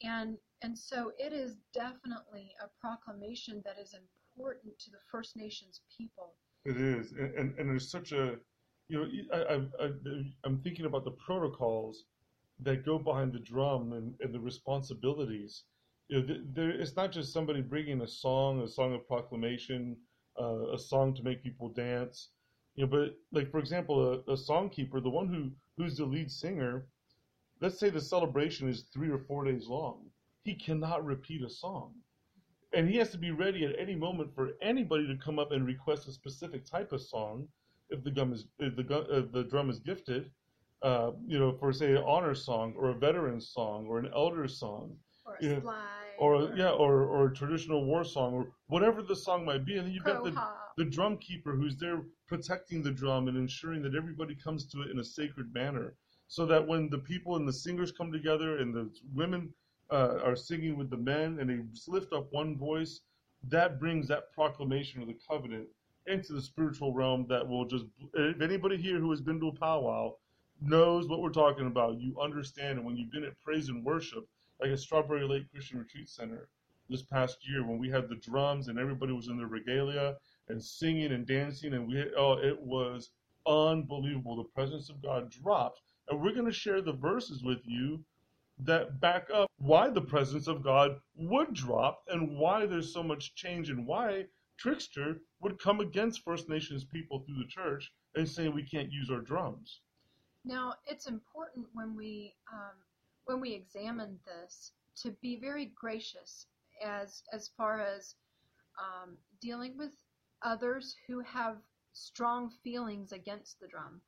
And 0.03 0.39
and 0.63 0.79
so 0.79 1.13
it 1.19 1.33
is 1.33 1.57
definitely 1.75 2.55
a 2.63 2.69
proclamation 2.81 3.63
that 3.65 3.79
is 3.79 3.95
important 3.95 4.79
to 4.79 4.91
the 4.91 4.99
First 5.11 5.37
Nations 5.37 5.81
people. 5.97 6.35
It 6.65 6.77
is, 6.77 7.13
and, 7.13 7.35
and, 7.35 7.59
and 7.59 7.69
there's 7.71 7.91
such 7.91 8.13
a, 8.13 8.37
you 8.89 8.99
know, 8.99 9.07
I, 9.33 9.55
I, 9.55 9.87
I, 9.87 9.91
I'm 10.45 10.61
thinking 10.63 10.87
about 10.87 11.05
the 11.05 11.13
protocols 11.13 12.05
that 12.61 12.85
go 12.85 12.99
behind 12.99 13.33
the 13.33 13.39
drum 13.39 13.93
and, 13.93 14.15
and 14.21 14.33
the 14.35 14.41
responsibilities. 14.41 15.65
You 16.09 16.23
know, 16.23 16.37
there, 16.55 16.71
it's 16.71 16.97
not 16.97 17.13
just 17.13 17.33
somebody 17.33 17.61
bringing 17.61 18.01
a 18.03 18.09
song, 18.09 18.63
a 18.63 18.69
song 18.69 18.95
of 18.95 19.07
proclamation, 19.07 19.97
uh, 20.41 20.73
a 20.73 20.79
song 20.79 21.15
to 21.15 21.23
make 21.23 21.43
people 21.43 21.69
dance. 21.69 22.31
You 22.75 22.85
know, 22.87 22.91
but 22.91 23.17
like 23.33 23.51
for 23.51 23.59
example, 23.59 24.23
a, 24.27 24.33
a 24.33 24.37
song 24.37 24.69
keeper, 24.71 25.01
the 25.01 25.11
one 25.11 25.29
who 25.29 25.51
who's 25.77 25.97
the 25.97 26.05
lead 26.07 26.31
singer, 26.31 26.87
let's 27.61 27.79
say 27.79 27.89
the 27.91 28.01
celebration 28.01 28.69
is 28.69 28.83
three 28.93 29.11
or 29.11 29.19
four 29.19 29.45
days 29.45 29.67
long, 29.69 30.11
he 30.43 30.55
cannot 30.55 31.05
repeat 31.05 31.43
a 31.43 31.49
song, 31.51 31.95
and 32.73 32.89
he 32.89 32.97
has 32.97 33.11
to 33.11 33.19
be 33.19 33.31
ready 33.31 33.65
at 33.65 33.79
any 33.79 33.95
moment 33.95 34.35
for 34.35 34.53
anybody 34.61 35.07
to 35.07 35.17
come 35.17 35.39
up 35.39 35.51
and 35.53 35.67
request 35.67 36.07
a 36.09 36.13
specific 36.13 36.65
type 36.65 36.93
of 36.93 37.01
song, 37.01 37.49
if 37.89 38.03
the 38.03 38.11
gum 38.11 38.33
is 38.33 38.47
if 38.59 38.77
the 38.77 38.85
uh, 38.97 39.23
the 39.31 39.45
drum 39.45 39.69
is 39.71 39.79
gifted, 39.81 40.31
uh, 40.83 41.13
you 41.27 41.39
know, 41.39 41.53
for 41.53 41.73
say 41.73 41.93
an 41.93 42.03
honor 42.07 42.35
song 42.35 42.75
or 42.77 42.91
a 42.91 42.95
veteran 42.95 43.41
song 43.41 43.87
or 43.87 43.99
an 43.99 44.11
elder 44.15 44.47
song, 44.49 44.97
Or 45.25 45.35
a 45.35 45.41
slide. 45.43 46.06
Or 46.19 46.53
yeah, 46.57 46.71
or 46.71 47.03
or 47.05 47.27
a 47.27 47.35
traditional 47.35 47.85
war 47.85 48.05
song 48.05 48.35
or 48.35 48.49
whatever 48.69 49.03
the 49.03 49.17
song 49.17 49.45
might 49.45 49.65
be, 49.65 49.77
and 49.77 49.87
then 49.87 49.95
you've 49.95 50.05
got 50.05 50.25
the 50.25 50.33
the 50.77 50.85
drum 50.85 51.17
keeper 51.19 51.53
who's 51.53 51.77
there 51.77 52.03
protecting 52.27 52.83
the 52.83 52.91
drum 52.91 53.29
and 53.29 53.37
ensuring 53.37 53.83
that 53.83 53.95
everybody 53.95 54.35
comes 54.35 54.67
to 54.67 54.83
it 54.83 54.91
in 54.91 54.99
a 54.99 55.05
sacred 55.05 55.53
manner 55.55 55.95
so 56.29 56.45
that 56.45 56.67
when 56.67 56.91
the 56.91 56.99
people 56.99 57.37
and 57.37 57.47
the 57.49 57.53
singers 57.53 57.93
come 57.93 58.13
together 58.13 58.59
and 58.59 58.75
the 58.75 58.91
women 59.15 59.53
uh, 59.91 60.19
are 60.23 60.37
singing 60.37 60.77
with 60.77 60.91
the 60.91 60.97
men 60.97 61.39
and 61.39 61.49
they 61.49 61.61
lift 61.91 62.13
up 62.13 62.27
one 62.33 62.59
voice 62.59 63.01
that 63.49 63.79
brings 63.79 64.09
that 64.09 64.33
proclamation 64.33 65.01
of 65.01 65.09
the 65.09 65.17
covenant 65.29 65.67
into 66.07 66.33
the 66.33 66.43
spiritual 66.43 66.93
realm 66.93 67.27
that 67.29 67.47
will 67.47 67.65
just 67.65 67.85
if 68.15 68.41
anybody 68.41 68.77
here 68.77 68.99
who 68.99 69.11
has 69.11 69.21
been 69.21 69.41
to 69.41 69.49
a 69.49 69.53
powwow 69.53 70.13
knows 70.61 71.09
what 71.09 71.21
we're 71.21 71.31
talking 71.31 71.67
about 71.67 72.01
you 72.01 72.19
understand. 72.21 72.79
And 72.79 72.87
when 72.87 72.97
you've 72.97 73.11
been 73.11 73.25
at 73.25 73.41
praise 73.41 73.69
and 73.69 73.85
worship 73.85 74.27
like 74.61 74.71
at 74.71 74.79
strawberry 74.79 75.27
lake 75.27 75.51
christian 75.53 75.79
retreat 75.79 76.09
center 76.09 76.49
this 76.89 77.03
past 77.03 77.39
year 77.49 77.67
when 77.67 77.79
we 77.79 77.91
had 77.91 78.09
the 78.09 78.17
drums 78.17 78.69
and 78.69 78.79
everybody 78.79 79.13
was 79.13 79.29
in 79.29 79.37
their 79.37 79.49
regalia 79.49 80.17
and 80.49 80.63
singing 80.63 81.13
and 81.13 81.27
dancing 81.27 81.75
and 81.75 81.89
we 81.89 82.05
oh 82.17 82.35
it 82.35 82.61
was 82.61 83.11
unbelievable. 83.47 84.37
The 84.37 84.45
presence 84.45 84.91
of 84.91 85.03
god 85.03 85.31
dropped. 85.31 85.81
And 86.09 86.21
we're 86.21 86.33
going 86.33 86.47
to 86.47 86.53
share 86.53 86.83
the 86.83 86.93
verses 86.93 87.43
with 87.43 87.61
you 87.65 88.05
that 88.59 89.01
back 89.01 89.29
up 89.33 89.51
why 89.59 89.91
the 89.91 90.01
presence 90.01 90.47
of 90.47 90.63
god 90.63 90.99
would 91.15 91.53
drop 91.53 92.03
and 92.09 92.39
why 92.39 92.65
there's 92.65 92.93
so 92.93 93.03
much 93.03 93.35
change 93.35 93.69
and 93.69 93.87
why 93.87 94.25
trickster 94.57 95.21
would 95.41 95.59
come 95.59 95.81
against 95.81 96.25
first 96.25 96.49
nations 96.49 96.85
people 96.85 97.21
through 97.21 97.39
the 97.39 97.49
church 97.49 97.93
and 98.15 98.27
say 98.27 98.49
we 98.49 98.63
can't 98.63 98.91
use 98.91 99.11
our 99.11 99.21
drums. 99.21 99.81
Now, 100.45 100.75
it's 100.87 101.07
important 101.07 101.67
when 101.75 101.95
we 101.95 102.35
um, 102.51 102.77
when 103.27 103.41
we 103.41 103.53
examine 103.55 104.19
this 104.27 104.73
to 104.97 105.13
be 105.23 105.37
very 105.41 105.67
gracious 105.67 106.47
as 106.85 107.23
as 107.33 107.49
far 107.57 107.81
as 107.83 108.17
um, 108.81 109.17
dealing 109.41 109.77
with 109.79 109.93
others 110.43 110.97
who 111.09 111.21
have 111.21 111.57
strong 111.93 112.51
feelings 112.65 113.13
against 113.13 113.61
the 113.61 113.69
drum, 113.69 114.03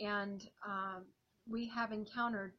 and 0.00 0.48
um, 0.66 1.04
we 1.48 1.68
have 1.68 1.92
encountered 1.92 2.54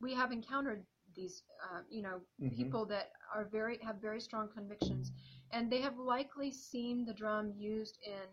we 0.00 0.14
have 0.14 0.32
encountered 0.32 0.86
these 1.14 1.42
uh, 1.64 1.80
you 1.90 2.02
know 2.02 2.20
Mhm. 2.38 2.50
people 2.56 2.86
that 2.86 3.12
are 3.34 3.44
very 3.44 3.78
have 3.82 3.96
very 4.00 4.20
strong 4.20 4.48
convictions, 4.48 5.12
and 5.52 5.70
they 5.70 5.80
have 5.82 5.98
likely 5.98 6.50
seen 6.52 7.04
the 7.04 7.14
drum 7.14 7.52
used 7.56 7.98
in 8.04 8.28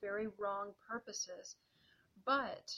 very 0.00 0.28
wrong 0.38 0.72
purposes, 0.88 1.56
but 2.24 2.72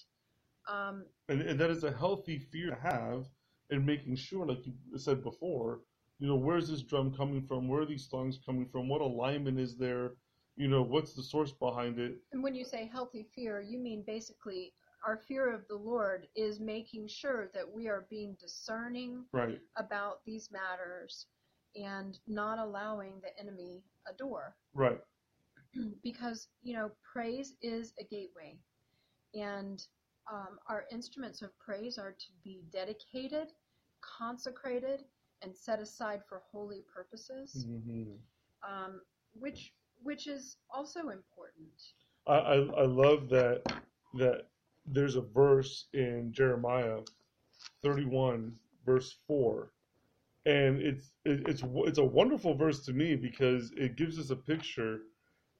um, 0.68 1.04
and, 1.28 1.40
and 1.42 1.60
that 1.60 1.70
is 1.70 1.84
a 1.84 1.92
healthy 1.92 2.38
fear 2.38 2.70
to 2.70 2.76
have 2.76 3.26
in 3.70 3.84
making 3.84 4.16
sure, 4.16 4.46
like 4.46 4.66
you 4.66 4.74
said 4.98 5.22
before, 5.22 5.80
you 6.18 6.26
know, 6.28 6.36
where's 6.36 6.68
this 6.68 6.82
drum 6.82 7.14
coming 7.14 7.42
from? 7.42 7.68
Where 7.68 7.82
are 7.82 7.86
these 7.86 8.08
songs 8.08 8.38
coming 8.44 8.66
from? 8.66 8.88
What 8.88 9.00
alignment 9.00 9.58
is 9.58 9.76
there? 9.76 10.12
You 10.56 10.68
know, 10.68 10.82
what's 10.82 11.14
the 11.14 11.22
source 11.22 11.52
behind 11.52 11.98
it? 11.98 12.18
And 12.32 12.42
when 12.42 12.54
you 12.54 12.64
say 12.64 12.86
healthy 12.86 13.24
fear, 13.34 13.60
you 13.60 13.78
mean 13.78 14.02
basically 14.06 14.74
our 15.06 15.16
fear 15.16 15.52
of 15.52 15.66
the 15.68 15.76
Lord 15.76 16.28
is 16.36 16.60
making 16.60 17.08
sure 17.08 17.48
that 17.54 17.70
we 17.70 17.88
are 17.88 18.06
being 18.08 18.34
discerning 18.38 19.26
Right, 19.32 19.60
about 19.76 20.24
these 20.24 20.50
matters 20.50 21.26
and 21.74 22.18
not 22.26 22.58
allowing 22.58 23.20
the 23.20 23.38
enemy 23.38 23.84
a 24.06 24.12
door. 24.14 24.56
right, 24.74 25.00
because, 26.02 26.48
you 26.62 26.74
know, 26.74 26.90
praise 27.12 27.56
is 27.62 27.92
a 28.00 28.04
gateway. 28.04 28.58
And 29.34 29.84
um, 30.32 30.58
our 30.68 30.84
instruments 30.92 31.42
of 31.42 31.50
praise 31.58 31.98
are 31.98 32.12
to 32.12 32.26
be 32.42 32.62
dedicated, 32.72 33.52
consecrated, 34.00 35.04
and 35.42 35.54
set 35.56 35.80
aside 35.80 36.22
for 36.28 36.42
holy 36.50 36.82
purposes, 36.94 37.66
hmm 37.66 38.12
um, 38.68 39.00
which 39.34 39.72
which 40.02 40.26
is 40.26 40.56
also 40.70 41.08
important. 41.08 41.82
I, 42.26 42.34
I 42.34 42.54
I 42.56 42.86
love 42.86 43.28
that 43.30 43.62
that 44.14 44.46
there's 44.86 45.16
a 45.16 45.22
verse 45.22 45.88
in 45.92 46.32
Jeremiah 46.32 47.00
31 47.82 48.56
verse 48.86 49.16
4 49.26 49.70
and 50.46 50.80
it's 50.80 51.12
it, 51.24 51.48
it's 51.48 51.62
it's 51.64 51.98
a 51.98 52.04
wonderful 52.04 52.54
verse 52.54 52.84
to 52.86 52.92
me 52.92 53.16
because 53.16 53.72
it 53.76 53.96
gives 53.96 54.18
us 54.18 54.30
a 54.30 54.36
picture 54.36 55.00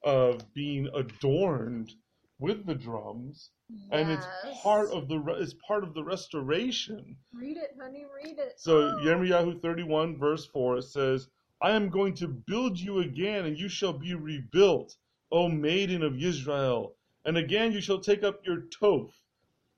of 0.04 0.52
being 0.54 0.88
adorned 0.94 1.92
with 2.38 2.66
the 2.66 2.74
drums 2.74 3.50
and 3.92 4.10
it's 4.10 4.26
part 4.62 4.90
of 4.90 5.08
the 5.08 5.18
it's 5.38 5.54
part 5.66 5.84
of 5.84 5.94
the 5.94 6.02
restoration 6.02 7.16
Read 7.32 7.56
it, 7.56 7.76
honey, 7.80 8.04
read 8.14 8.38
it. 8.38 8.54
so 8.56 8.78
Oh. 8.78 9.00
Yirmiyahu 9.04 9.60
31 9.62 10.18
verse 10.18 10.46
4 10.46 10.78
it 10.78 10.82
says 10.82 11.28
I 11.62 11.70
am 11.70 11.88
going 11.88 12.14
to 12.14 12.28
build 12.28 12.78
you 12.78 12.98
again 13.00 13.46
and 13.46 13.56
you 13.58 13.68
shall 13.68 13.92
be 13.92 14.14
rebuilt 14.14 14.96
O 15.32 15.48
maiden 15.48 16.02
of 16.02 16.20
Israel 16.22 16.96
and 17.24 17.36
again 17.38 17.72
you 17.72 17.80
shall 17.80 18.00
take 18.00 18.24
up 18.24 18.44
your 18.44 18.62
toph 18.80 19.12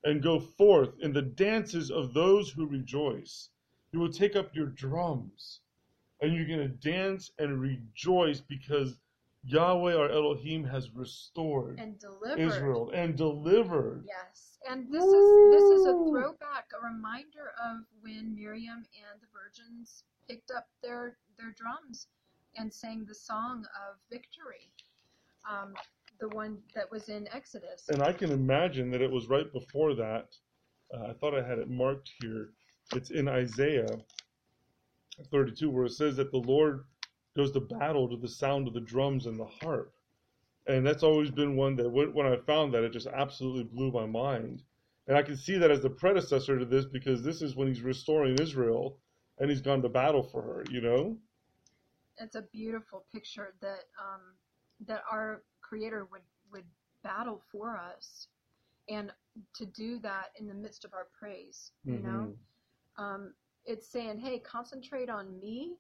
and 0.05 0.23
go 0.23 0.41
forth 0.41 0.95
in 1.01 1.13
the 1.13 1.23
dances 1.23 1.91
of 1.91 2.15
those 2.15 2.51
who 2.51 2.67
rejoice 2.67 3.51
you 3.93 4.01
will 4.01 4.13
take 4.13 4.35
up 4.35 4.55
your 4.55 4.67
drums 4.67 5.61
and 6.21 6.33
you're 6.35 6.47
going 6.47 6.59
to 6.61 6.91
dance 6.91 7.31
and 7.39 7.61
rejoice 7.61 8.41
because 8.41 8.97
Yahweh 9.47 9.95
our 9.95 10.11
Elohim 10.11 10.65
has 10.65 10.91
restored 10.91 11.79
and 11.79 11.99
delivered. 12.01 12.41
Israel 12.41 12.91
and 12.93 13.17
delivered 13.17 14.05
Yes, 14.07 14.59
and 14.69 14.93
this 14.93 15.05
is 15.05 15.53
this 15.53 15.63
is 15.63 15.87
a 15.87 15.93
throwback, 15.93 16.67
a 16.77 16.85
reminder 16.85 17.53
of 17.65 17.85
when 18.01 18.35
Miriam 18.35 18.79
and 18.79 19.21
the 19.21 19.29
virgins 19.33 20.03
picked 20.29 20.51
up 20.51 20.67
their 20.83 21.17
their 21.39 21.55
drums 21.57 22.09
and 22.57 22.73
sang 22.73 23.05
the 23.07 23.15
song 23.15 23.65
of 23.89 23.97
victory, 24.11 24.73
um, 25.49 25.75
the 26.19 26.29
one 26.31 26.59
that 26.75 26.91
was 26.91 27.09
in 27.09 27.29
Exodus. 27.33 27.89
And 27.89 28.03
I 28.03 28.13
can 28.13 28.33
imagine 28.33 28.91
that 28.91 29.03
it 29.03 29.11
was 29.11 29.29
right 29.29 29.53
before 29.53 29.95
that. 29.95 30.27
Uh, 30.93 31.09
I 31.09 31.13
thought 31.13 31.35
I 31.35 31.47
had 31.47 31.59
it 31.59 31.71
marked 31.71 32.11
here. 32.21 32.51
It's 32.95 33.11
in 33.11 33.29
Isaiah 33.29 33.99
32, 35.31 35.71
where 35.71 35.85
it 35.85 35.93
says 35.93 36.17
that 36.17 36.31
the 36.31 36.39
Lord 36.39 36.85
goes 37.37 37.53
to 37.53 37.61
battle 37.61 38.09
to 38.09 38.17
the 38.17 38.29
sound 38.29 38.67
of 38.67 38.75
the 38.75 38.81
drums 38.81 39.27
and 39.27 39.39
the 39.39 39.47
harp. 39.47 39.93
And 40.67 40.87
that's 40.87 41.03
always 41.05 41.31
been 41.31 41.57
one 41.57 41.77
that 41.77 41.91
when 41.91 42.27
I 42.27 42.37
found 42.39 42.75
that, 42.75 42.85
it 42.85 42.93
just 42.93 43.07
absolutely 43.07 43.65
blew 43.65 43.93
my 43.93 44.07
mind. 44.07 44.63
And 45.07 45.17
I 45.17 45.23
can 45.23 45.37
see 45.37 45.59
that 45.59 45.71
as 45.71 45.83
the 45.83 45.91
predecessor 45.91 46.59
to 46.59 46.65
this 46.65 46.87
because 46.87 47.23
this 47.23 47.43
is 47.43 47.55
when 47.55 47.69
he's 47.69 47.83
restoring 47.83 48.39
Israel 48.41 48.99
and 49.39 49.51
he's 49.51 49.61
gone 49.61 49.83
to 49.83 49.89
battle 49.89 50.25
for 50.25 50.43
her, 50.43 50.65
you 50.71 50.81
know? 50.81 51.19
It's 52.19 52.35
a 52.35 52.43
beautiful 52.53 53.07
picture 53.13 53.55
that 53.61 53.85
um, 54.01 54.37
that 54.87 55.03
our 55.11 55.43
Creator 55.61 56.07
would 56.11 56.23
would 56.51 56.65
battle 57.03 57.43
for 57.53 57.77
us, 57.77 58.29
and 58.89 59.13
to 59.55 59.67
do 59.67 59.99
that 60.01 60.33
in 60.39 60.47
the 60.47 60.55
midst 60.55 60.85
of 60.85 60.95
our 60.95 61.09
praise. 61.19 61.73
You 61.85 62.01
know. 62.01 62.33
Mhm. 62.33 62.37
um, 62.99 63.35
it's 63.67 63.89
saying, 63.89 64.19
hey, 64.21 64.39
concentrate 64.39 65.11
on 65.11 65.39
me, 65.41 65.77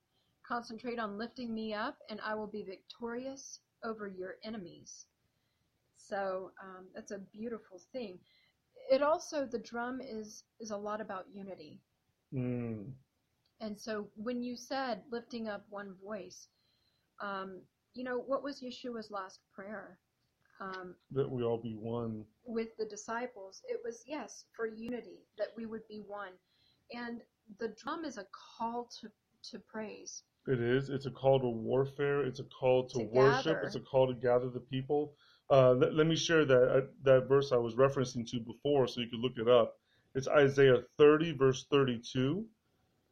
concentrate 0.46 0.98
on 0.98 1.18
lifting 1.18 1.54
me 1.54 1.74
up, 1.74 1.98
and 2.10 2.20
I 2.22 2.34
will 2.34 2.46
be 2.48 2.62
victorious 2.64 3.60
over 3.84 4.08
your 4.08 4.36
enemies. 4.44 5.06
So 5.96 6.52
um, 6.62 6.86
that's 6.94 7.12
a 7.12 7.18
beautiful 7.18 7.80
thing. 7.92 8.18
It 8.90 9.02
also 9.02 9.46
the 9.46 9.58
drum 9.58 10.00
is 10.00 10.44
is 10.60 10.70
a 10.70 10.76
lot 10.76 11.00
about 11.00 11.26
unity, 11.34 11.82
Mm. 12.34 12.92
and 13.60 13.78
so 13.78 14.10
when 14.16 14.42
you 14.42 14.56
said 14.56 15.02
lifting 15.10 15.48
up 15.48 15.64
one 15.70 15.94
voice, 16.04 16.48
um, 17.20 17.62
you 17.94 18.04
know 18.04 18.18
what 18.18 18.42
was 18.42 18.60
Yeshua's 18.62 19.10
last 19.10 19.40
prayer? 19.54 19.98
Um, 20.60 20.96
That 21.12 21.30
we 21.30 21.42
all 21.42 21.58
be 21.58 21.74
one. 21.76 22.26
with 22.44 22.76
the 22.78 22.86
disciples, 22.86 23.62
it 23.68 23.80
was 23.84 24.04
yes 24.06 24.46
for 24.56 24.66
unity 24.66 25.26
that 25.38 25.48
we 25.56 25.66
would 25.66 25.86
be 25.88 26.00
one, 26.00 26.32
and 26.92 27.22
the 27.58 27.68
drum 27.82 28.04
is 28.04 28.18
a 28.18 28.26
call 28.58 28.86
to 29.00 29.10
to 29.50 29.58
praise. 29.60 30.24
It 30.48 30.60
is. 30.60 30.90
It's 30.90 31.06
a 31.06 31.10
call 31.10 31.40
to 31.40 31.48
warfare. 31.48 32.22
It's 32.24 32.40
a 32.40 32.44
call 32.44 32.86
to, 32.88 32.98
To 33.00 33.04
worship. 33.04 33.44
gather. 33.44 33.60
It's 33.66 33.74
a 33.76 33.80
call 33.80 34.06
to 34.06 34.14
gather 34.14 34.48
the 34.48 34.60
people. 34.60 35.14
Uh, 35.50 35.72
let, 35.72 35.94
let 35.94 36.06
me 36.06 36.16
share 36.16 36.44
that 36.44 36.62
uh, 36.68 36.80
that 37.04 37.28
verse 37.28 37.52
I 37.52 37.56
was 37.56 37.74
referencing 37.74 38.28
to 38.30 38.40
before, 38.40 38.86
so 38.88 39.00
you 39.00 39.08
can 39.08 39.20
look 39.20 39.38
it 39.38 39.48
up. 39.48 39.74
It's 40.14 40.28
Isaiah 40.28 40.82
30, 40.98 41.32
verse 41.32 41.66
32, 41.70 42.44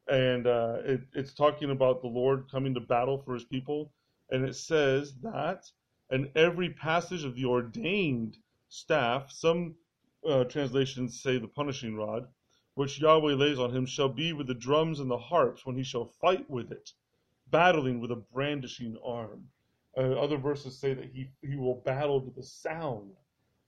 and 0.08 0.46
uh, 0.46 0.78
it, 0.84 1.00
it's 1.14 1.34
talking 1.34 1.70
about 1.70 2.00
the 2.00 2.08
Lord 2.08 2.50
coming 2.50 2.74
to 2.74 2.80
battle 2.80 3.18
for 3.18 3.34
His 3.34 3.44
people, 3.44 3.92
and 4.30 4.44
it 4.44 4.56
says 4.56 5.14
that, 5.22 5.64
and 6.10 6.30
every 6.34 6.70
passage 6.70 7.24
of 7.24 7.34
the 7.36 7.44
ordained 7.44 8.36
staff. 8.68 9.30
Some 9.30 9.74
uh, 10.28 10.44
translations 10.44 11.20
say 11.22 11.38
the 11.38 11.46
punishing 11.48 11.94
rod, 11.96 12.26
which 12.74 13.00
Yahweh 13.00 13.34
lays 13.34 13.58
on 13.58 13.70
him, 13.74 13.86
shall 13.86 14.08
be 14.08 14.32
with 14.32 14.46
the 14.48 14.54
drums 14.54 14.98
and 15.00 15.10
the 15.10 15.18
harps 15.18 15.64
when 15.64 15.76
he 15.76 15.84
shall 15.84 16.06
fight 16.20 16.48
with 16.50 16.72
it, 16.72 16.90
battling 17.54 18.00
with 18.00 18.10
a 18.10 18.16
brandishing 18.16 18.96
arm. 19.06 19.44
Uh, 19.96 20.14
other 20.24 20.36
verses 20.36 20.76
say 20.76 20.92
that 20.92 21.10
he 21.14 21.30
he 21.40 21.54
will 21.54 21.80
battle 21.86 22.20
to 22.20 22.32
the 22.34 22.42
sound 22.42 23.12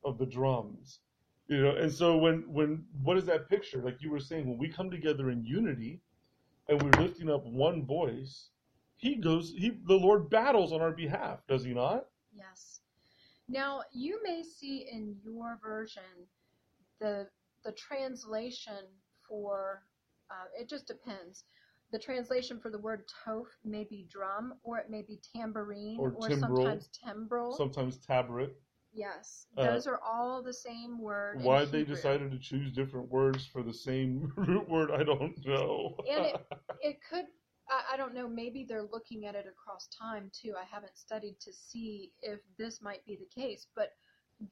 of 0.04 0.18
the 0.18 0.26
drums. 0.26 0.98
You 1.46 1.62
know, 1.62 1.76
and 1.76 1.92
so 1.92 2.16
when 2.16 2.52
when 2.52 2.84
what 3.04 3.16
is 3.16 3.26
that 3.26 3.48
picture? 3.48 3.80
Like 3.80 4.02
you 4.02 4.10
were 4.10 4.18
saying, 4.18 4.48
when 4.48 4.58
we 4.58 4.68
come 4.68 4.90
together 4.90 5.30
in 5.30 5.44
unity 5.44 6.00
and 6.68 6.82
we're 6.82 7.00
lifting 7.00 7.30
up 7.30 7.46
one 7.46 7.86
voice, 7.86 8.50
he 8.96 9.14
goes 9.14 9.54
he 9.56 9.70
the 9.86 9.94
Lord 9.94 10.28
battles 10.30 10.72
on 10.72 10.80
our 10.80 10.90
behalf, 10.90 11.46
does 11.46 11.62
he 11.62 11.72
not? 11.72 12.06
Yes. 12.34 12.80
Now 13.48 13.82
you 13.92 14.20
may 14.24 14.42
see 14.42 14.88
in 14.90 15.14
your 15.24 15.60
version 15.62 16.02
the 16.98 17.28
the 17.64 17.70
translation 17.70 18.82
for 19.28 19.84
uh, 20.28 20.46
it 20.60 20.68
just 20.68 20.88
depends. 20.88 21.44
The 21.96 22.02
translation 22.02 22.60
for 22.60 22.70
the 22.70 22.78
word 22.78 23.08
toph 23.24 23.46
may 23.64 23.84
be 23.84 24.06
drum, 24.10 24.52
or 24.64 24.76
it 24.76 24.90
may 24.90 25.00
be 25.00 25.18
tambourine, 25.34 25.96
Or 25.98 26.10
timbrel. 26.10 26.56
sometimes 26.66 26.88
timbrel. 26.88 27.56
Sometimes 27.56 27.96
tabret. 28.06 28.52
yes, 28.92 29.46
Uh, 29.56 29.64
those 29.64 29.86
are 29.86 29.98
all 30.02 30.42
the 30.42 30.52
same 30.52 30.98
word. 30.98 31.40
Why 31.40 31.64
they 31.64 31.84
decided 31.84 32.32
to 32.32 32.38
choose 32.38 32.70
different 32.70 33.08
words 33.08 33.46
for 33.46 33.62
the 33.62 33.72
same 33.72 34.30
root 34.36 34.68
word, 34.68 34.90
I 34.90 35.04
don't 35.04 35.42
know. 35.46 35.96
And 36.06 36.26
it, 36.26 36.46
it 36.82 36.98
could, 37.08 37.24
I, 37.70 37.94
I 37.94 37.96
don't 37.96 38.12
know, 38.12 38.28
maybe 38.28 38.62
they're 38.68 38.82
looking 38.92 39.24
at 39.24 39.34
it 39.34 39.46
across 39.46 39.88
time 39.88 40.30
too. 40.38 40.52
I 40.54 40.64
haven't 40.64 40.98
studied 40.98 41.40
to 41.40 41.50
see 41.54 42.12
if 42.20 42.40
this 42.58 42.82
might 42.82 43.06
be 43.06 43.16
the 43.16 43.40
case, 43.42 43.68
but 43.74 43.92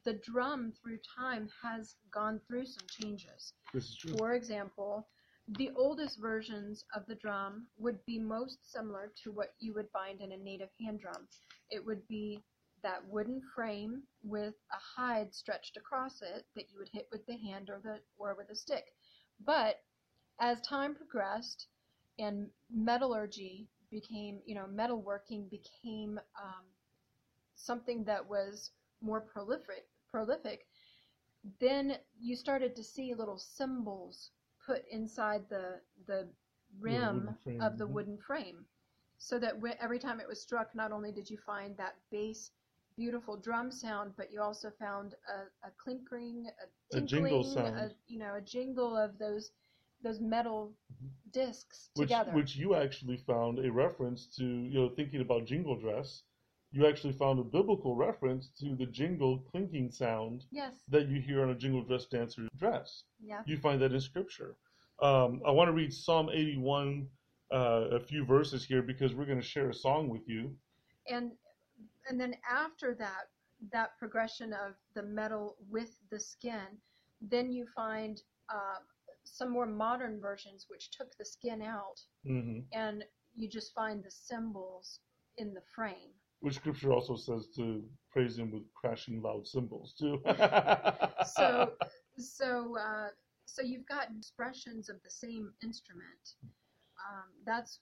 the 0.03 0.13
drum 0.13 0.73
through 0.81 0.97
time 1.15 1.47
has 1.61 1.93
gone 2.11 2.41
through 2.47 2.65
some 2.65 2.87
changes. 2.89 3.53
this 3.71 3.87
is 3.89 3.95
true. 3.97 4.17
For 4.17 4.33
example, 4.33 5.07
the 5.47 5.71
oldest 5.75 6.19
versions 6.19 6.83
of 6.95 7.05
the 7.05 7.15
drum 7.15 7.67
would 7.77 8.03
be 8.05 8.17
most 8.17 8.71
similar 8.71 9.11
to 9.23 9.31
what 9.31 9.53
you 9.59 9.73
would 9.75 9.89
find 9.91 10.21
in 10.21 10.31
a 10.31 10.37
native 10.37 10.69
hand 10.81 10.99
drum. 10.99 11.27
It 11.69 11.85
would 11.85 12.07
be 12.07 12.43
that 12.81 13.07
wooden 13.07 13.41
frame 13.53 14.03
with 14.23 14.55
a 14.71 14.77
hide 14.77 15.33
stretched 15.33 15.77
across 15.77 16.21
it 16.21 16.45
that 16.55 16.69
you 16.71 16.79
would 16.79 16.89
hit 16.89 17.07
with 17.11 17.25
the 17.27 17.37
hand 17.37 17.69
or 17.69 17.79
the 17.83 17.99
or 18.17 18.35
with 18.35 18.49
a 18.49 18.55
stick. 18.55 18.85
But 19.45 19.83
as 20.39 20.61
time 20.61 20.95
progressed 20.95 21.67
and 22.17 22.49
metallurgy 22.71 23.67
became, 23.91 24.41
you 24.45 24.55
know, 24.55 24.65
metalworking 24.65 25.49
became 25.49 26.19
um, 26.41 26.65
something 27.55 28.03
that 28.05 28.27
was 28.27 28.71
more 29.01 29.21
prolific, 29.21 29.87
prolific, 30.09 30.65
then 31.59 31.97
you 32.19 32.35
started 32.35 32.75
to 32.75 32.83
see 32.83 33.13
little 33.13 33.37
cymbals 33.37 34.31
put 34.65 34.83
inside 34.89 35.49
the 35.49 35.81
the 36.07 36.27
rim 36.79 37.29
frame, 37.43 37.59
of 37.59 37.77
the 37.77 37.87
mhm. 37.87 37.87
wooden 37.87 38.17
frame, 38.17 38.65
so 39.17 39.39
that 39.39 39.55
every 39.79 39.99
time 39.99 40.19
it 40.19 40.27
was 40.27 40.41
struck, 40.41 40.75
not 40.75 40.91
only 40.91 41.11
did 41.11 41.29
you 41.29 41.37
find 41.37 41.77
that 41.77 41.95
bass, 42.11 42.51
beautiful 42.95 43.37
drum 43.37 43.71
sound, 43.71 44.13
but 44.17 44.31
you 44.31 44.41
also 44.41 44.69
found 44.71 45.15
a, 45.27 45.67
a 45.67 45.71
clinkering, 45.71 46.45
a 46.49 46.67
A 46.93 47.01
jingle 47.01 47.43
sound. 47.43 47.87
a, 47.87 47.91
you 48.07 48.19
know, 48.19 48.35
a 48.35 48.41
jingle 48.41 48.95
of 48.97 49.17
those 49.17 49.51
those 50.01 50.19
metal 50.19 50.75
Mhm. 50.91 51.11
discs 51.31 51.89
Which, 51.95 52.19
together. 52.19 52.29
which 52.29 52.55
you 52.55 52.75
actually 52.75 53.17
found 53.17 53.59
a 53.59 53.71
reference 53.71 54.27
to, 54.37 54.45
you 54.45 54.73
know, 54.73 54.89
thinking 54.89 55.21
about 55.21 55.45
jingle 55.45 55.75
dress. 55.77 56.23
You 56.75 56.85
actually 56.85 57.13
found 57.13 57.39
a 57.39 57.43
biblical 57.43 57.95
reference 57.95 58.49
to 58.59 58.75
the 58.75 58.85
jingle 58.85 59.39
clinking 59.49 59.91
sound 59.91 60.43
yes, 60.51 60.73
that 60.89 61.07
you 61.07 61.21
hear 61.21 61.41
on 61.43 61.49
a 61.51 61.55
jingle 61.55 61.83
dress 61.83 62.05
dancer's 62.05 62.49
dress. 62.57 63.03
yeah. 63.23 63.41
You 63.45 63.57
find 63.57 63.81
that 63.81 63.93
in 63.93 64.01
scripture. 64.01 64.57
Um, 65.01 65.41
I 65.47 65.51
want 65.51 65.69
to 65.69 65.71
read 65.71 65.93
Psalm 65.93 66.29
81, 66.29 67.07
uh, 67.53 67.57
a 67.91 67.99
few 68.01 68.25
verses 68.25 68.65
here 68.65 68.81
because 68.81 69.13
we're 69.15 69.25
going 69.25 69.39
to 69.39 69.45
share 69.55 69.69
a 69.69 69.73
song 69.73 70.09
with 70.09 70.27
you. 70.27 70.53
and 71.07 71.31
and 72.09 72.19
then 72.19 72.33
after 72.63 72.93
that 72.95 73.23
that 73.71 73.97
progression 73.97 74.51
of 74.53 74.73
the 74.95 75.03
metal 75.03 75.55
with 75.69 75.91
the 76.11 76.19
skin 76.19 76.67
then 77.21 77.51
you 77.51 77.65
find 77.75 78.21
uh, 78.49 78.79
some 79.23 79.49
more 79.49 79.65
modern 79.65 80.19
versions 80.19 80.65
which 80.69 80.91
took 80.91 81.15
the 81.17 81.25
skin 81.35 81.61
out 81.61 81.99
hmm 82.27 82.59
and 82.73 82.97
you 83.39 83.47
just 83.49 83.73
find 83.73 84.03
the 84.03 84.11
cymbals 84.11 84.99
in 85.37 85.53
the 85.53 85.65
frame 85.75 86.14
Which 86.41 86.55
scripture 86.55 86.91
also 86.93 87.15
says 87.15 87.47
to 87.55 87.83
praise 88.11 88.37
him 88.37 88.51
with 88.51 88.63
crashing 88.73 89.21
loud 89.21 89.47
cymbals 89.47 89.93
too. 89.93 90.21
so 91.25 91.71
so 92.17 92.77
uh, 92.77 93.09
so 93.45 93.61
you've 93.61 93.87
got 93.87 94.09
expressions 94.17 94.89
of 94.89 95.01
the 95.03 95.09
same 95.09 95.51
instrument 95.63 96.35
um, 97.09 97.29
that's 97.45 97.79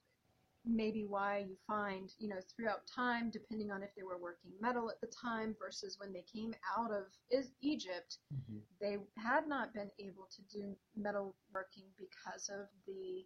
maybe 0.66 1.04
why 1.06 1.40
you 1.40 1.58
find 1.68 2.14
you 2.20 2.30
know 2.30 2.40
throughout 2.56 2.82
time 2.88 3.30
depending 3.30 3.70
on 3.70 3.84
if 3.84 3.90
they 3.98 4.04
were 4.04 4.18
working 4.18 4.52
metal 4.62 4.90
at 4.90 5.00
the 5.02 5.08
time 5.08 5.56
versus 5.60 5.98
when 6.00 6.14
they 6.14 6.24
came 6.34 6.54
out 6.78 6.92
of 6.92 7.04
is- 7.32 7.52
egypt 7.62 8.18
Mhm. 8.34 8.62
they 8.80 8.98
had 9.18 9.46
not 9.48 9.74
been 9.74 9.92
able 10.00 10.26
to 10.32 10.42
do 10.44 10.76
metal 10.96 11.36
working 11.54 11.84
because 11.98 12.50
of 12.50 12.68
the 12.88 13.26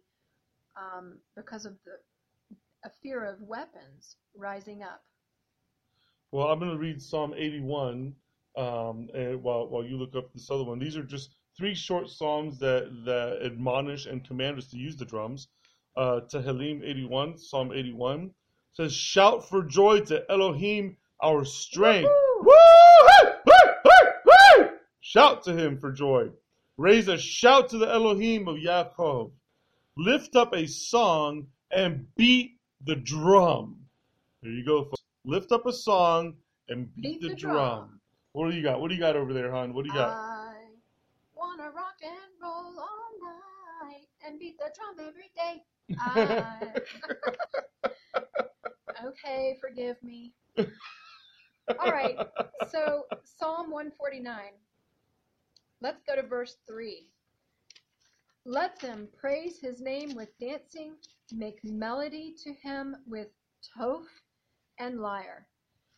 um, 0.76 1.20
because 1.36 1.64
of 1.64 1.78
the 1.84 1.92
a 2.84 2.90
fear 2.90 3.24
of 3.24 3.40
weapons 3.42 4.16
rising 4.34 4.82
up 4.82 5.02
Well, 6.30 6.48
I'm 6.48 6.58
going 6.58 6.72
to 6.72 6.78
read 6.78 7.00
Psalm 7.00 7.32
81 7.36 8.14
um, 8.56 9.08
and 9.14 9.42
while 9.42 9.68
while 9.68 9.84
you 9.84 9.96
look 9.96 10.14
up 10.16 10.32
this 10.32 10.50
other 10.50 10.64
one. 10.64 10.78
These 10.78 10.96
are 10.96 11.02
just 11.02 11.36
three 11.56 11.74
short 11.74 12.10
psalms 12.10 12.58
that 12.58 12.90
that 13.04 13.40
admonish 13.44 14.06
and 14.06 14.26
command 14.26 14.58
us 14.58 14.66
to 14.70 14.76
use 14.76 14.96
the 14.96 15.04
drums. 15.04 15.48
Uh, 15.96 16.20
Tehillim 16.28 16.82
81, 16.84 17.38
Psalm 17.38 17.72
81 17.72 18.32
says, 18.72 18.92
"Shout 18.92 19.48
for 19.48 19.62
joy 19.62 20.00
to 20.00 20.24
Elohim, 20.30 20.96
our 21.22 21.44
strength." 21.44 22.08
Woohoo! 22.08 22.44
Woo! 22.44 22.54
Hey! 23.06 23.32
Hey! 23.46 23.72
Hey! 23.84 24.10
Hey! 24.58 24.70
Shout 25.00 25.44
to 25.44 25.56
him 25.56 25.78
for 25.78 25.92
joy. 25.92 26.30
Raise 26.76 27.08
a 27.08 27.18
shout 27.18 27.70
to 27.70 27.78
the 27.78 27.88
Elohim 27.88 28.46
of 28.48 28.56
Yaakov. 28.56 29.32
Lift 29.96 30.36
up 30.36 30.54
a 30.54 30.66
song 30.66 31.48
and 31.70 32.06
beat 32.14 32.58
the 32.84 32.94
drum. 32.94 33.76
There 34.42 34.52
you 34.52 34.64
go, 34.64 34.84
folks. 34.84 34.97
Lift 35.28 35.52
up 35.52 35.66
a 35.66 35.72
song 35.74 36.36
and 36.70 36.88
beat, 36.94 37.02
Beat 37.02 37.20
the, 37.20 37.28
the 37.28 37.34
drum. 37.34 37.54
drum. 37.54 38.00
What 38.32 38.50
do 38.50 38.56
you 38.56 38.62
got? 38.62 38.80
What 38.80 38.88
do 38.88 38.94
you 38.94 39.00
got 39.00 39.14
over 39.14 39.34
there, 39.34 39.52
hon? 39.52 39.74
What 39.74 39.84
do 39.84 39.90
you 39.90 39.94
got? 39.94 40.08
I 40.08 40.54
wanna 41.36 41.64
rock 41.64 41.96
and 42.02 42.32
roll 42.42 42.78
all 42.78 43.10
night 43.84 44.06
and 44.26 44.38
beat 44.38 44.56
the 44.56 44.72
drum 44.74 45.06
every 45.06 45.30
day. 45.36 45.62
I... 45.98 46.72
okay, 49.06 49.58
forgive 49.60 50.02
me. 50.02 50.32
All 50.58 51.90
right, 51.92 52.16
so 52.70 53.04
Psalm 53.22 53.70
149. 53.70 54.34
Let's 55.82 56.02
go 56.08 56.16
to 56.16 56.26
verse 56.26 56.56
3. 56.66 57.06
Let 58.46 58.80
them 58.80 59.08
praise 59.14 59.58
his 59.60 59.82
name 59.82 60.14
with 60.14 60.30
dancing, 60.40 60.94
make 61.34 61.62
melody 61.64 62.34
to 62.44 62.54
him 62.54 62.96
with 63.06 63.28
toph 63.76 64.06
and 64.78 65.00
lyre. 65.00 65.46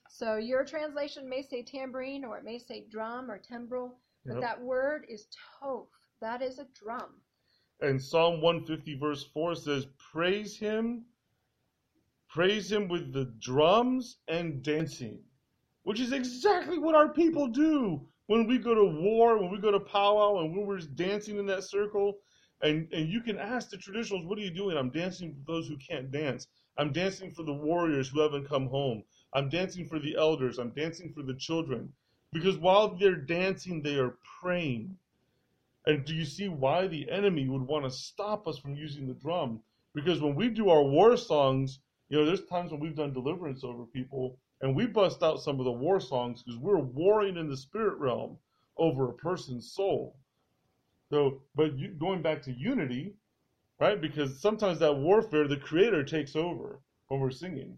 So 0.08 0.36
your 0.36 0.64
translation 0.64 1.28
may 1.28 1.42
say 1.42 1.62
tambourine 1.62 2.24
or 2.24 2.36
it 2.38 2.44
may 2.44 2.58
say 2.58 2.86
drum 2.90 3.30
or 3.30 3.38
timbrel, 3.38 3.98
but 4.26 4.34
Yep. 4.34 4.42
that 4.42 4.60
word 4.60 5.06
is 5.08 5.28
toph. 5.60 5.88
That 6.20 6.42
is 6.42 6.58
a 6.58 6.66
drum. 6.74 7.22
And 7.80 8.02
Psalm 8.02 8.40
150 8.42 8.98
verse 8.98 9.24
4 9.24 9.54
says, 9.54 9.86
Praise 10.12 10.56
him, 10.58 11.06
praise 12.28 12.70
him 12.70 12.88
with 12.88 13.12
the 13.12 13.26
drums 13.38 14.18
and 14.28 14.62
dancing. 14.62 15.24
Which 15.84 16.00
is 16.00 16.12
exactly 16.12 16.78
what 16.78 16.94
our 16.94 17.08
people 17.08 17.48
do 17.48 18.06
when 18.26 18.46
we 18.46 18.58
go 18.58 18.74
to 18.74 18.84
war, 18.84 19.38
when 19.38 19.50
we 19.50 19.58
go 19.58 19.70
to 19.70 19.80
powwow, 19.80 20.40
and 20.40 20.54
when 20.54 20.66
we're 20.66 20.78
dancing 20.78 21.38
in 21.38 21.46
that 21.46 21.64
circle. 21.64 22.18
And, 22.62 22.88
and 22.92 23.08
you 23.08 23.20
can 23.20 23.38
ask 23.38 23.70
the 23.70 23.76
traditionals, 23.76 24.26
what 24.26 24.38
are 24.38 24.42
you 24.42 24.50
doing? 24.50 24.76
I'm 24.76 24.90
dancing 24.90 25.34
for 25.34 25.52
those 25.52 25.66
who 25.66 25.76
can't 25.76 26.10
dance. 26.10 26.46
I'm 26.76 26.92
dancing 26.92 27.30
for 27.30 27.42
the 27.42 27.52
warriors 27.52 28.08
who 28.08 28.20
haven't 28.20 28.48
come 28.48 28.68
home. 28.68 29.02
I'm 29.34 29.48
dancing 29.48 29.86
for 29.86 29.98
the 29.98 30.16
elders. 30.16 30.58
I'm 30.58 30.70
dancing 30.70 31.12
for 31.12 31.22
the 31.22 31.34
children. 31.34 31.92
Because 32.32 32.58
while 32.58 32.88
they're 32.96 33.16
dancing, 33.16 33.82
they 33.82 33.96
are 33.96 34.16
praying. 34.40 34.96
And 35.86 36.04
do 36.04 36.14
you 36.14 36.24
see 36.24 36.48
why 36.48 36.86
the 36.86 37.10
enemy 37.10 37.48
would 37.48 37.62
want 37.62 37.84
to 37.84 37.90
stop 37.90 38.46
us 38.46 38.58
from 38.58 38.74
using 38.76 39.08
the 39.08 39.14
drum? 39.14 39.60
Because 39.94 40.20
when 40.20 40.34
we 40.34 40.48
do 40.48 40.68
our 40.68 40.82
war 40.82 41.16
songs, 41.16 41.80
you 42.08 42.18
know, 42.18 42.26
there's 42.26 42.44
times 42.44 42.70
when 42.70 42.80
we've 42.80 42.96
done 42.96 43.12
deliverance 43.12 43.64
over 43.64 43.84
people 43.86 44.38
and 44.60 44.76
we 44.76 44.86
bust 44.86 45.22
out 45.22 45.40
some 45.40 45.58
of 45.58 45.64
the 45.64 45.72
war 45.72 46.00
songs 46.00 46.42
because 46.42 46.58
we're 46.58 46.78
warring 46.78 47.36
in 47.36 47.48
the 47.48 47.56
spirit 47.56 47.98
realm 47.98 48.36
over 48.76 49.08
a 49.08 49.14
person's 49.14 49.72
soul. 49.72 50.16
So, 51.10 51.42
but 51.56 51.76
you, 51.76 51.88
going 51.88 52.22
back 52.22 52.42
to 52.42 52.52
unity, 52.52 53.14
right? 53.80 54.00
Because 54.00 54.40
sometimes 54.40 54.78
that 54.78 54.96
warfare, 54.96 55.48
the 55.48 55.56
creator 55.56 56.04
takes 56.04 56.36
over 56.36 56.80
when 57.08 57.20
we're 57.20 57.30
singing. 57.30 57.76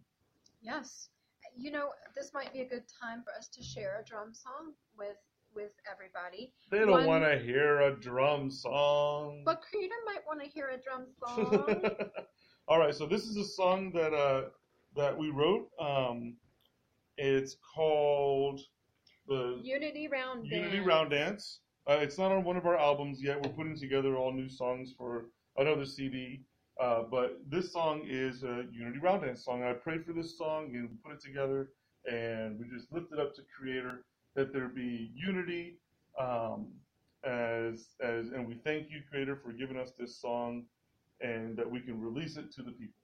Yes. 0.61 1.09
You 1.57 1.71
know, 1.71 1.91
this 2.15 2.33
might 2.35 2.53
be 2.53 2.61
a 2.61 2.69
good 2.69 2.85
time 3.01 3.23
for 3.25 3.33
us 3.39 3.49
to 3.49 3.63
share 3.63 4.01
a 4.01 4.09
drum 4.09 4.33
song 4.35 4.73
with 4.97 5.17
with 5.55 5.73
everybody. 5.91 6.53
They 6.71 6.79
don't 6.79 7.07
want 7.07 7.25
to 7.25 7.39
hear 7.39 7.81
a 7.83 8.01
drum 8.01 8.51
song. 8.51 9.43
But 9.45 9.61
Creator 9.61 9.95
might 10.07 10.27
want 10.27 10.43
to 10.43 10.49
hear 10.49 10.71
a 10.71 10.81
drum 10.81 11.07
song. 11.21 11.95
All 12.69 12.79
right, 12.79 12.95
so 12.95 13.07
this 13.07 13.25
is 13.25 13.37
a 13.37 13.45
song 13.45 13.93
that 13.93 14.15
uh, 14.15 14.49
that 14.97 15.17
we 15.17 15.31
wrote. 15.31 15.69
Um, 15.79 16.37
it's 17.19 17.57
called 17.75 18.61
the 19.29 19.61
Unity 19.63 20.09
Round 20.09 20.49
Dance. 20.49 20.53
Unity 20.55 20.77
Dance. 20.77 20.87
Round 20.87 21.11
Dance. 21.11 21.61
Uh, 21.89 21.99
it's 22.01 22.17
not 22.17 22.31
on 22.31 22.45
one 22.45 22.57
of 22.57 22.65
our 22.65 22.77
albums 22.77 23.23
yet. 23.23 23.43
We're 23.43 23.53
putting 23.53 23.77
together 23.77 24.17
all 24.17 24.33
new 24.33 24.49
songs 24.49 24.95
for 24.97 25.27
another 25.57 25.85
CD. 25.85 26.43
Uh, 26.81 27.03
but 27.11 27.41
this 27.49 27.73
song 27.73 28.03
is 28.09 28.45
a 28.45 28.65
Unity 28.73 28.99
Round 28.99 29.23
Dance 29.23 29.45
song. 29.45 29.63
I 29.63 29.73
prayed 29.73 30.05
for 30.07 30.13
this 30.13 30.39
song 30.39 30.71
and 30.75 30.91
put 31.05 31.13
it 31.13 31.21
together, 31.21 31.71
and 32.07 32.59
we 32.59 32.67
just 32.75 32.91
lifted 32.93 33.19
it 33.19 33.21
up 33.21 33.35
to 33.35 33.43
Creator 33.57 34.05
that 34.35 34.53
there 34.53 34.69
be 34.69 35.11
unity. 35.15 35.79
Um, 36.19 36.69
as 37.25 37.89
as 38.01 38.29
and 38.29 38.47
we 38.47 38.55
thank 38.65 38.91
you, 38.91 39.01
Creator, 39.11 39.41
for 39.45 39.53
giving 39.53 39.77
us 39.77 39.93
this 39.99 40.21
song, 40.21 40.65
and 41.21 41.57
that 41.57 41.71
we 41.71 41.81
can 41.81 42.01
release 42.01 42.37
it 42.37 42.53
to 42.53 42.63
the 42.63 42.73
people. 42.73 43.02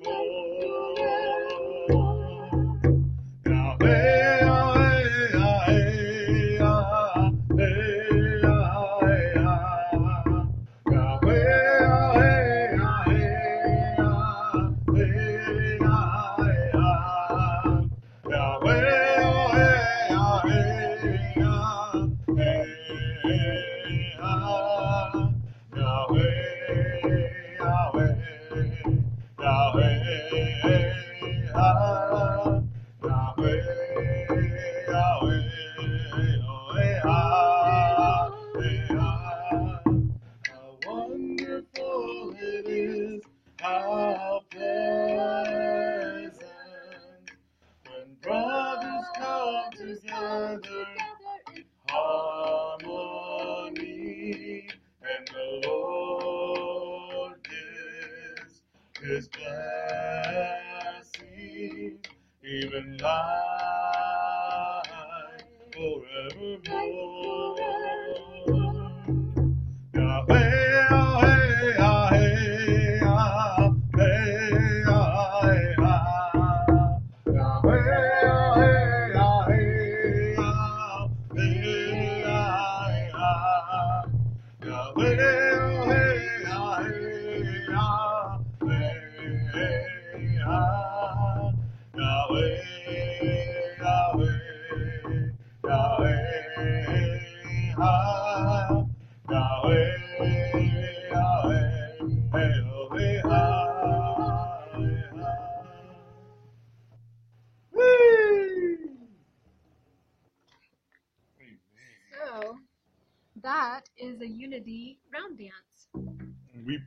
Lord. 0.00 0.51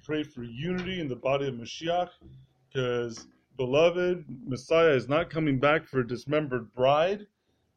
Pray 0.05 0.21
for 0.21 0.43
unity 0.43 0.99
in 0.99 1.07
the 1.07 1.15
body 1.15 1.47
of 1.47 1.55
Mashiach 1.55 2.09
because, 2.67 3.25
beloved, 3.57 4.23
Messiah 4.45 4.91
is 4.91 5.09
not 5.09 5.31
coming 5.31 5.59
back 5.59 5.87
for 5.87 6.01
a 6.01 6.07
dismembered 6.07 6.71
bride. 6.75 7.25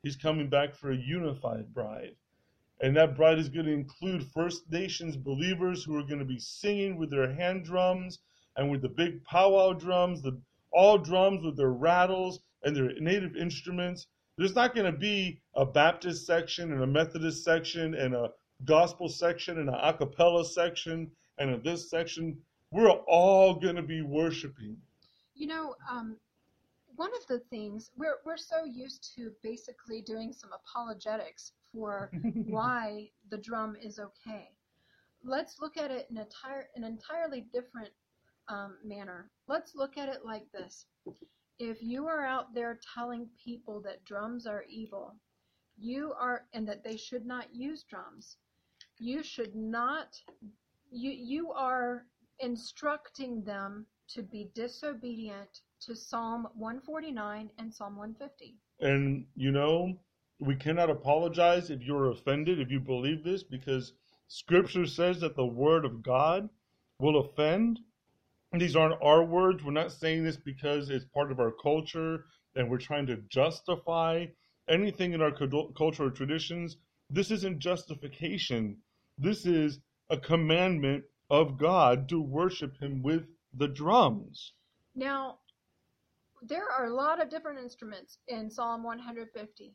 He's 0.02 0.16
coming 0.16 0.50
back 0.50 0.74
for 0.74 0.90
a 0.90 0.96
unified 0.96 1.72
bride. 1.72 2.16
And 2.82 2.94
that 2.96 3.16
bride 3.16 3.38
is 3.38 3.48
going 3.48 3.64
to 3.64 3.72
include 3.72 4.22
First 4.22 4.70
Nations 4.70 5.16
believers 5.16 5.82
who 5.82 5.96
are 5.96 6.02
going 6.02 6.18
to 6.18 6.24
be 6.26 6.38
singing 6.38 6.98
with 6.98 7.10
their 7.10 7.32
hand 7.32 7.64
drums 7.64 8.18
and 8.56 8.70
with 8.70 8.82
the 8.82 8.90
big 8.90 9.24
powwow 9.24 9.72
drums, 9.72 10.20
the 10.20 10.38
all 10.70 10.98
drums 10.98 11.42
with 11.42 11.56
their 11.56 11.72
rattles 11.72 12.40
and 12.62 12.76
their 12.76 12.92
native 13.00 13.36
instruments. 13.36 14.06
There's 14.36 14.54
not 14.54 14.74
going 14.74 14.92
to 14.92 14.98
be 14.98 15.40
a 15.54 15.64
Baptist 15.64 16.26
section 16.26 16.72
and 16.72 16.82
a 16.82 16.86
Methodist 16.86 17.42
section 17.42 17.94
and 17.94 18.14
a 18.14 18.32
gospel 18.66 19.08
section 19.08 19.58
and 19.58 19.70
an 19.70 19.74
a 19.74 19.94
cappella 19.94 20.44
section 20.44 21.10
and 21.38 21.50
in 21.50 21.62
this 21.62 21.90
section. 21.90 22.36
we're 22.70 22.90
all 22.90 23.54
going 23.54 23.76
to 23.76 23.82
be 23.82 24.02
worshiping. 24.02 24.76
You 25.34 25.46
know, 25.46 25.74
um, 25.90 26.16
one 26.96 27.10
of 27.14 27.26
the 27.28 27.38
things 27.48 27.90
we're 27.96 28.18
we're 28.26 28.36
so 28.36 28.64
used 28.64 29.14
to 29.16 29.30
basically 29.42 30.02
doing 30.02 30.32
some 30.32 30.50
apologetics 30.52 31.52
for 31.72 32.10
why 32.46 33.08
the 33.30 33.38
drum 33.38 33.76
is 33.80 33.98
okay. 33.98 34.50
Let's 35.22 35.60
look 35.60 35.76
at 35.76 35.90
it 35.90 36.08
in 36.10 36.16
entire 36.18 36.68
an 36.74 36.84
entirely 36.84 37.46
different 37.52 37.90
um, 38.48 38.76
manner. 38.84 39.30
Let's 39.46 39.74
look 39.76 39.96
at 39.96 40.08
it 40.08 40.24
like 40.24 40.50
this: 40.52 40.86
If 41.58 41.82
you 41.82 42.06
are 42.08 42.26
out 42.26 42.52
there 42.52 42.80
telling 42.94 43.28
people 43.42 43.80
that 43.82 44.04
drums 44.04 44.46
are 44.46 44.64
evil, 44.68 45.14
you 45.76 46.12
are 46.18 46.46
and 46.52 46.66
that 46.68 46.82
they 46.82 46.96
should 46.96 47.24
not 47.24 47.54
use 47.54 47.84
drums, 47.84 48.36
you 48.98 49.22
should 49.22 49.54
not. 49.54 50.20
You 50.90 51.10
you 51.10 51.52
are 51.52 52.04
instructing 52.40 53.42
them 53.44 53.86
to 54.08 54.22
be 54.22 54.50
disobedient 54.54 55.60
to 55.80 55.94
Psalm 55.94 56.48
149 56.54 57.50
and 57.58 57.72
Psalm 57.72 57.96
150. 57.96 58.56
And, 58.80 59.26
you 59.34 59.50
know, 59.50 59.98
we 60.40 60.56
cannot 60.56 60.90
apologize 60.90 61.70
if 61.70 61.82
you're 61.82 62.10
offended, 62.10 62.60
if 62.60 62.70
you 62.70 62.80
believe 62.80 63.22
this, 63.24 63.42
because 63.42 63.92
Scripture 64.28 64.86
says 64.86 65.20
that 65.20 65.36
the 65.36 65.46
Word 65.46 65.84
of 65.84 66.02
God 66.02 66.48
will 66.98 67.18
offend. 67.20 67.80
These 68.52 68.76
aren't 68.76 69.02
our 69.02 69.24
words. 69.24 69.62
We're 69.62 69.72
not 69.72 69.92
saying 69.92 70.24
this 70.24 70.36
because 70.36 70.90
it's 70.90 71.04
part 71.06 71.30
of 71.30 71.38
our 71.38 71.52
culture 71.52 72.24
and 72.54 72.70
we're 72.70 72.78
trying 72.78 73.06
to 73.06 73.16
justify 73.28 74.26
anything 74.68 75.12
in 75.12 75.20
our 75.20 75.32
cultural 75.76 76.10
traditions. 76.10 76.76
This 77.10 77.30
isn't 77.30 77.58
justification. 77.58 78.78
This 79.18 79.44
is 79.44 79.80
a 80.10 80.16
commandment 80.16 81.04
of 81.30 81.58
God 81.58 82.08
to 82.08 82.20
worship 82.20 82.80
Him 82.80 83.02
with 83.02 83.26
the 83.54 83.68
drums. 83.68 84.52
Now, 84.94 85.38
there 86.42 86.68
are 86.70 86.86
a 86.86 86.94
lot 86.94 87.20
of 87.20 87.30
different 87.30 87.58
instruments 87.58 88.18
in 88.28 88.50
Psalm 88.50 88.82
150. 88.82 89.74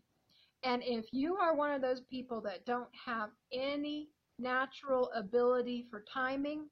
And 0.64 0.82
if 0.84 1.06
you 1.12 1.36
are 1.36 1.56
one 1.56 1.72
of 1.72 1.82
those 1.82 2.02
people 2.02 2.42
that 2.42 2.66
don't 2.66 2.90
have 3.06 3.30
any 3.52 4.10
natural 4.40 5.12
ability 5.14 5.88
for 5.90 6.06
timing, 6.12 6.68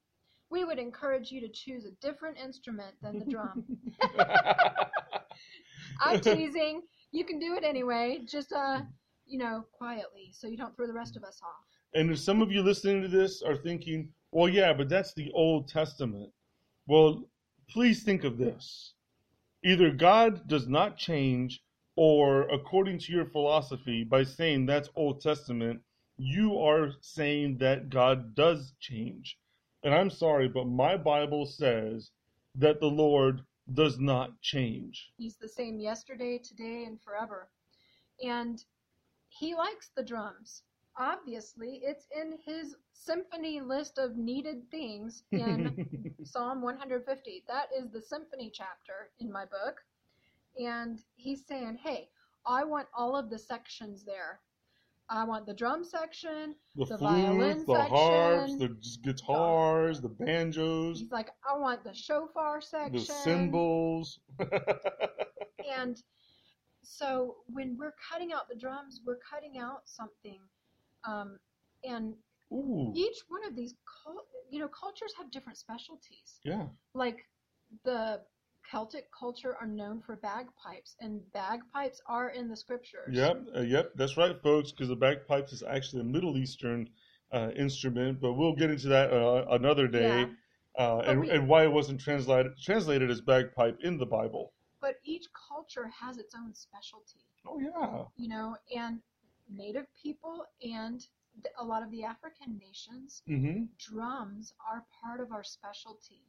we 0.50 0.64
would 0.66 0.80
encourage 0.80 1.32
you 1.32 1.42
to 1.42 1.50
choose 1.50 1.86
a 1.86 1.92
different 2.06 2.38
instrument 2.38 2.96
than 3.02 3.20
the 3.20 3.26
drum. 3.26 3.66
I'm 6.02 6.20
teasing. 6.20 6.82
You 7.12 7.26
can 7.26 7.40
do 7.40 7.56
it 7.56 7.64
anyway, 7.64 8.20
just 8.28 8.52
uh, 8.54 8.82
you 9.26 9.38
know, 9.38 9.66
quietly, 9.78 10.32
so 10.34 10.48
you 10.48 10.58
don't 10.58 10.76
throw 10.76 10.88
the 10.88 10.94
rest 10.94 11.16
of 11.16 11.24
us 11.24 11.40
off. 11.44 11.71
And 11.94 12.12
if 12.12 12.20
some 12.20 12.42
of 12.42 12.52
you 12.52 12.62
listening 12.62 13.02
to 13.02 13.08
this 13.08 13.42
are 13.42 13.56
thinking, 13.56 14.10
well, 14.32 14.48
yeah, 14.48 14.74
but 14.74 14.88
that's 14.88 15.14
the 15.14 15.32
Old 15.32 15.68
Testament. 15.68 16.32
Well, 16.88 17.26
please 17.70 18.04
think 18.04 18.24
of 18.24 18.38
this. 18.38 18.94
Either 19.64 19.92
God 19.92 20.48
does 20.48 20.68
not 20.68 20.98
change, 20.98 21.62
or 21.96 22.44
according 22.50 23.00
to 23.00 23.12
your 23.12 23.26
philosophy, 23.26 24.04
by 24.04 24.24
saying 24.24 24.66
that's 24.66 24.90
Old 24.96 25.22
Testament, 25.22 25.82
you 26.18 26.58
are 26.60 26.94
saying 27.02 27.58
that 27.58 27.90
God 27.90 28.36
does 28.36 28.74
change. 28.80 29.38
And 29.84 29.94
I'm 29.94 30.10
sorry, 30.10 30.48
but 30.48 30.68
my 30.68 30.96
Bible 30.96 31.46
says 31.46 32.12
that 32.56 32.80
the 32.80 32.88
Lord 32.88 33.42
does 33.74 34.00
not 34.00 34.40
change. 34.42 35.12
He's 35.18 35.38
the 35.38 35.48
same 35.48 35.80
yesterday, 35.80 36.38
today, 36.38 36.86
and 36.86 37.02
forever. 37.02 37.50
And 38.24 38.64
he 39.30 39.56
likes 39.56 39.90
the 39.96 40.04
drums 40.04 40.64
obviously 40.98 41.82
it's 41.84 42.08
in 42.16 42.38
his 42.46 42.76
symphony 42.94 43.62
list 43.62 43.98
of 43.98 44.18
needed 44.18 44.70
things 44.70 45.24
in 45.32 46.14
Psalm 46.24 46.62
150. 46.62 47.44
That 47.48 47.68
is 47.78 47.90
the 47.92 48.02
symphony 48.02 48.52
chapter 48.54 49.10
in 49.20 49.32
my 49.32 49.46
book. 49.46 49.82
And 50.60 51.00
he's 51.16 51.46
saying, 51.46 51.78
hey, 51.82 52.10
I 52.46 52.64
want 52.64 52.88
all 52.96 53.16
of 53.16 53.30
the 53.30 53.40
sections 53.40 54.04
there. 54.04 54.40
I 55.10 55.26
want 55.26 55.46
the 55.46 55.54
drum 55.54 55.84
section, 55.84 56.56
the, 56.76 56.86
the 56.86 56.98
flute, 56.98 57.12
violin 57.12 57.66
the 57.66 57.76
section, 57.76 57.98
harps, 57.98 58.58
the 58.58 58.78
guitars, 59.04 60.00
the 60.00 60.08
banjos. 60.08 61.00
He's 61.00 61.12
like, 61.12 61.32
I 61.50 61.58
want 61.58 61.84
the 61.84 61.94
shofar 61.94 62.62
section, 62.62 62.94
the 62.94 63.00
cymbals. 63.02 64.20
and 65.78 66.02
so 66.82 67.36
when 67.48 67.76
we're 67.78 67.94
cutting 68.10 68.32
out 68.32 68.48
the 68.50 68.56
drums, 68.56 69.02
we're 69.06 69.20
cutting 69.30 69.58
out 69.58 69.82
something 69.84 70.40
um, 71.06 71.38
and 71.84 72.14
Ooh. 72.52 72.94
each 72.96 73.18
one 73.28 73.46
of 73.48 73.56
these, 73.56 73.74
you 74.50 74.60
know, 74.60 74.68
cultures 74.68 75.14
have 75.18 75.32
different 75.32 75.58
specialties. 75.58 76.40
Yeah. 76.44 76.68
Like 76.94 77.18
the 77.86 78.22
Celtic 78.70 79.08
culture 79.18 79.56
are 79.60 79.68
known 79.68 80.02
for 80.02 80.16
bagpipes, 80.18 80.96
and 81.00 81.22
bagpipes 81.34 82.02
are 82.06 82.30
in 82.30 82.48
the 82.48 82.56
scriptures. 82.56 83.10
Yep, 83.12 83.46
uh, 83.58 83.62
yep, 83.62 83.92
that's 83.96 84.18
right, 84.18 84.36
folks. 84.42 84.72
Because 84.72 84.88
the 84.90 84.96
bagpipes 84.96 85.52
is 85.52 85.64
actually 85.64 86.02
a 86.02 86.06
Middle 86.06 86.38
Eastern 86.38 86.90
uh, 87.32 87.50
instrument, 87.56 88.22
but 88.22 88.34
we'll 88.34 88.56
get 88.56 88.70
into 88.70 88.88
that 88.90 89.12
uh, 89.12 89.46
another 89.50 89.88
day, 89.88 90.28
yeah. 90.78 90.84
uh, 90.84 91.00
and, 91.00 91.22
we, 91.22 91.30
and 91.30 91.48
why 91.48 91.64
it 91.64 91.72
wasn't 91.72 92.00
translated 92.00 92.54
translated 92.64 93.10
as 93.10 93.22
bagpipe 93.22 93.78
in 93.84 93.98
the 93.98 94.06
Bible. 94.06 94.54
But 94.80 94.96
each 95.04 95.26
culture 95.50 95.90
has 96.00 96.18
its 96.18 96.34
own 96.36 96.54
specialty. 96.54 97.26
Oh 97.46 97.60
yeah. 97.60 98.04
You 98.16 98.30
know, 98.30 98.56
and 98.76 99.00
Native 99.52 99.86
people 100.02 100.46
and 100.62 101.06
a 101.60 101.64
lot 101.64 101.84
of 101.84 101.92
the 101.92 102.04
African 102.04 102.60
nations, 102.60 103.22
mm-hmm. 103.30 103.64
drums 103.80 104.54
are 104.70 104.86
part 105.02 105.20
of 105.22 105.32
our 105.32 105.44
specialty, 105.44 106.24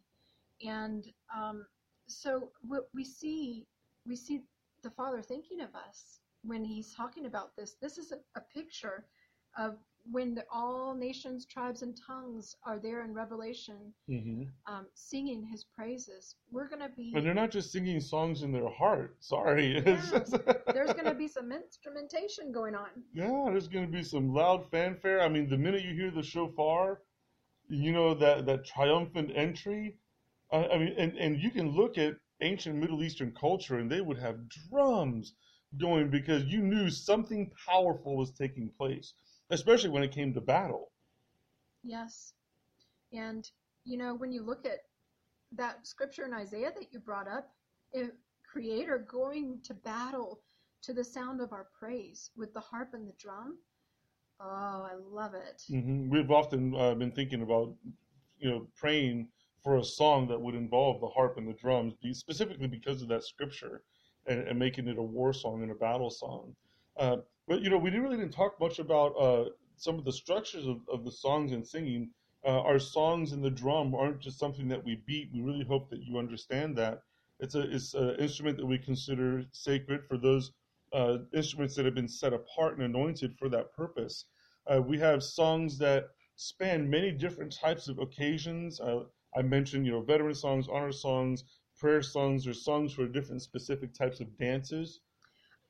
and 0.65 1.07
um, 1.37 1.67
so 2.07 2.51
what 2.63 2.89
we 2.95 3.05
see 3.05 3.67
we 4.07 4.17
see 4.17 4.43
the 4.83 4.91
Father 4.91 5.23
thinking 5.23 5.61
of 5.61 5.75
us 5.75 6.21
when 6.45 6.65
He's 6.65 6.95
talking 6.95 7.27
about 7.27 7.55
this. 7.57 7.77
This 7.81 7.99
is 7.99 8.13
a, 8.13 8.19
a 8.39 8.43
picture 8.55 9.05
of 9.59 9.77
when 10.11 10.35
the, 10.35 10.45
all 10.53 10.95
nations, 10.95 11.47
tribes, 11.47 11.83
and 11.83 11.97
tongues 12.07 12.57
are 12.67 12.79
there 12.79 13.05
in 13.05 13.15
Revelation, 13.15 13.93
mm-hmm. 14.11 14.43
um, 14.73 14.87
singing 14.95 15.45
His 15.45 15.65
praises, 15.65 16.35
we're 16.51 16.69
going 16.69 16.83
to 16.83 16.89
be. 16.89 17.13
And 17.15 17.25
they're 17.25 17.35
not 17.35 17.51
just 17.51 17.71
singing 17.71 18.01
songs 18.01 18.43
in 18.43 18.53
their 18.53 18.69
heart. 18.69 19.17
Sorry, 19.21 19.75
yeah, 19.75 19.81
there's 20.73 20.93
going 20.93 21.05
to 21.05 21.15
be 21.15 21.29
some 21.29 21.53
instrumentation 21.53 22.53
going 22.53 22.75
on. 22.75 22.89
Yeah, 23.13 23.47
there's 23.51 23.69
going 23.69 23.87
to 23.87 23.93
be 23.93 24.03
some 24.03 24.35
loud 24.35 24.69
fanfare. 24.71 25.21
I 25.23 25.29
mean, 25.29 25.49
the 25.49 25.59
minute 25.59 25.83
you 25.83 25.95
hear 25.95 26.11
the 26.11 26.23
shofar, 26.23 27.01
you 27.69 27.93
know 27.93 28.15
that 28.15 28.47
that 28.47 28.65
triumphant 28.65 29.33
entry. 29.35 29.97
Uh, 30.51 30.67
I 30.73 30.79
mean, 30.79 30.95
and 30.99 31.17
and 31.17 31.41
you 31.41 31.51
can 31.51 31.71
look 31.71 31.97
at 31.97 32.17
ancient 32.41 32.77
Middle 32.77 33.03
Eastern 33.03 33.33
culture, 33.33 33.79
and 33.79 33.91
they 33.91 34.01
would 34.01 34.19
have 34.19 34.49
drums 34.49 35.35
going 35.79 36.11
because 36.11 36.45
you 36.45 36.61
knew 36.61 36.91
something 36.91 37.51
powerful 37.67 38.17
was 38.17 38.31
taking 38.33 38.69
place 38.77 39.15
especially 39.53 39.91
when 39.91 40.03
it 40.03 40.13
came 40.13 40.35
to 40.35 40.41
battle. 40.41 40.91
Yes. 41.85 42.33
And, 43.13 43.49
you 43.85 43.97
know, 43.97 44.15
when 44.15 44.33
you 44.33 44.43
look 44.43 44.67
at 44.67 44.81
that 45.57 45.87
scripture 45.87 46.25
in 46.25 46.33
Isaiah 46.33 46.73
that 46.75 46.93
you 46.93 46.99
brought 46.99 47.29
up, 47.29 47.51
creator 48.51 49.07
going 49.09 49.61
to 49.65 49.75
battle 49.75 50.41
to 50.83 50.93
the 50.93 51.05
sound 51.05 51.41
of 51.41 51.53
our 51.53 51.69
praise 51.79 52.31
with 52.37 52.53
the 52.53 52.61
harp 52.61 52.91
and 52.95 53.07
the 53.07 53.15
drum. 53.19 53.59
Oh, 54.41 54.89
I 54.91 54.95
love 55.09 55.35
it. 55.35 55.63
Mm-hmm. 55.71 56.11
We've 56.11 56.31
often 56.31 56.75
uh, 56.75 56.95
been 56.95 57.13
thinking 57.13 57.43
about, 57.43 57.75
you 58.39 58.51
know, 58.51 58.67
praying 58.77 59.29
for 59.63 59.77
a 59.77 59.85
song 59.85 60.27
that 60.29 60.41
would 60.41 60.57
involve 60.57 61.01
the 61.01 61.09
harp 61.09 61.39
and 61.39 61.47
the 61.47 61.53
drums, 61.53 61.95
specifically 62.13 62.67
because 62.67 63.01
of 63.03 63.09
that 63.09 63.23
scripture, 63.23 63.83
and, 64.27 64.41
and 64.49 64.59
making 64.59 64.89
it 64.89 64.99
a 64.99 65.03
war 65.03 65.33
song 65.33 65.63
and 65.63 65.71
a 65.71 65.77
battle 65.77 66.11
song. 66.11 66.55
Uh, 66.97 67.19
but 67.49 67.63
you 67.63 67.71
know, 67.71 67.79
we 67.79 67.91
really 67.91 68.17
didn't 68.17 68.33
talk 68.33 68.59
much 68.61 68.79
about 68.79 69.13
uh, 69.19 69.51
some 69.77 69.99
of 69.99 70.05
the 70.05 70.13
structures 70.13 70.67
of, 70.67 70.81
of 70.93 71.05
the 71.05 71.13
songs 71.13 71.53
and 71.53 71.67
singing. 71.67 72.11
Uh, 72.45 72.61
our 72.61 72.79
songs 72.79 73.33
and 73.33 73.45
the 73.45 73.51
drum 73.51 73.95
aren't 73.95 74.21
just 74.21 74.39
something 74.39 74.69
that 74.69 74.85
we 74.85 74.97
beat. 75.07 75.31
We 75.33 75.41
really 75.43 75.65
hope 75.65 75.91
that 75.91 76.03
you 76.03 76.19
understand 76.19 76.77
that 76.79 77.03
it's 77.39 77.55
a 77.55 77.63
it's 77.75 77.95
an 77.95 78.17
instrument 78.19 78.57
that 78.59 78.67
we 78.67 78.79
consider 78.79 79.45
sacred 79.53 80.05
for 80.07 80.17
those 80.19 80.53
uh, 80.93 81.19
instruments 81.35 81.75
that 81.77 81.85
have 81.85 81.95
been 81.95 82.09
set 82.09 82.33
apart 82.33 82.75
and 82.75 82.83
anointed 82.83 83.37
for 83.39 83.49
that 83.49 83.73
purpose. 83.73 84.27
Uh, 84.67 84.81
we 84.81 84.99
have 84.99 85.23
songs 85.23 85.79
that 85.79 86.11
span 86.37 86.89
many 86.89 87.11
different 87.13 87.53
types 87.53 87.89
of 87.89 87.99
occasions. 87.99 88.81
Uh, 88.81 89.05
I 89.37 89.43
mentioned, 89.43 89.87
you 89.87 89.93
know, 89.93 90.03
veteran 90.03 90.35
songs, 90.35 90.69
honor 90.69 90.93
songs, 90.93 91.45
prayer 91.79 92.03
songs, 92.03 92.47
or 92.47 92.55
songs 92.55 92.93
for 92.93 93.07
different 93.07 93.43
specific 93.43 93.95
types 93.95 94.21
of 94.21 94.37
dances. 94.39 95.01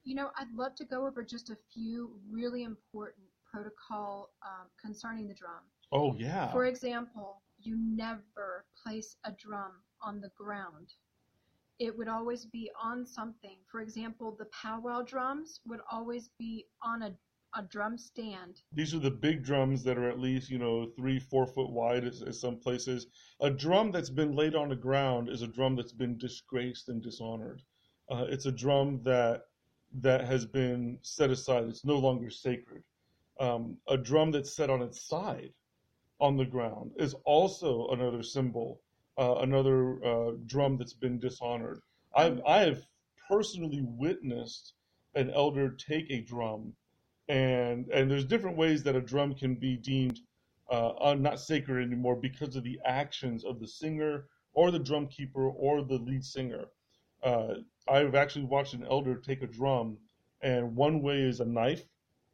You 0.05 0.14
know, 0.16 0.30
I'd 0.36 0.53
love 0.55 0.74
to 0.76 0.84
go 0.84 1.07
over 1.07 1.22
just 1.22 1.50
a 1.50 1.57
few 1.72 2.18
really 2.30 2.64
important 2.64 3.26
protocol 3.50 4.30
um, 4.42 4.68
concerning 4.80 5.28
the 5.28 5.34
drum. 5.34 5.62
Oh, 5.92 6.14
yeah. 6.16 6.50
For 6.50 6.66
example, 6.66 7.42
you 7.61 7.76
never 7.76 8.64
place 8.82 9.16
a 9.24 9.32
drum 9.32 9.72
on 10.00 10.20
the 10.20 10.30
ground. 10.36 10.94
It 11.78 11.96
would 11.96 12.09
always 12.09 12.46
be 12.46 12.70
on 12.82 13.07
something. 13.07 13.59
For 13.70 13.80
example, 13.80 14.34
the 14.38 14.46
powwow 14.46 15.03
drums 15.03 15.61
would 15.66 15.80
always 15.90 16.30
be 16.38 16.66
on 16.82 17.03
a 17.03 17.12
a 17.55 17.62
drum 17.62 17.98
stand. 17.98 18.62
These 18.72 18.94
are 18.94 18.98
the 18.98 19.11
big 19.11 19.44
drums 19.44 19.82
that 19.84 19.98
are 19.98 20.09
at 20.09 20.18
least, 20.18 20.50
you 20.50 20.59
know, 20.59 20.86
three, 20.96 21.18
four 21.18 21.46
foot 21.46 21.70
wide 21.70 22.05
at, 22.05 22.34
some 22.34 22.59
places. 22.59 23.07
A 23.40 23.50
drum 23.50 23.90
that's 23.90 24.11
been 24.11 24.34
laid 24.34 24.55
on 24.55 24.70
the 24.70 24.76
ground 24.76 25.28
is 25.28 25.42
a 25.42 25.46
drum 25.46 25.76
that's 25.76 25.92
been 25.92 26.16
disgraced 26.16 26.88
and 26.88 27.03
dishonored. 27.03 27.62
Uh, 28.11 28.24
it's 28.28 28.46
a 28.46 28.53
drum 28.53 29.03
that 29.05 29.42
that 30.01 30.24
has 30.24 30.47
been 30.47 30.99
set 31.03 31.30
aside. 31.30 31.64
It's 31.64 31.84
no 31.84 31.99
longer 31.99 32.30
sacred. 32.30 32.82
Um, 33.40 33.76
a 33.88 33.97
drum 33.97 34.30
that's 34.30 34.55
set 34.55 34.70
on 34.70 34.82
its 34.82 35.01
side 35.03 35.53
on 36.20 36.36
the 36.36 36.45
ground 36.45 36.93
is 36.97 37.14
also 37.24 37.88
another 37.88 38.22
symbol, 38.22 38.80
uh, 39.18 39.36
another 39.38 40.05
uh, 40.05 40.32
drum 40.47 40.78
that's 40.78 40.95
been 40.95 41.18
dishonored. 41.18 41.80
I've 42.14 42.40
I 42.47 42.61
have 42.61 42.86
personally 43.28 43.82
witnessed 43.82 44.74
an 45.14 45.30
elder 45.30 45.70
take 45.70 46.11
a 46.11 46.20
drum 46.20 46.74
and 47.28 47.88
and 47.88 48.11
there's 48.11 48.24
different 48.24 48.57
ways 48.57 48.82
that 48.82 48.97
a 48.97 49.01
drum 49.01 49.34
can 49.34 49.55
be 49.55 49.76
deemed 49.76 50.20
uh, 50.70 51.14
not 51.18 51.38
sacred 51.38 51.82
anymore 51.84 52.16
because 52.16 52.57
of 52.57 52.64
the 52.64 52.80
actions 52.84 53.45
of 53.45 53.61
the 53.61 53.66
singer 53.66 54.26
or 54.55 54.70
the 54.70 54.78
drum 54.78 55.07
keeper 55.07 55.49
or 55.49 55.82
the 55.82 55.99
lead 55.99 56.24
singer. 56.24 56.66
Uh, 57.23 57.55
I've 57.89 58.14
actually 58.14 58.45
watched 58.45 58.75
an 58.75 58.85
elder 58.89 59.16
take 59.16 59.43
a 59.43 59.47
drum, 59.47 59.99
and 60.43 60.75
one 60.77 61.03
way 61.03 61.20
is 61.20 61.41
a 61.41 61.45
knife 61.45 61.85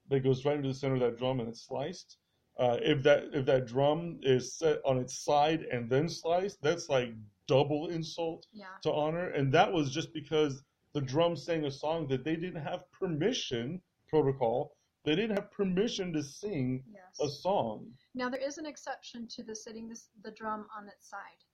that 0.08 0.20
goes 0.20 0.44
right 0.44 0.56
into 0.56 0.68
the 0.68 0.74
center 0.74 0.94
of 0.94 1.00
that 1.00 1.18
drum 1.18 1.40
and 1.40 1.48
it's 1.48 1.66
sliced. 1.66 2.16
Uh, 2.58 2.78
if 2.82 3.02
that 3.04 3.24
if 3.32 3.44
that 3.46 3.66
drum 3.66 4.18
is 4.22 4.54
set 4.58 4.78
on 4.84 4.98
its 4.98 5.22
side 5.24 5.62
and 5.62 5.88
then 5.88 6.08
sliced, 6.08 6.60
that's 6.62 6.88
like 6.88 7.12
double 7.46 7.88
insult 7.88 8.46
Yeah. 8.52 8.66
to 8.82 8.92
honor. 8.92 9.28
And 9.28 9.52
that 9.54 9.72
was 9.72 9.90
just 9.92 10.12
because 10.12 10.62
the 10.92 11.00
drum 11.00 11.36
sang 11.36 11.64
a 11.66 11.70
song 11.70 12.08
that 12.08 12.24
they 12.24 12.34
didn't 12.36 12.62
have 12.62 12.90
permission 12.90 13.80
protocol. 14.08 14.74
They 15.04 15.14
didn't 15.14 15.36
have 15.36 15.50
permission 15.52 16.12
to 16.14 16.22
sing 16.22 16.82
a 17.20 17.28
song. 17.28 17.92
Now 18.14 18.28
there 18.28 18.40
is 18.40 18.58
an 18.58 18.66
exception 18.66 19.28
to 19.28 19.42
the 19.42 19.54
sitting 19.54 19.88
this, 19.88 20.08
the 20.22 20.32
drum 20.32 20.66
on 20.76 20.88
its 20.88 21.08
side, 21.08 21.44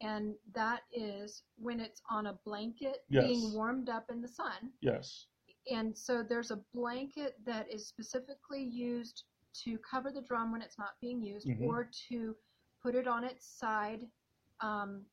and 0.00 0.34
that 0.54 0.82
is 0.92 1.42
when 1.56 1.80
it's 1.80 2.00
on 2.10 2.26
a 2.26 2.32
blanket 2.44 3.04
Yes. 3.08 3.24
being 3.26 3.52
warmed 3.52 3.88
up 3.88 4.10
in 4.10 4.20
the 4.20 4.28
sun. 4.28 4.72
Yes. 4.80 5.26
And 5.70 5.96
so 5.96 6.22
there's 6.22 6.50
a 6.50 6.56
blanket 6.72 7.36
that 7.44 7.70
is 7.70 7.86
specifically 7.86 8.62
used 8.62 9.24
to 9.64 9.78
cover 9.78 10.10
the 10.12 10.22
drum 10.22 10.52
when 10.52 10.62
it's 10.62 10.78
not 10.78 10.98
being 11.00 11.22
used, 11.22 11.46
Mhm. 11.48 11.66
or 11.66 11.90
to 12.08 12.36
put 12.82 12.94
it 12.94 13.08
on 13.08 13.24
its 13.24 13.44
side, 13.46 14.08
um, 14.60 15.04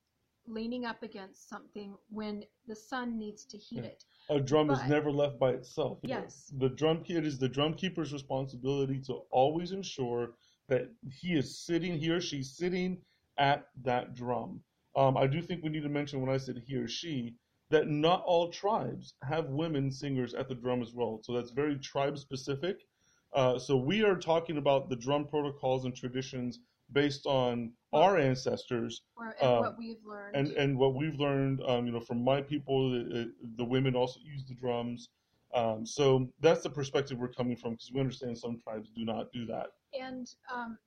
leaning 0.48 0.86
up 0.86 1.02
against 1.02 1.50
something 1.50 1.98
when 2.10 2.46
the 2.68 2.76
sun 2.76 3.18
needs 3.18 3.46
to 3.46 3.58
heat 3.58 3.78
Yeah. 3.84 3.90
it. 3.90 4.06
A 4.30 4.40
drum 4.40 4.70
is 4.70 4.84
never 4.88 5.12
left 5.12 5.40
by 5.40 5.52
itself. 5.54 6.00
Yes. 6.04 6.52
The 6.58 6.70
drum 6.70 7.04
kit 7.04 7.26
is 7.26 7.40
the 7.40 7.50
drum 7.50 7.74
keeper's 7.74 8.14
responsibility 8.14 9.00
to 9.02 9.14
always 9.32 9.72
ensure 9.72 10.38
that 10.68 10.92
he 11.12 11.34
is 11.36 11.58
sitting, 11.60 11.98
he 11.98 12.10
or 12.12 12.22
she's 12.22 12.56
sitting 12.56 13.04
at 13.38 13.70
that 13.84 14.14
drum. 14.14 14.64
Um, 14.96 15.18
I 15.18 15.28
do 15.28 15.42
think 15.42 15.64
we 15.64 15.70
need 15.70 15.84
to 15.84 15.90
mention 15.90 16.22
when 16.22 16.30
I 16.34 16.38
said 16.38 16.62
he 16.66 16.76
or 16.76 16.88
she 16.88 17.36
that 17.70 17.88
not 17.88 18.24
all 18.26 18.50
tribes 18.52 19.16
have 19.24 19.48
women 19.48 19.92
singers 19.92 20.34
at 20.34 20.48
the 20.48 20.56
drum 20.56 20.82
as 20.82 20.94
well. 20.94 21.20
So 21.24 21.34
that's 21.34 21.52
very 21.52 21.78
tribe 21.80 22.18
specific. 22.18 22.86
Uh, 23.34 23.58
so 23.60 23.76
we 23.76 24.04
are 24.04 24.16
talking 24.16 24.58
about 24.58 24.90
the 24.90 24.96
drum 24.96 25.26
protocols 25.26 25.84
and 25.86 25.96
traditions 25.96 26.60
based 26.92 27.26
on 27.26 27.72
our 27.92 28.18
ancestors 28.18 29.02
Or 29.18 29.36
and 29.42 29.50
Um, 29.50 29.62
what 29.64 29.78
we've 29.78 30.06
learned. 30.06 30.36
and 30.36 30.48
and 30.52 30.78
what 30.78 30.94
we've 30.96 31.20
learned, 31.20 31.62
um, 31.68 31.86
you 31.88 31.92
know, 31.92 32.00
from 32.00 32.24
my 32.24 32.42
people, 32.42 32.92
the, 32.92 33.34
the 33.58 33.66
women 33.66 33.96
also 33.96 34.20
use 34.24 34.46
the 34.46 34.54
drums. 34.54 35.10
Um, 35.54 35.86
so 35.86 36.30
that's 36.42 36.62
the 36.64 36.70
perspective 36.70 37.18
we're 37.18 37.30
coming 37.30 37.56
from 37.58 37.72
because 37.72 37.92
we 37.92 38.00
understand 38.00 38.38
some 38.38 38.60
tribes 38.60 38.90
do 38.96 39.04
not 39.06 39.32
do 39.34 39.46
that. 39.48 39.68
And 40.00 40.30
um, 40.54 40.78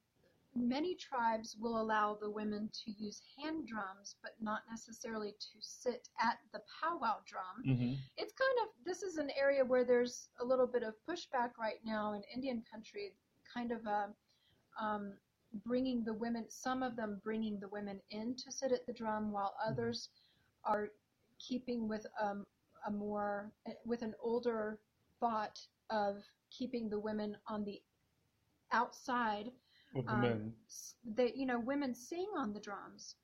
many 0.59 0.95
tribes 0.95 1.57
will 1.61 1.81
allow 1.81 2.17
the 2.21 2.31
women 2.31 2.71
to 2.85 2.91
use 2.91 3.21
hand 3.39 3.67
drums, 3.67 4.17
but 4.23 4.33
not 4.41 4.61
necessarily 4.71 5.33
to 5.33 5.59
sit 5.61 6.09
at 6.21 6.39
the 6.53 6.61
powwow 6.81 7.17
drum. 7.27 7.65
hmm 7.65 7.95
It's 8.17 8.33
kind 8.33 8.59
of, 8.63 8.69
this 8.85 9.03
is 9.03 9.17
an 9.17 9.31
area 9.39 9.65
where 9.65 9.85
there's 9.85 10.29
a 10.41 10.45
little 10.45 10.67
bit 10.67 10.83
of 10.83 10.95
pushback 11.09 11.51
right 11.59 11.81
now 11.85 12.15
in 12.15 12.23
Indian 12.35 12.63
country, 12.71 13.15
kind 13.53 13.73
of 13.73 13.85
a, 13.87 14.09
um, 14.81 15.15
bringing 15.65 16.05
the 16.05 16.13
women, 16.13 16.45
some 16.49 16.83
of 16.83 16.97
them 16.97 17.21
bringing 17.25 17.59
the 17.59 17.69
women 17.69 18.01
in 18.11 18.35
to 18.37 18.53
sit 18.53 18.73
at 18.73 18.87
the 18.87 18.93
drum, 18.93 19.33
while 19.33 19.55
others 19.67 20.11
are 20.65 20.89
keeping 21.39 21.89
with 21.89 22.07
um, 22.21 22.45
a 22.87 22.91
more, 22.91 23.51
with 23.85 24.03
an 24.03 24.15
older 24.23 24.79
thought 25.21 25.59
of 25.91 26.23
keeping 26.51 26.89
the 26.89 26.99
women 26.99 27.37
on 27.47 27.65
the 27.65 27.81
outside 28.73 29.51
With 29.95 30.07
the 30.07 30.13
um, 30.13 30.21
men. 30.21 30.55
they 31.05 31.33
you 31.35 31.47
know 31.47 31.59
women 31.59 31.95
sing 31.95 32.27
on 32.37 32.53
the 32.53 32.61
drums 32.61 33.17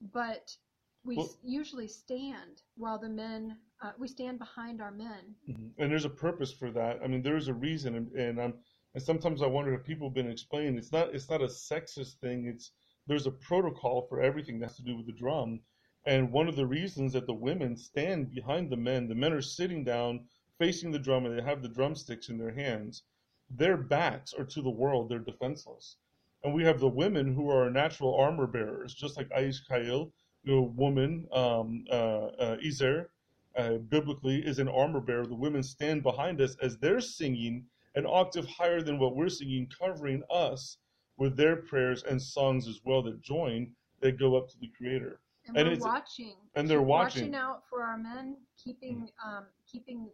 but 0.00 0.56
we 1.04 1.16
Well- 1.16 1.26
s 1.26 1.36
usually 1.42 1.88
stand 1.88 2.62
while 2.76 2.98
the 2.98 3.08
men 3.08 3.58
uh, 3.82 3.92
we 3.98 4.08
stand 4.08 4.38
behind 4.38 4.80
our 4.80 4.90
men 4.90 5.36
Mhm. 5.48 5.72
And 5.78 5.90
there's 5.90 6.04
a 6.04 6.10
purpose 6.10 6.52
for 6.52 6.70
that. 6.72 7.00
I 7.02 7.06
mean, 7.06 7.22
there 7.22 7.36
is 7.36 7.48
a 7.48 7.54
reason, 7.54 7.94
and, 7.94 8.12
and 8.12 8.40
I'm 8.42 8.54
and 8.94 9.02
sometimes 9.02 9.42
I 9.42 9.46
wonder 9.46 9.72
if 9.74 9.84
people 9.84 10.08
have 10.08 10.14
been 10.14 10.30
explaining. 10.30 10.76
It's 10.76 10.92
not 10.92 11.14
it's 11.14 11.30
not 11.30 11.42
a 11.42 11.46
sexist 11.46 12.14
thing. 12.20 12.46
It's 12.46 12.72
there's 13.06 13.26
a 13.26 13.30
protocol 13.50 14.02
for 14.08 14.20
everything 14.20 14.58
that 14.58 14.66
has 14.68 14.76
to 14.76 14.82
do 14.82 14.96
with 14.96 15.06
the 15.06 15.12
drum, 15.12 15.60
and 16.04 16.32
one 16.32 16.48
of 16.48 16.56
the 16.56 16.66
reasons 16.66 17.12
that 17.12 17.26
the 17.26 17.34
women 17.48 17.76
stand 17.76 18.30
behind 18.30 18.68
the 18.70 18.76
men, 18.76 19.08
the 19.08 19.14
men 19.14 19.32
are 19.32 19.40
sitting 19.58 19.84
down 19.84 20.26
facing 20.58 20.90
the 20.90 20.98
drum, 20.98 21.24
and 21.24 21.38
they 21.38 21.42
have 21.42 21.62
the 21.62 21.68
drumsticks 21.68 22.28
in 22.28 22.38
their 22.38 22.52
hands. 22.52 23.04
Their 23.48 23.76
backs 23.76 24.34
are 24.34 24.44
to 24.44 24.60
the 24.62 24.70
world. 24.82 25.08
They're 25.08 25.20
defenseless, 25.20 25.96
and 26.44 26.54
we 26.54 26.64
have 26.64 26.80
the 26.80 26.88
women 26.88 27.34
who 27.34 27.50
are 27.50 27.70
natural 27.70 28.14
armor 28.14 28.46
bearers, 28.46 28.94
just 28.94 29.16
like 29.16 29.28
Aish 29.30 29.66
Kail, 29.68 30.12
you 30.44 30.54
know, 30.54 30.62
woman, 30.76 31.26
um, 31.32 31.84
uh, 31.90 32.26
uh, 32.38 32.56
ezer 32.64 33.10
uh, 33.56 33.74
biblically 33.88 34.36
is 34.46 34.58
an 34.58 34.68
armor 34.68 35.00
bearer. 35.00 35.26
The 35.26 35.34
women 35.34 35.62
stand 35.62 36.02
behind 36.02 36.40
us 36.40 36.56
as 36.62 36.78
they're 36.78 37.00
singing 37.00 37.64
an 37.96 38.06
octave 38.06 38.46
higher 38.46 38.80
than 38.82 38.98
what 38.98 39.16
we're 39.16 39.28
singing, 39.28 39.68
covering 39.76 40.22
us 40.30 40.78
with 41.16 41.36
their 41.36 41.56
prayers 41.56 42.04
and 42.04 42.20
songs 42.22 42.68
as 42.68 42.80
well 42.84 43.02
that 43.02 43.20
join 43.20 43.72
that 44.00 44.18
go 44.18 44.36
up 44.36 44.48
to 44.48 44.58
the 44.60 44.68
Creator. 44.76 45.20
and, 45.48 45.56
And 45.56 45.66
we're 45.66 45.72
it's- 45.72 45.84
watching 45.84 46.34
and 46.54 46.68
they're 46.70 46.78
keep 46.78 46.86
watching. 46.86 47.34
out 47.34 47.62
for 47.68 47.82
our 47.82 47.98
men 47.98 48.36
keeping 48.62 49.08
um 49.26 49.46
keeping 49.70 50.08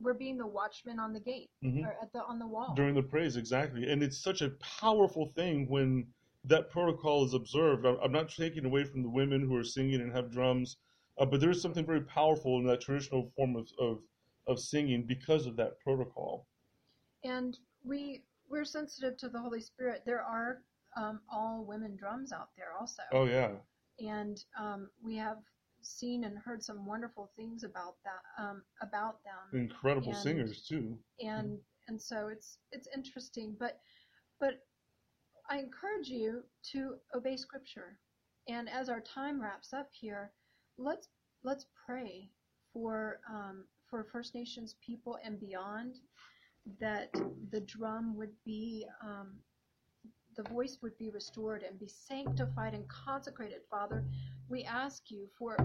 we're 0.00 0.14
being 0.14 0.38
the 0.38 0.46
watchmen 0.46 0.98
on 0.98 1.12
the 1.12 1.20
gate 1.20 1.50
Mhm. 1.62 1.84
or 1.86 1.96
at 2.02 2.12
the 2.12 2.22
on 2.24 2.38
the 2.38 2.46
wall. 2.46 2.74
During 2.74 2.94
the 2.94 3.02
praise 3.02 3.36
exactly. 3.36 3.90
And 3.90 4.02
it's 4.02 4.18
such 4.18 4.42
a 4.42 4.50
powerful 4.60 5.26
thing 5.26 5.68
when 5.68 6.12
that 6.44 6.70
protocol 6.70 7.24
is 7.24 7.34
observed. 7.34 7.84
I'm 7.86 7.98
I'm 8.02 8.12
not 8.12 8.28
taking 8.30 8.64
away 8.64 8.84
from 8.84 9.02
the 9.02 9.10
women 9.10 9.42
who 9.42 9.56
are 9.56 9.64
singing 9.64 10.00
and 10.00 10.12
have 10.12 10.30
drums 10.30 10.76
uh, 11.18 11.26
but 11.26 11.40
there's 11.40 11.60
something 11.60 11.84
very 11.84 12.00
powerful 12.02 12.58
in 12.58 12.64
that 12.66 12.80
traditional 12.80 13.30
form 13.36 13.56
of, 13.56 13.68
of 13.78 14.02
of 14.46 14.58
singing 14.58 15.04
because 15.06 15.46
of 15.46 15.54
that 15.56 15.78
protocol. 15.80 16.46
And 17.24 17.58
we 17.84 18.24
we're 18.48 18.64
sensitive 18.64 19.16
to 19.18 19.28
the 19.28 19.38
holy 19.40 19.60
spirit. 19.60 20.02
There 20.06 20.22
are 20.22 20.62
um, 20.96 21.20
all 21.30 21.64
women 21.64 21.94
drums 21.96 22.32
out 22.32 22.48
there 22.56 22.72
also. 22.78 23.02
Oh 23.12 23.26
yeah. 23.26 23.52
And 24.00 24.42
um, 24.58 24.88
we 25.02 25.16
have 25.16 25.38
seen 25.82 26.24
and 26.24 26.38
heard 26.38 26.62
some 26.62 26.86
wonderful 26.86 27.30
things 27.36 27.64
about 27.64 27.94
that 28.04 28.42
um, 28.42 28.62
about 28.82 29.18
them. 29.24 29.60
Incredible 29.60 30.12
And- 30.12 30.22
singers 30.22 30.66
too. 30.66 30.98
and 31.20 31.58
and 31.88 32.00
so 32.00 32.28
it's 32.28 32.58
it's 32.72 32.88
interesting. 32.94 33.56
But 33.58 33.80
but 34.38 34.60
i 35.48 35.58
encourage 35.58 36.08
you 36.08 36.42
to 36.72 36.94
obey 37.14 37.36
scripture. 37.36 37.98
And 38.48 38.68
as 38.68 38.88
our 38.88 39.00
time 39.00 39.40
wraps 39.40 39.72
up 39.72 39.88
here 39.92 40.32
let's 40.78 41.08
let's 41.44 41.66
pray 41.86 42.30
for 42.72 43.20
um, 43.28 43.64
for 43.88 44.04
first 44.12 44.34
nations 44.34 44.76
people 44.84 45.18
and 45.24 45.38
beyond 45.40 45.96
that 46.80 47.10
the 47.50 47.60
drum 47.60 48.16
would 48.16 48.32
be 48.44 48.86
um, 49.02 49.32
the 50.36 50.42
voice 50.48 50.78
would 50.82 50.96
be 50.98 51.10
restored 51.10 51.62
and 51.62 51.78
be 51.78 51.88
sanctified 51.88 52.72
and 52.74 52.86
consecrated 52.88 53.60
father 53.70 54.04
we 54.50 54.64
ask 54.64 55.10
you 55.10 55.28
for 55.38 55.56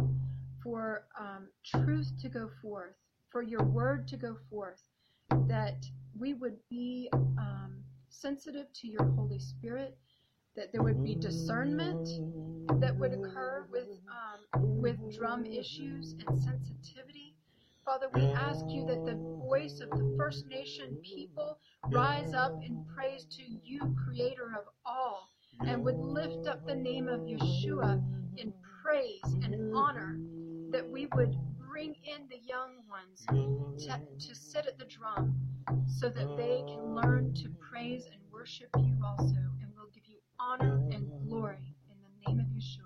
for 0.64 1.06
um, 1.20 1.48
truth 1.66 2.12
to 2.22 2.30
go 2.30 2.50
forth 2.62 2.96
for 3.32 3.42
your 3.42 3.64
word 3.64 4.08
to 4.08 4.18
go 4.18 4.38
forth 4.50 4.82
that 5.48 5.86
we 6.18 6.34
would 6.34 6.58
be 6.70 7.10
um, 7.14 7.76
sensitive 8.10 8.68
to 8.74 8.88
your 8.88 9.04
Holy 9.04 9.40
Spirit, 9.40 9.98
that 10.56 10.72
there 10.72 10.82
would 10.82 11.04
be 11.04 11.16
discernment 11.16 12.08
that 12.80 12.96
would 12.98 13.14
occur 13.14 13.66
with 13.72 13.90
um, 14.10 14.82
with 14.82 14.98
drum 15.16 15.46
issues 15.46 16.16
and 16.26 16.40
sensitivity. 16.40 17.36
Father, 17.84 18.08
we 18.14 18.24
ask 18.24 18.66
you 18.68 18.86
that 18.86 19.06
the 19.06 19.16
voice 19.48 19.80
of 19.80 19.90
the 19.92 20.16
First 20.18 20.48
Nation 20.48 20.98
people 21.04 21.60
rise 21.92 22.34
up 22.34 22.54
in 22.66 22.84
praise 22.96 23.26
to 23.32 23.44
you, 23.64 23.96
Creator 24.06 24.54
of 24.58 24.66
all, 24.86 25.30
and 25.68 25.84
would 25.84 25.98
lift 26.00 26.48
up 26.48 26.66
the 26.66 26.76
name 26.76 27.08
of 27.08 27.22
Yeshua 27.22 28.02
in 28.38 28.54
praise 28.86 29.34
and 29.44 29.76
honor, 29.76 30.16
that 30.70 30.88
we 30.88 31.08
would 31.16 31.36
bring 31.58 31.96
in 32.04 32.28
the 32.30 32.38
young 32.48 32.84
ones 32.88 33.26
to, 33.80 34.00
to 34.20 34.36
sit 34.36 34.68
at 34.68 34.78
the 34.78 34.86
drum 34.86 35.34
so 35.88 36.08
that 36.08 36.38
they 36.38 36.64
can 36.68 36.94
learn 36.94 37.34
to 37.34 37.50
praise 37.60 38.06
and 38.12 38.22
worship 38.32 38.70
you 38.78 38.96
also. 39.04 39.26
And 39.62 39.72
we'll 39.76 39.90
give 39.92 40.06
you 40.06 40.20
honor 40.40 40.76
and 40.92 41.10
glory 41.28 41.76
in 41.90 41.98
the 41.98 42.30
name 42.30 42.40
of 42.40 42.46
Yeshua. 42.46 42.85